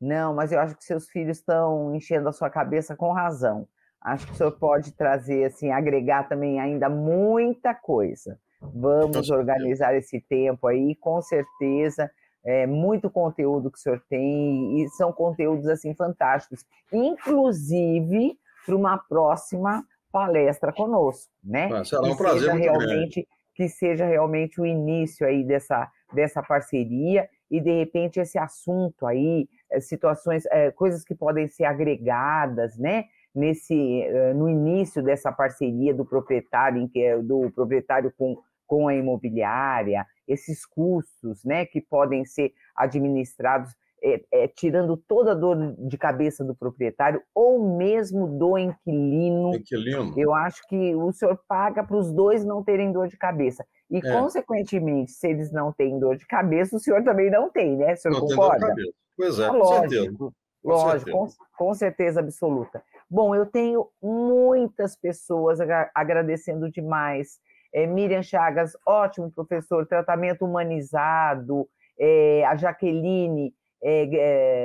Não, 0.01 0.35
mas 0.35 0.51
eu 0.51 0.61
acho 0.61 0.77
que 0.77 0.85
seus 0.85 1.09
filhos 1.09 1.39
estão 1.39 1.95
enchendo 1.95 2.29
a 2.29 2.33
sua 2.33 2.49
cabeça 2.49 2.97
com 2.97 3.13
razão. 3.13 3.69
Acho 4.01 4.27
que 4.27 4.33
o 4.33 4.37
senhor 4.37 4.53
pode 4.53 4.93
trazer, 4.93 5.45
assim, 5.45 5.71
agregar 5.71 6.29
também 6.29 6.59
ainda 6.59 6.89
muita 6.89 7.75
coisa. 7.75 8.39
Vamos 8.63 9.31
organizar 9.31 9.95
esse 9.95 10.21
tempo 10.21 10.67
aí, 10.67 10.95
com 10.97 11.21
certeza. 11.21 12.11
É 12.45 12.67
muito 12.67 13.11
conteúdo 13.11 13.71
que 13.71 13.77
o 13.79 13.81
senhor 13.81 14.03
tem 14.09 14.81
e 14.81 14.89
são 14.91 15.13
conteúdos 15.13 15.67
assim 15.67 15.95
fantásticos, 15.95 16.65
inclusive 16.91 18.39
para 18.65 18.77
uma 18.77 18.97
próxima 18.97 19.85
palestra 20.11 20.73
conosco, 20.73 21.31
né? 21.45 21.69
Ah, 21.71 21.85
será 21.85 22.03
que 22.03 22.09
um 22.09 22.17
prazer 22.17 22.41
seja 22.41 22.53
grande. 22.53 22.63
realmente 22.63 23.29
que 23.55 23.69
seja 23.69 24.07
realmente 24.07 24.59
o 24.59 24.65
início 24.65 25.27
aí 25.27 25.45
dessa, 25.45 25.91
dessa 26.15 26.43
parceria 26.43 27.29
e 27.51 27.61
de 27.61 27.71
repente 27.71 28.19
esse 28.19 28.39
assunto 28.39 29.07
aí, 29.07 29.47
situações, 29.81 30.45
eh, 30.51 30.71
coisas 30.73 31.05
que 31.05 31.15
podem 31.15 31.47
ser 31.47 31.65
agregadas, 31.65 32.77
né? 32.79 33.05
Nesse, 33.35 34.03
eh, 34.03 34.35
no 34.35 34.49
início 34.49 35.03
dessa 35.03 35.31
parceria 35.31 35.95
do 35.95 36.05
proprietário, 36.05 36.81
em 36.83 36.89
que 36.89 37.01
é 37.01 37.19
do 37.19 37.51
proprietário 37.53 38.13
com, 38.17 38.37
com 38.67 38.89
a 38.89 38.95
imobiliária, 38.95 40.05
esses 40.27 40.65
custos, 40.67 41.45
né? 41.45 41.65
Que 41.67 41.81
podem 41.81 42.25
ser 42.25 42.53
administrados 42.75 43.71
eh, 44.03 44.23
eh, 44.33 44.49
tirando 44.49 44.97
toda 44.97 45.33
a 45.33 45.35
dor 45.35 45.77
de 45.87 45.99
cabeça 45.99 46.43
do 46.45 46.55
proprietário 46.57 47.23
ou 47.35 47.77
mesmo 47.77 48.27
do 48.27 48.57
inquilino 48.59 49.53
Inquilino. 49.53 50.15
eu 50.17 50.35
acho 50.35 50.67
que 50.69 50.95
o 50.97 51.13
senhor 51.13 51.39
paga 51.49 51.85
para 51.85 51.97
os 51.97 52.13
dois 52.13 52.45
não 52.45 52.65
terem 52.65 52.93
dor 52.93 53.09
de 53.09 53.17
cabeça. 53.19 53.65
E, 53.91 54.03
É. 54.03 54.03
consequentemente, 54.03 55.13
se 55.13 55.29
eles 55.29 55.53
não 55.53 55.73
têm 55.73 55.99
dor 55.99 56.17
de 56.17 56.27
cabeça, 56.27 56.77
o 56.77 56.81
senhor 56.81 57.03
também 57.05 57.31
não 57.31 57.51
tem, 57.51 57.77
né? 57.77 57.93
O 57.93 57.97
senhor 57.97 58.15
Não 58.15 58.21
tem 58.27 58.39
dor 58.39 58.51
de 58.51 58.57
concorda? 58.59 58.67
cabeça. 58.67 58.93
Pois 59.21 59.39
é, 59.39 59.47
Ah, 59.47 59.51
com 59.51 59.65
certeza. 59.65 60.03
lógico, 60.05 60.35
Com 60.63 60.69
lógico, 60.71 61.11
certeza. 61.11 61.37
com, 61.59 61.67
com 61.67 61.75
certeza 61.75 62.21
absoluta. 62.21 62.83
Bom, 63.11 63.35
eu 63.35 63.45
tenho 63.45 63.89
muitas 64.03 64.97
pessoas 64.97 65.61
agra- 65.61 65.91
agradecendo 65.95 66.71
demais. 66.71 67.39
É, 67.73 67.87
Miriam 67.87 68.23
Chagas, 68.23 68.73
ótimo 68.87 69.31
professor, 69.31 69.87
tratamento 69.87 70.45
humanizado. 70.45 71.69
É, 71.99 72.45
a 72.47 72.57
Jaqueline 72.57 73.55
é, 73.83 74.09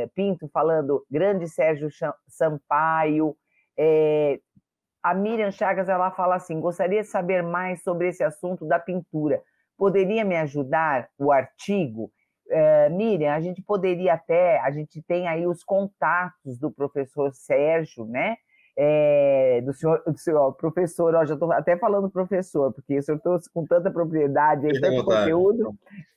é, 0.04 0.08
Pinto 0.16 0.48
falando, 0.54 1.06
grande 1.12 1.48
Sérgio 1.50 1.90
Sampaio. 2.28 3.36
É, 3.78 4.40
a 5.04 5.14
Miriam 5.14 5.52
Chagas 5.52 5.90
ela 5.90 6.12
fala 6.12 6.36
assim: 6.36 6.60
gostaria 6.60 7.02
de 7.02 7.08
saber 7.08 7.44
mais 7.44 7.84
sobre 7.84 8.08
esse 8.10 8.24
assunto 8.24 8.66
da 8.66 8.80
pintura. 8.80 9.42
Poderia 9.78 10.24
me 10.24 10.38
ajudar 10.38 11.10
o 11.18 11.32
artigo? 11.32 12.10
Eh, 12.50 12.90
Miriam, 12.90 13.34
a 13.34 13.42
gente 13.42 13.62
poderia 13.62 14.14
até, 14.14 14.60
a 14.60 14.72
gente 14.72 15.02
tem 15.02 15.28
aí 15.28 15.48
os 15.48 15.64
contatos 15.64 16.58
do 16.60 16.72
professor 16.72 17.34
Sérgio, 17.34 18.06
né? 18.06 18.38
Eh, 18.78 19.62
do 19.66 19.74
senhor, 19.74 20.04
do 20.06 20.18
senhor 20.18 20.54
professor, 20.54 21.16
ó, 21.16 21.26
já 21.26 21.34
estou 21.34 21.52
até 21.52 21.78
falando 21.78 22.10
professor, 22.10 22.74
porque 22.74 22.98
o 23.00 23.04
senhor 23.04 23.20
trouxe 23.20 23.50
com 23.52 23.66
tanta 23.66 23.90
propriedade, 23.90 24.68
aí, 24.68 24.80
tanto 24.80 25.06
conteúdo, 25.06 25.74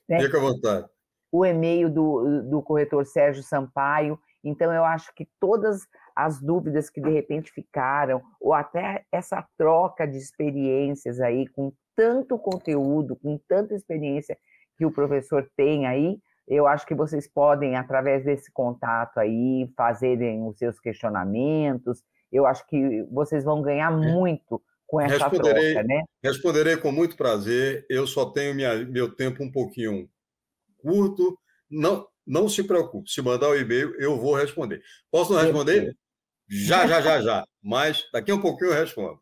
né? 0.07 0.19
Fica 0.19 0.37
à 0.37 0.41
vontade. 0.41 0.87
o 1.31 1.45
e-mail 1.45 1.89
do, 1.89 2.43
do 2.43 2.61
corretor 2.61 3.05
Sérgio 3.05 3.41
Sampaio. 3.43 4.19
Então, 4.43 4.73
eu 4.73 4.83
acho 4.83 5.13
que 5.15 5.27
todas 5.39 5.87
as 6.15 6.41
dúvidas 6.41 6.89
que 6.89 6.99
de 6.99 7.09
repente 7.09 7.51
ficaram, 7.51 8.21
ou 8.41 8.53
até 8.53 9.05
essa 9.11 9.45
troca 9.57 10.05
de 10.05 10.17
experiências 10.17 11.19
aí, 11.19 11.47
com 11.47 11.71
tanto 11.95 12.37
conteúdo, 12.37 13.15
com 13.15 13.37
tanta 13.47 13.73
experiência 13.73 14.37
que 14.79 14.85
o 14.85 14.91
professor 14.91 15.45
tem 15.57 15.85
aí, 15.85 16.17
eu 16.47 16.65
acho 16.65 16.85
que 16.87 16.95
vocês 16.95 17.27
podem, 17.27 17.75
através 17.75 18.23
desse 18.23 18.49
contato 18.53 19.17
aí, 19.19 19.69
fazerem 19.75 20.47
os 20.47 20.57
seus 20.57 20.79
questionamentos. 20.79 22.01
Eu 22.31 22.45
acho 22.45 22.65
que 22.65 23.03
vocês 23.11 23.43
vão 23.43 23.61
ganhar 23.61 23.91
muito 23.91 24.61
com 24.87 25.01
essa 25.01 25.27
Responderei. 25.27 25.73
troca, 25.73 25.85
né? 25.87 26.03
Responderei 26.23 26.77
com 26.77 26.91
muito 26.93 27.17
prazer. 27.17 27.85
Eu 27.89 28.07
só 28.07 28.25
tenho 28.31 28.55
minha- 28.55 28.85
meu 28.85 29.13
tempo 29.13 29.43
um 29.43 29.51
pouquinho 29.51 30.09
curto. 30.81 31.37
Não, 31.69 32.07
não 32.25 32.47
se 32.47 32.63
preocupe. 32.63 33.09
Se 33.11 33.21
mandar 33.21 33.49
o 33.49 33.55
e-mail, 33.57 33.93
eu 33.99 34.17
vou 34.17 34.33
responder. 34.33 34.81
Posso 35.11 35.33
não 35.33 35.41
responder? 35.41 35.93
Já, 36.47 36.87
já, 36.87 37.01
já, 37.01 37.21
já. 37.21 37.43
Mas 37.61 38.09
daqui 38.13 38.31
a 38.31 38.35
um 38.35 38.41
pouquinho 38.41 38.71
eu 38.71 38.79
respondo. 38.79 39.19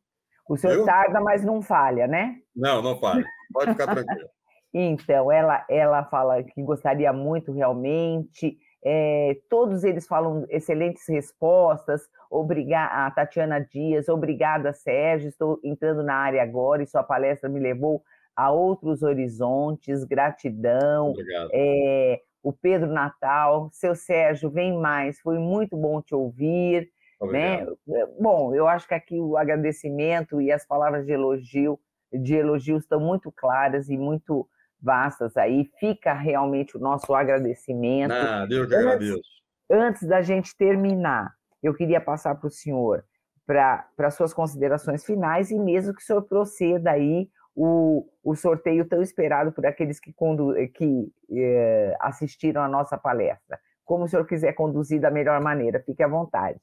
O 0.47 0.55
senhor 0.55 0.75
Eu? 0.75 0.85
tarda, 0.85 1.19
mas 1.19 1.43
não 1.43 1.61
falha, 1.63 2.07
né? 2.07 2.35
Não, 2.55 2.81
não 2.81 2.97
fale. 2.99 3.25
Pode 3.51 3.71
ficar 3.71 3.87
tranquilo. 3.87 4.29
Então, 4.73 5.31
ela, 5.31 5.65
ela 5.69 6.03
fala 6.03 6.43
que 6.43 6.61
gostaria 6.61 7.11
muito 7.13 7.51
realmente. 7.51 8.57
é, 8.83 9.37
todos 9.49 9.83
eles 9.83 10.07
falam 10.07 10.45
excelentes 10.49 11.07
respostas. 11.07 12.01
Obrigada, 12.29 13.07
a 13.07 13.11
Tatiana 13.11 13.59
Dias, 13.59 14.07
obrigada, 14.09 14.73
Sérgio. 14.73 15.29
Estou 15.29 15.59
entrando 15.63 16.03
na 16.03 16.15
área 16.15 16.43
agora 16.43 16.83
e 16.83 16.87
sua 16.87 17.03
palestra 17.03 17.49
me 17.49 17.59
levou 17.59 18.03
a 18.35 18.51
outros 18.51 19.01
horizontes. 19.01 20.03
Gratidão. 20.03 21.13
É, 21.51 22.21
o 22.43 22.53
Pedro 22.53 22.91
Natal, 22.91 23.69
seu 23.71 23.95
Sérgio, 23.95 24.49
vem 24.49 24.77
mais. 24.77 25.19
Foi 25.21 25.39
muito 25.39 25.75
bom 25.75 26.01
te 26.01 26.13
ouvir 26.13 26.89
né? 27.25 27.63
Obrigado. 27.63 27.77
Bom, 28.19 28.53
eu 28.53 28.67
acho 28.67 28.87
que 28.87 28.93
aqui 28.93 29.19
o 29.19 29.37
agradecimento 29.37 30.39
e 30.39 30.51
as 30.51 30.65
palavras 30.65 31.05
de 31.05 31.13
elogio, 31.13 31.79
de 32.11 32.35
elogio 32.35 32.77
estão 32.77 32.99
muito 32.99 33.31
claras 33.31 33.89
e 33.89 33.97
muito 33.97 34.47
vastas 34.81 35.35
aí. 35.37 35.69
Fica 35.79 36.13
realmente 36.13 36.77
o 36.77 36.79
nosso 36.79 37.13
agradecimento. 37.13 38.09
Nada, 38.09 38.53
eu 38.53 38.67
que 38.67 38.75
Antes- 38.75 38.85
agradeço. 38.87 39.21
Antes 39.69 40.07
da 40.07 40.21
gente 40.21 40.55
terminar, 40.55 41.33
eu 41.61 41.73
queria 41.73 41.99
passar 41.99 42.35
para 42.35 42.47
o 42.47 42.51
senhor 42.51 43.03
para 43.45 43.87
as 43.99 44.13
suas 44.13 44.33
considerações 44.33 45.05
finais 45.05 45.51
e 45.51 45.57
mesmo 45.57 45.93
que 45.93 46.01
o 46.01 46.05
senhor 46.05 46.21
proceda 46.23 46.91
aí 46.91 47.29
o, 47.55 48.05
o 48.21 48.35
sorteio 48.35 48.85
tão 48.87 49.01
esperado 49.01 49.51
por 49.53 49.65
aqueles 49.65 49.99
que, 49.99 50.11
condu, 50.13 50.53
que 50.73 51.11
eh, 51.31 51.95
assistiram 52.01 52.61
a 52.61 52.67
nossa 52.67 52.97
palestra. 52.97 53.57
Como 53.85 54.03
o 54.03 54.07
senhor 54.07 54.27
quiser 54.27 54.51
conduzir 54.53 54.99
da 54.99 55.09
melhor 55.09 55.39
maneira, 55.41 55.81
fique 55.81 56.03
à 56.03 56.07
vontade. 56.09 56.59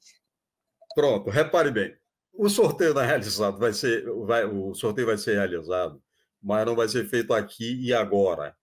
Pronto, 0.95 1.29
repare 1.31 1.71
bem. 1.71 1.95
O 2.31 2.49
sorteio 2.49 2.97
é 2.99 3.05
realizado, 3.05 3.57
vai 3.57 3.73
ser, 3.73 4.05
vai, 4.25 4.45
o 4.45 4.73
sorteio 4.75 5.07
vai 5.07 5.17
ser 5.17 5.33
realizado, 5.33 5.99
mas 6.45 6.65
não 6.65 6.75
vai 6.75 6.87
ser 6.87 7.09
feito 7.09 7.33
aqui 7.33 7.81
e 7.83 7.93
agora. 7.93 8.55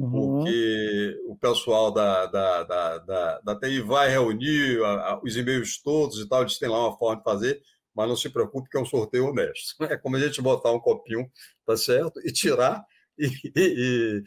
Uhum. 0.00 0.12
porque 0.12 1.20
o 1.26 1.36
pessoal 1.36 1.90
da, 1.90 2.24
da, 2.26 2.62
da, 2.62 2.98
da, 2.98 3.40
da 3.40 3.54
TI 3.58 3.80
vai 3.80 4.08
reunir 4.08 4.80
a- 4.84 5.14
a- 5.14 5.20
os 5.24 5.36
e-mails 5.36 5.82
todos 5.82 6.20
e 6.20 6.28
tal, 6.28 6.42
eles 6.42 6.56
têm 6.56 6.68
lá 6.68 6.86
uma 6.88 6.96
forma 6.96 7.16
de 7.16 7.24
fazer, 7.24 7.60
mas 7.92 8.08
não 8.08 8.14
se 8.14 8.28
preocupe 8.30 8.70
que 8.70 8.78
é 8.78 8.80
um 8.80 8.86
sorteio 8.86 9.26
honesto. 9.26 9.74
É 9.92 9.96
como 9.96 10.14
a 10.14 10.20
gente 10.20 10.40
botar 10.40 10.70
um 10.70 10.78
copinho, 10.78 11.28
tá 11.66 11.76
certo? 11.76 12.20
E 12.24 12.32
tirar. 12.32 12.80
E, 13.18 13.26
e- 13.26 13.50
e- 13.56 14.22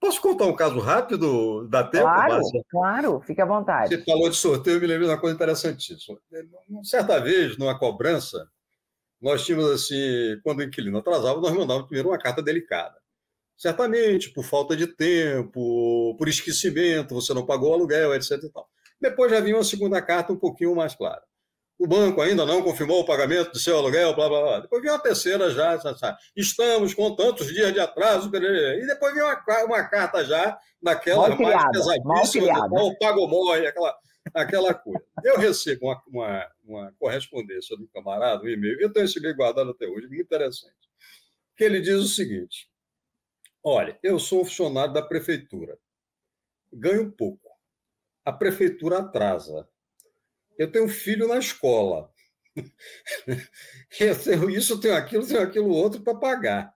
Posso 0.00 0.20
contar 0.20 0.46
um 0.46 0.56
caso 0.56 0.80
rápido? 0.80 1.68
Dá 1.68 1.84
tempo, 1.84 2.02
Claro, 2.04 2.32
Márcia? 2.32 2.62
claro, 2.68 3.20
fique 3.24 3.40
à 3.40 3.46
vontade. 3.46 3.88
Você 3.96 4.04
falou 4.04 4.28
de 4.28 4.34
sorteio, 4.36 4.76
eu 4.76 4.80
me 4.80 4.86
lembrei 4.88 5.06
de 5.06 5.14
uma 5.14 5.20
coisa 5.20 5.36
interessantíssima. 5.36 6.18
Certa 6.82 7.20
vez, 7.20 7.56
numa 7.56 7.78
cobrança, 7.78 8.50
nós 9.24 9.42
tínhamos 9.42 9.70
assim, 9.70 10.38
quando 10.42 10.58
o 10.58 10.62
inquilino 10.62 10.98
atrasava, 10.98 11.40
nós 11.40 11.52
mandávamos 11.52 11.86
primeiro 11.86 12.10
uma 12.10 12.18
carta 12.18 12.42
delicada. 12.42 12.94
Certamente, 13.56 14.30
por 14.30 14.44
falta 14.44 14.76
de 14.76 14.86
tempo, 14.86 16.14
por 16.18 16.28
esquecimento, 16.28 17.14
você 17.14 17.32
não 17.32 17.46
pagou 17.46 17.70
o 17.70 17.72
aluguel, 17.72 18.14
etc. 18.14 18.32
Depois 19.00 19.32
já 19.32 19.40
vinha 19.40 19.56
uma 19.56 19.64
segunda 19.64 20.02
carta 20.02 20.30
um 20.30 20.38
pouquinho 20.38 20.76
mais 20.76 20.94
clara. 20.94 21.22
O 21.78 21.86
banco 21.86 22.20
ainda 22.20 22.44
não 22.44 22.62
confirmou 22.62 23.00
o 23.00 23.06
pagamento 23.06 23.52
do 23.52 23.58
seu 23.58 23.78
aluguel, 23.78 24.14
blá, 24.14 24.28
blá, 24.28 24.42
blá. 24.42 24.60
Depois 24.60 24.82
vinha 24.82 24.92
uma 24.92 25.02
terceira 25.02 25.50
já, 25.50 25.76
já, 25.78 25.94
já. 25.94 26.18
estamos 26.36 26.92
com 26.92 27.16
tantos 27.16 27.46
dias 27.46 27.72
de 27.72 27.80
atraso, 27.80 28.30
e 28.34 28.86
depois 28.86 29.14
vinha 29.14 29.24
uma, 29.24 29.64
uma 29.64 29.84
carta 29.84 30.22
já, 30.22 30.58
naquela 30.82 31.30
Mal 31.30 31.38
mais 31.38 31.70
pesadíssima, 31.70 32.68
ou 32.70 33.28
morre, 33.28 33.66
aquela, 33.66 33.96
aquela 34.32 34.74
coisa. 34.74 35.04
Eu 35.24 35.38
recebo 35.38 35.86
uma, 35.86 36.02
uma, 36.08 36.52
uma 36.64 36.92
correspondência 36.98 37.76
do 37.76 37.88
camarada, 37.88 38.42
um 38.44 38.48
e-mail, 38.48 38.80
eu 38.80 38.92
tenho 38.92 39.04
esse 39.06 39.18
e-mail 39.18 39.36
guardado 39.36 39.70
até 39.70 39.86
hoje, 39.86 40.06
muito 40.08 40.22
interessante, 40.22 40.74
que 41.56 41.64
ele 41.64 41.80
diz 41.80 41.96
o 41.96 42.08
seguinte, 42.08 42.70
olha, 43.64 43.98
eu 44.02 44.18
sou 44.18 44.44
funcionário 44.44 44.94
da 44.94 45.02
prefeitura, 45.02 45.78
ganho 46.72 47.10
pouco, 47.12 47.50
a 48.24 48.32
prefeitura 48.32 49.00
atrasa, 49.00 49.68
eu 50.58 50.70
tenho 50.72 50.88
filho 50.88 51.28
na 51.28 51.38
escola, 51.38 52.12
eu 54.00 54.18
tenho 54.22 54.50
isso, 54.50 54.74
eu 54.74 54.80
tenho 54.80 54.94
aquilo, 54.96 55.26
tenho 55.26 55.40
aquilo 55.42 55.68
outro 55.70 56.02
para 56.02 56.18
pagar. 56.18 56.74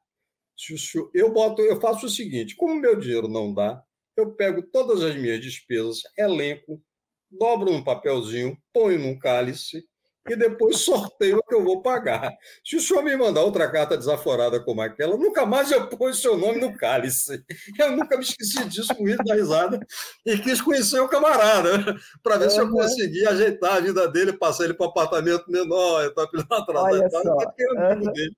Senhor- 0.56 1.10
eu 1.14 1.32
boto, 1.32 1.62
eu 1.62 1.80
faço 1.80 2.06
o 2.06 2.10
seguinte: 2.10 2.56
como 2.56 2.76
meu 2.76 2.96
dinheiro 2.98 3.28
não 3.28 3.54
dá, 3.54 3.82
eu 4.16 4.34
pego 4.34 4.62
todas 4.62 5.02
as 5.02 5.16
minhas 5.16 5.40
despesas, 5.40 6.02
elenco, 6.18 6.82
dobro 7.30 7.72
num 7.72 7.82
papelzinho, 7.82 8.56
ponho 8.72 8.98
num 8.98 9.18
cálice 9.18 9.84
e 10.28 10.36
depois 10.36 10.78
sorteio 10.84 11.38
o 11.38 11.42
que 11.42 11.54
eu 11.54 11.64
vou 11.64 11.82
pagar. 11.82 12.30
Se 12.64 12.76
o 12.76 12.80
senhor 12.80 13.02
me 13.02 13.16
mandar 13.16 13.42
outra 13.42 13.70
carta 13.70 13.96
desaforada 13.96 14.60
como 14.60 14.80
aquela, 14.80 15.16
nunca 15.16 15.46
mais 15.46 15.70
eu 15.70 15.86
ponho 15.88 16.14
seu 16.14 16.36
nome 16.36 16.60
no 16.60 16.76
cálice. 16.76 17.42
Eu 17.78 17.92
nunca 17.92 18.16
me 18.16 18.22
esqueci 18.22 18.64
disso, 18.68 18.94
com 18.94 19.08
isso 19.08 19.22
da 19.24 19.34
risada, 19.34 19.80
e 20.24 20.38
quis 20.38 20.60
conhecer 20.60 21.00
o 21.00 21.08
camarada, 21.08 21.96
para 22.22 22.36
ver 22.36 22.46
uhum. 22.46 22.50
se 22.50 22.58
eu 22.58 22.70
conseguia 22.70 23.30
ajeitar 23.30 23.76
a 23.76 23.80
vida 23.80 24.08
dele, 24.08 24.32
passar 24.32 24.64
ele 24.64 24.74
para 24.74 24.86
um 24.86 24.90
apartamento 24.90 25.50
menor, 25.50 26.02
eu 26.02 26.08
estava 26.08 26.30
atrasado, 26.50 26.92
Olha 26.92 27.10
só. 27.10 27.36
Uhum. 27.36 28.12
Dele, 28.12 28.36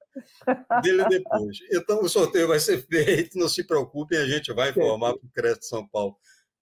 dele 0.83 1.09
depois. 1.09 1.59
Então, 1.73 2.03
o 2.03 2.09
sorteio 2.09 2.49
vai 2.49 2.61
ser 2.61 2.87
feito, 2.87 3.39
não 3.39 3.49
se 3.49 3.65
preocupem, 3.65 4.19
a 4.19 4.27
gente 4.27 4.53
vai 4.53 4.71
informar 4.71 5.15
para 5.15 5.27
o 5.27 5.33
Crédito 5.33 5.65
São 5.65 5.87
Paulo 5.89 6.17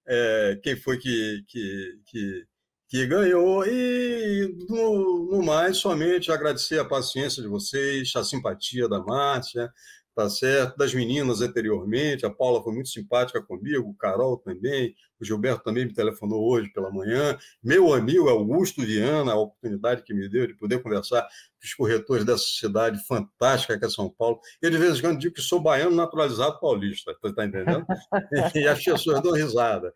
é, 0.09 0.59
quem 0.63 0.77
foi 0.77 0.99
que, 0.99 1.45
que, 1.49 2.01
que 2.07 2.47
que 2.89 3.07
ganhou. 3.07 3.67
E, 3.67 4.57
no, 4.69 5.31
no, 5.31 5.43
mais, 5.45 5.77
somente 5.77 6.33
agradecer 6.33 6.79
a 6.81 6.85
paciência 6.85 7.43
de 7.43 7.49
vocês, 7.49 8.11
a 8.17 8.25
simpatia 8.25 8.89
da 8.89 9.01
Márcia, 9.01 9.71
tá 10.19 10.29
certo? 10.29 10.77
Das 10.77 10.93
meninas 10.93 11.41
anteriormente, 11.41 12.27
a 12.27 12.31
Paula 12.31 12.61
foi 12.61 12.75
muito 12.75 12.89
simpática 12.89 13.41
comigo, 13.41 13.89
o 13.89 13.95
Carol 13.95 14.37
também, 14.37 14.93
o 15.21 15.25
Gilberto 15.25 15.63
também 15.63 15.87
me 15.87 15.95
telefonou 15.95 16.45
hoje 16.51 16.69
pela 16.73 16.91
manhã, 16.91 17.39
meu 17.63 17.95
amigo 17.95 18.29
Augusto 18.29 18.83
Viana, 18.83 19.31
a 19.31 19.37
oportunidade 19.37 20.03
que 20.03 20.13
me 20.13 20.29
deu 20.29 20.49
de 20.49 20.55
poder 20.55 20.83
conversar 20.83 21.23
com 21.23 21.65
os 21.65 21.73
corretores 21.73 22.25
dessa 22.25 22.43
cidade 22.43 22.99
fantástica 23.07 23.79
que 23.79 23.85
é 23.85 23.89
São 23.89 24.11
Paulo. 24.11 24.41
Eu, 24.61 24.73
de 24.73 24.77
vez 24.77 24.99
em 24.99 25.03
quando, 25.03 25.21
digo 25.21 25.37
que 25.37 25.41
sou 25.41 25.61
baiano 25.61 25.95
naturalizado 25.95 26.59
paulista, 26.59 27.17
você 27.23 27.29
está 27.29 27.45
entendendo? 27.45 27.87
e 28.57 28.67
as 28.67 28.83
pessoas 28.83 29.23
dão 29.23 29.31
risada. 29.31 29.95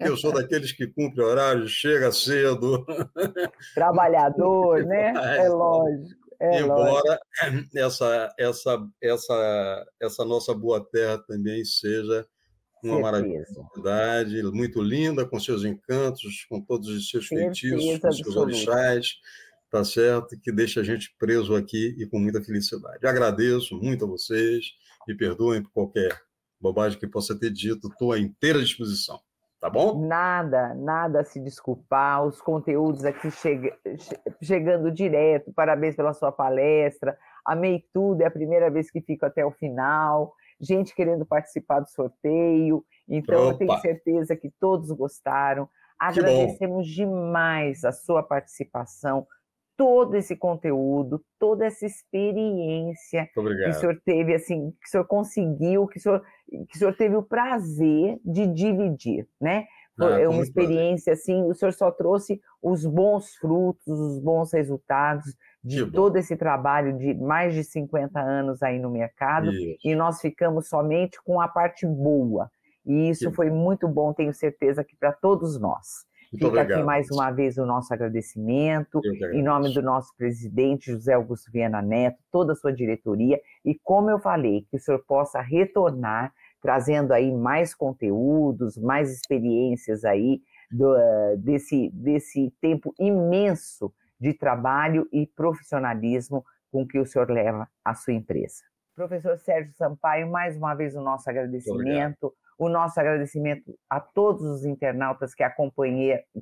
Eu 0.00 0.18
sou 0.18 0.34
daqueles 0.34 0.72
que 0.72 0.86
cumpre 0.86 1.22
horário, 1.22 1.66
chega 1.66 2.12
cedo. 2.12 2.84
Trabalhador, 3.74 4.84
né? 4.84 5.14
É 5.42 5.48
lógico. 5.48 6.21
É, 6.42 6.60
Embora 6.60 7.20
essa, 7.72 8.34
essa, 8.36 8.88
essa, 9.00 9.86
essa 10.00 10.24
nossa 10.24 10.52
boa 10.52 10.84
terra 10.84 11.16
também 11.18 11.64
seja 11.64 12.26
uma 12.82 12.98
maravilhosidade 12.98 14.42
muito 14.42 14.82
linda, 14.82 15.24
com 15.24 15.38
seus 15.38 15.64
encantos, 15.64 16.44
com 16.48 16.60
todos 16.60 16.88
os 16.88 17.08
seus 17.08 17.28
feitiços, 17.28 18.00
com 18.00 18.12
seus 18.12 18.36
orixás, 18.36 19.14
tá 19.70 19.84
certo? 19.84 20.36
Que 20.42 20.50
deixa 20.50 20.80
a 20.80 20.82
gente 20.82 21.14
preso 21.16 21.54
aqui 21.54 21.94
e 21.96 22.06
com 22.06 22.18
muita 22.18 22.42
felicidade. 22.42 23.06
Agradeço 23.06 23.76
muito 23.76 24.04
a 24.04 24.08
vocês, 24.08 24.66
me 25.06 25.16
perdoem 25.16 25.62
por 25.62 25.70
qualquer 25.70 26.20
bobagem 26.60 26.98
que 26.98 27.06
possa 27.06 27.38
ter 27.38 27.52
dito, 27.52 27.86
estou 27.86 28.10
à 28.10 28.18
inteira 28.18 28.60
disposição. 28.60 29.20
Tá 29.62 29.70
bom? 29.70 30.04
Nada, 30.04 30.74
nada 30.74 31.20
a 31.20 31.24
se 31.24 31.38
desculpar. 31.38 32.26
Os 32.26 32.42
conteúdos 32.42 33.04
aqui 33.04 33.30
chega, 33.30 33.72
chegando 34.42 34.90
direto. 34.90 35.52
Parabéns 35.52 35.94
pela 35.94 36.12
sua 36.12 36.32
palestra. 36.32 37.16
Amei 37.46 37.84
tudo, 37.94 38.22
é 38.22 38.26
a 38.26 38.30
primeira 38.30 38.68
vez 38.68 38.90
que 38.90 39.00
fico 39.00 39.24
até 39.24 39.46
o 39.46 39.52
final. 39.52 40.34
Gente 40.60 40.92
querendo 40.92 41.24
participar 41.24 41.78
do 41.78 41.88
sorteio. 41.88 42.84
Então, 43.08 43.40
Opa. 43.40 43.52
eu 43.52 43.58
tenho 43.58 43.78
certeza 43.78 44.34
que 44.34 44.50
todos 44.58 44.90
gostaram. 44.90 45.68
Agradecemos 45.96 46.88
demais 46.88 47.84
a 47.84 47.92
sua 47.92 48.20
participação, 48.20 49.24
todo 49.76 50.14
esse 50.16 50.36
conteúdo, 50.36 51.22
toda 51.38 51.66
essa 51.66 51.86
experiência 51.86 53.28
que 53.34 53.40
o 53.40 53.72
senhor 53.72 54.00
teve, 54.04 54.34
assim, 54.34 54.70
que 54.80 54.86
o 54.86 54.90
senhor 54.90 55.04
conseguiu, 55.06 55.86
que 55.86 55.98
o 55.98 56.00
senhor, 56.00 56.22
que 56.68 56.76
o 56.76 56.78
senhor 56.78 56.96
teve 56.96 57.16
o 57.16 57.22
prazer 57.22 58.18
de 58.24 58.46
dividir, 58.46 59.26
né? 59.40 59.66
Foi 59.96 60.24
ah, 60.24 60.30
uma 60.30 60.42
experiência 60.42 61.12
prazer. 61.12 61.34
assim, 61.34 61.50
o 61.50 61.54
senhor 61.54 61.72
só 61.72 61.90
trouxe 61.90 62.40
os 62.62 62.86
bons 62.86 63.34
frutos, 63.36 63.86
os 63.86 64.18
bons 64.18 64.52
resultados 64.52 65.36
de 65.62 65.90
todo 65.90 66.16
esse 66.16 66.36
trabalho 66.36 66.96
de 66.96 67.14
mais 67.14 67.54
de 67.54 67.62
50 67.62 68.18
anos 68.18 68.62
aí 68.62 68.78
no 68.78 68.90
mercado, 68.90 69.52
isso. 69.52 69.78
e 69.84 69.94
nós 69.94 70.20
ficamos 70.20 70.68
somente 70.68 71.18
com 71.22 71.40
a 71.40 71.48
parte 71.48 71.86
boa. 71.86 72.50
E 72.84 73.10
isso 73.10 73.28
que 73.28 73.36
foi 73.36 73.48
bom. 73.48 73.56
muito 73.56 73.86
bom, 73.86 74.12
tenho 74.12 74.34
certeza 74.34 74.82
que 74.82 74.96
para 74.96 75.12
todos 75.12 75.60
nós. 75.60 76.04
Muito 76.32 76.46
Fica 76.46 76.60
obrigado. 76.62 76.78
aqui 76.78 76.86
mais 76.86 77.10
uma 77.10 77.30
vez 77.30 77.58
o 77.58 77.66
nosso 77.66 77.92
agradecimento, 77.92 79.02
em 79.34 79.42
nome 79.42 79.74
do 79.74 79.82
nosso 79.82 80.16
presidente 80.16 80.90
José 80.90 81.12
Augusto 81.12 81.52
Viana 81.52 81.82
Neto, 81.82 82.18
toda 82.30 82.54
a 82.54 82.56
sua 82.56 82.72
diretoria, 82.72 83.38
e 83.62 83.78
como 83.84 84.10
eu 84.10 84.18
falei, 84.18 84.66
que 84.70 84.76
o 84.76 84.80
senhor 84.80 85.04
possa 85.06 85.42
retornar, 85.42 86.32
trazendo 86.62 87.12
aí 87.12 87.30
mais 87.30 87.74
conteúdos, 87.74 88.78
mais 88.78 89.12
experiências 89.12 90.06
aí 90.06 90.40
do, 90.70 90.96
desse, 91.36 91.90
desse 91.90 92.50
tempo 92.62 92.94
imenso 92.98 93.92
de 94.18 94.32
trabalho 94.32 95.06
e 95.12 95.26
profissionalismo 95.26 96.42
com 96.70 96.86
que 96.86 96.98
o 96.98 97.04
senhor 97.04 97.30
leva 97.30 97.68
a 97.84 97.92
sua 97.92 98.14
empresa. 98.14 98.62
Professor 98.94 99.36
Sérgio 99.36 99.74
Sampaio, 99.74 100.30
mais 100.30 100.56
uma 100.56 100.74
vez 100.74 100.96
o 100.96 101.02
nosso 101.02 101.28
agradecimento 101.28 102.32
o 102.58 102.68
nosso 102.68 102.98
agradecimento 103.00 103.74
a 103.88 104.00
todos 104.00 104.42
os 104.42 104.64
internautas 104.64 105.34
que, 105.34 105.44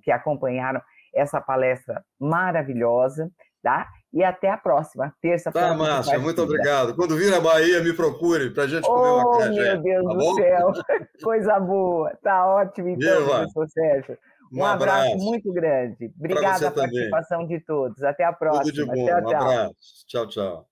que 0.02 0.10
acompanharam 0.10 0.80
essa 1.14 1.40
palestra 1.40 2.02
maravilhosa, 2.18 3.30
tá? 3.62 3.88
E 4.12 4.24
até 4.24 4.50
a 4.50 4.56
próxima, 4.56 5.14
terça-feira. 5.20 5.68
Tá, 5.68 5.74
Márcia, 5.74 6.18
muito 6.18 6.42
obrigado. 6.42 6.94
Quando 6.96 7.16
vir 7.16 7.32
a 7.32 7.40
Bahia, 7.40 7.80
me 7.80 7.92
procure 7.92 8.50
para 8.50 8.64
a 8.64 8.66
gente 8.66 8.86
comer 8.86 9.08
oh, 9.08 9.18
uma 9.18 9.38
cajé. 9.38 9.74
meu 9.74 9.82
Deus 9.82 10.04
tá 10.04 10.12
do 10.12 10.18
bom? 10.18 10.34
céu, 10.34 10.72
coisa 11.22 11.60
boa. 11.60 12.18
Tá 12.22 12.46
ótimo, 12.46 12.88
então, 12.88 13.18
Viva. 13.20 13.30
professor 13.30 13.68
Sérgio. 13.68 14.18
Um, 14.52 14.58
um 14.58 14.64
abraço. 14.64 15.06
abraço. 15.06 15.24
muito 15.24 15.52
grande. 15.52 16.12
Obrigada 16.18 16.70
pela 16.72 16.86
participação 16.86 17.46
de 17.46 17.60
todos. 17.60 18.02
Até 18.02 18.24
a 18.24 18.32
próxima. 18.32 18.64
Tudo 18.64 18.74
de 18.74 18.84
bom. 18.84 19.06
Tchau, 19.06 19.22
um 19.22 19.36
abraço. 19.36 19.74
Tchau, 20.08 20.26
tchau. 20.26 20.69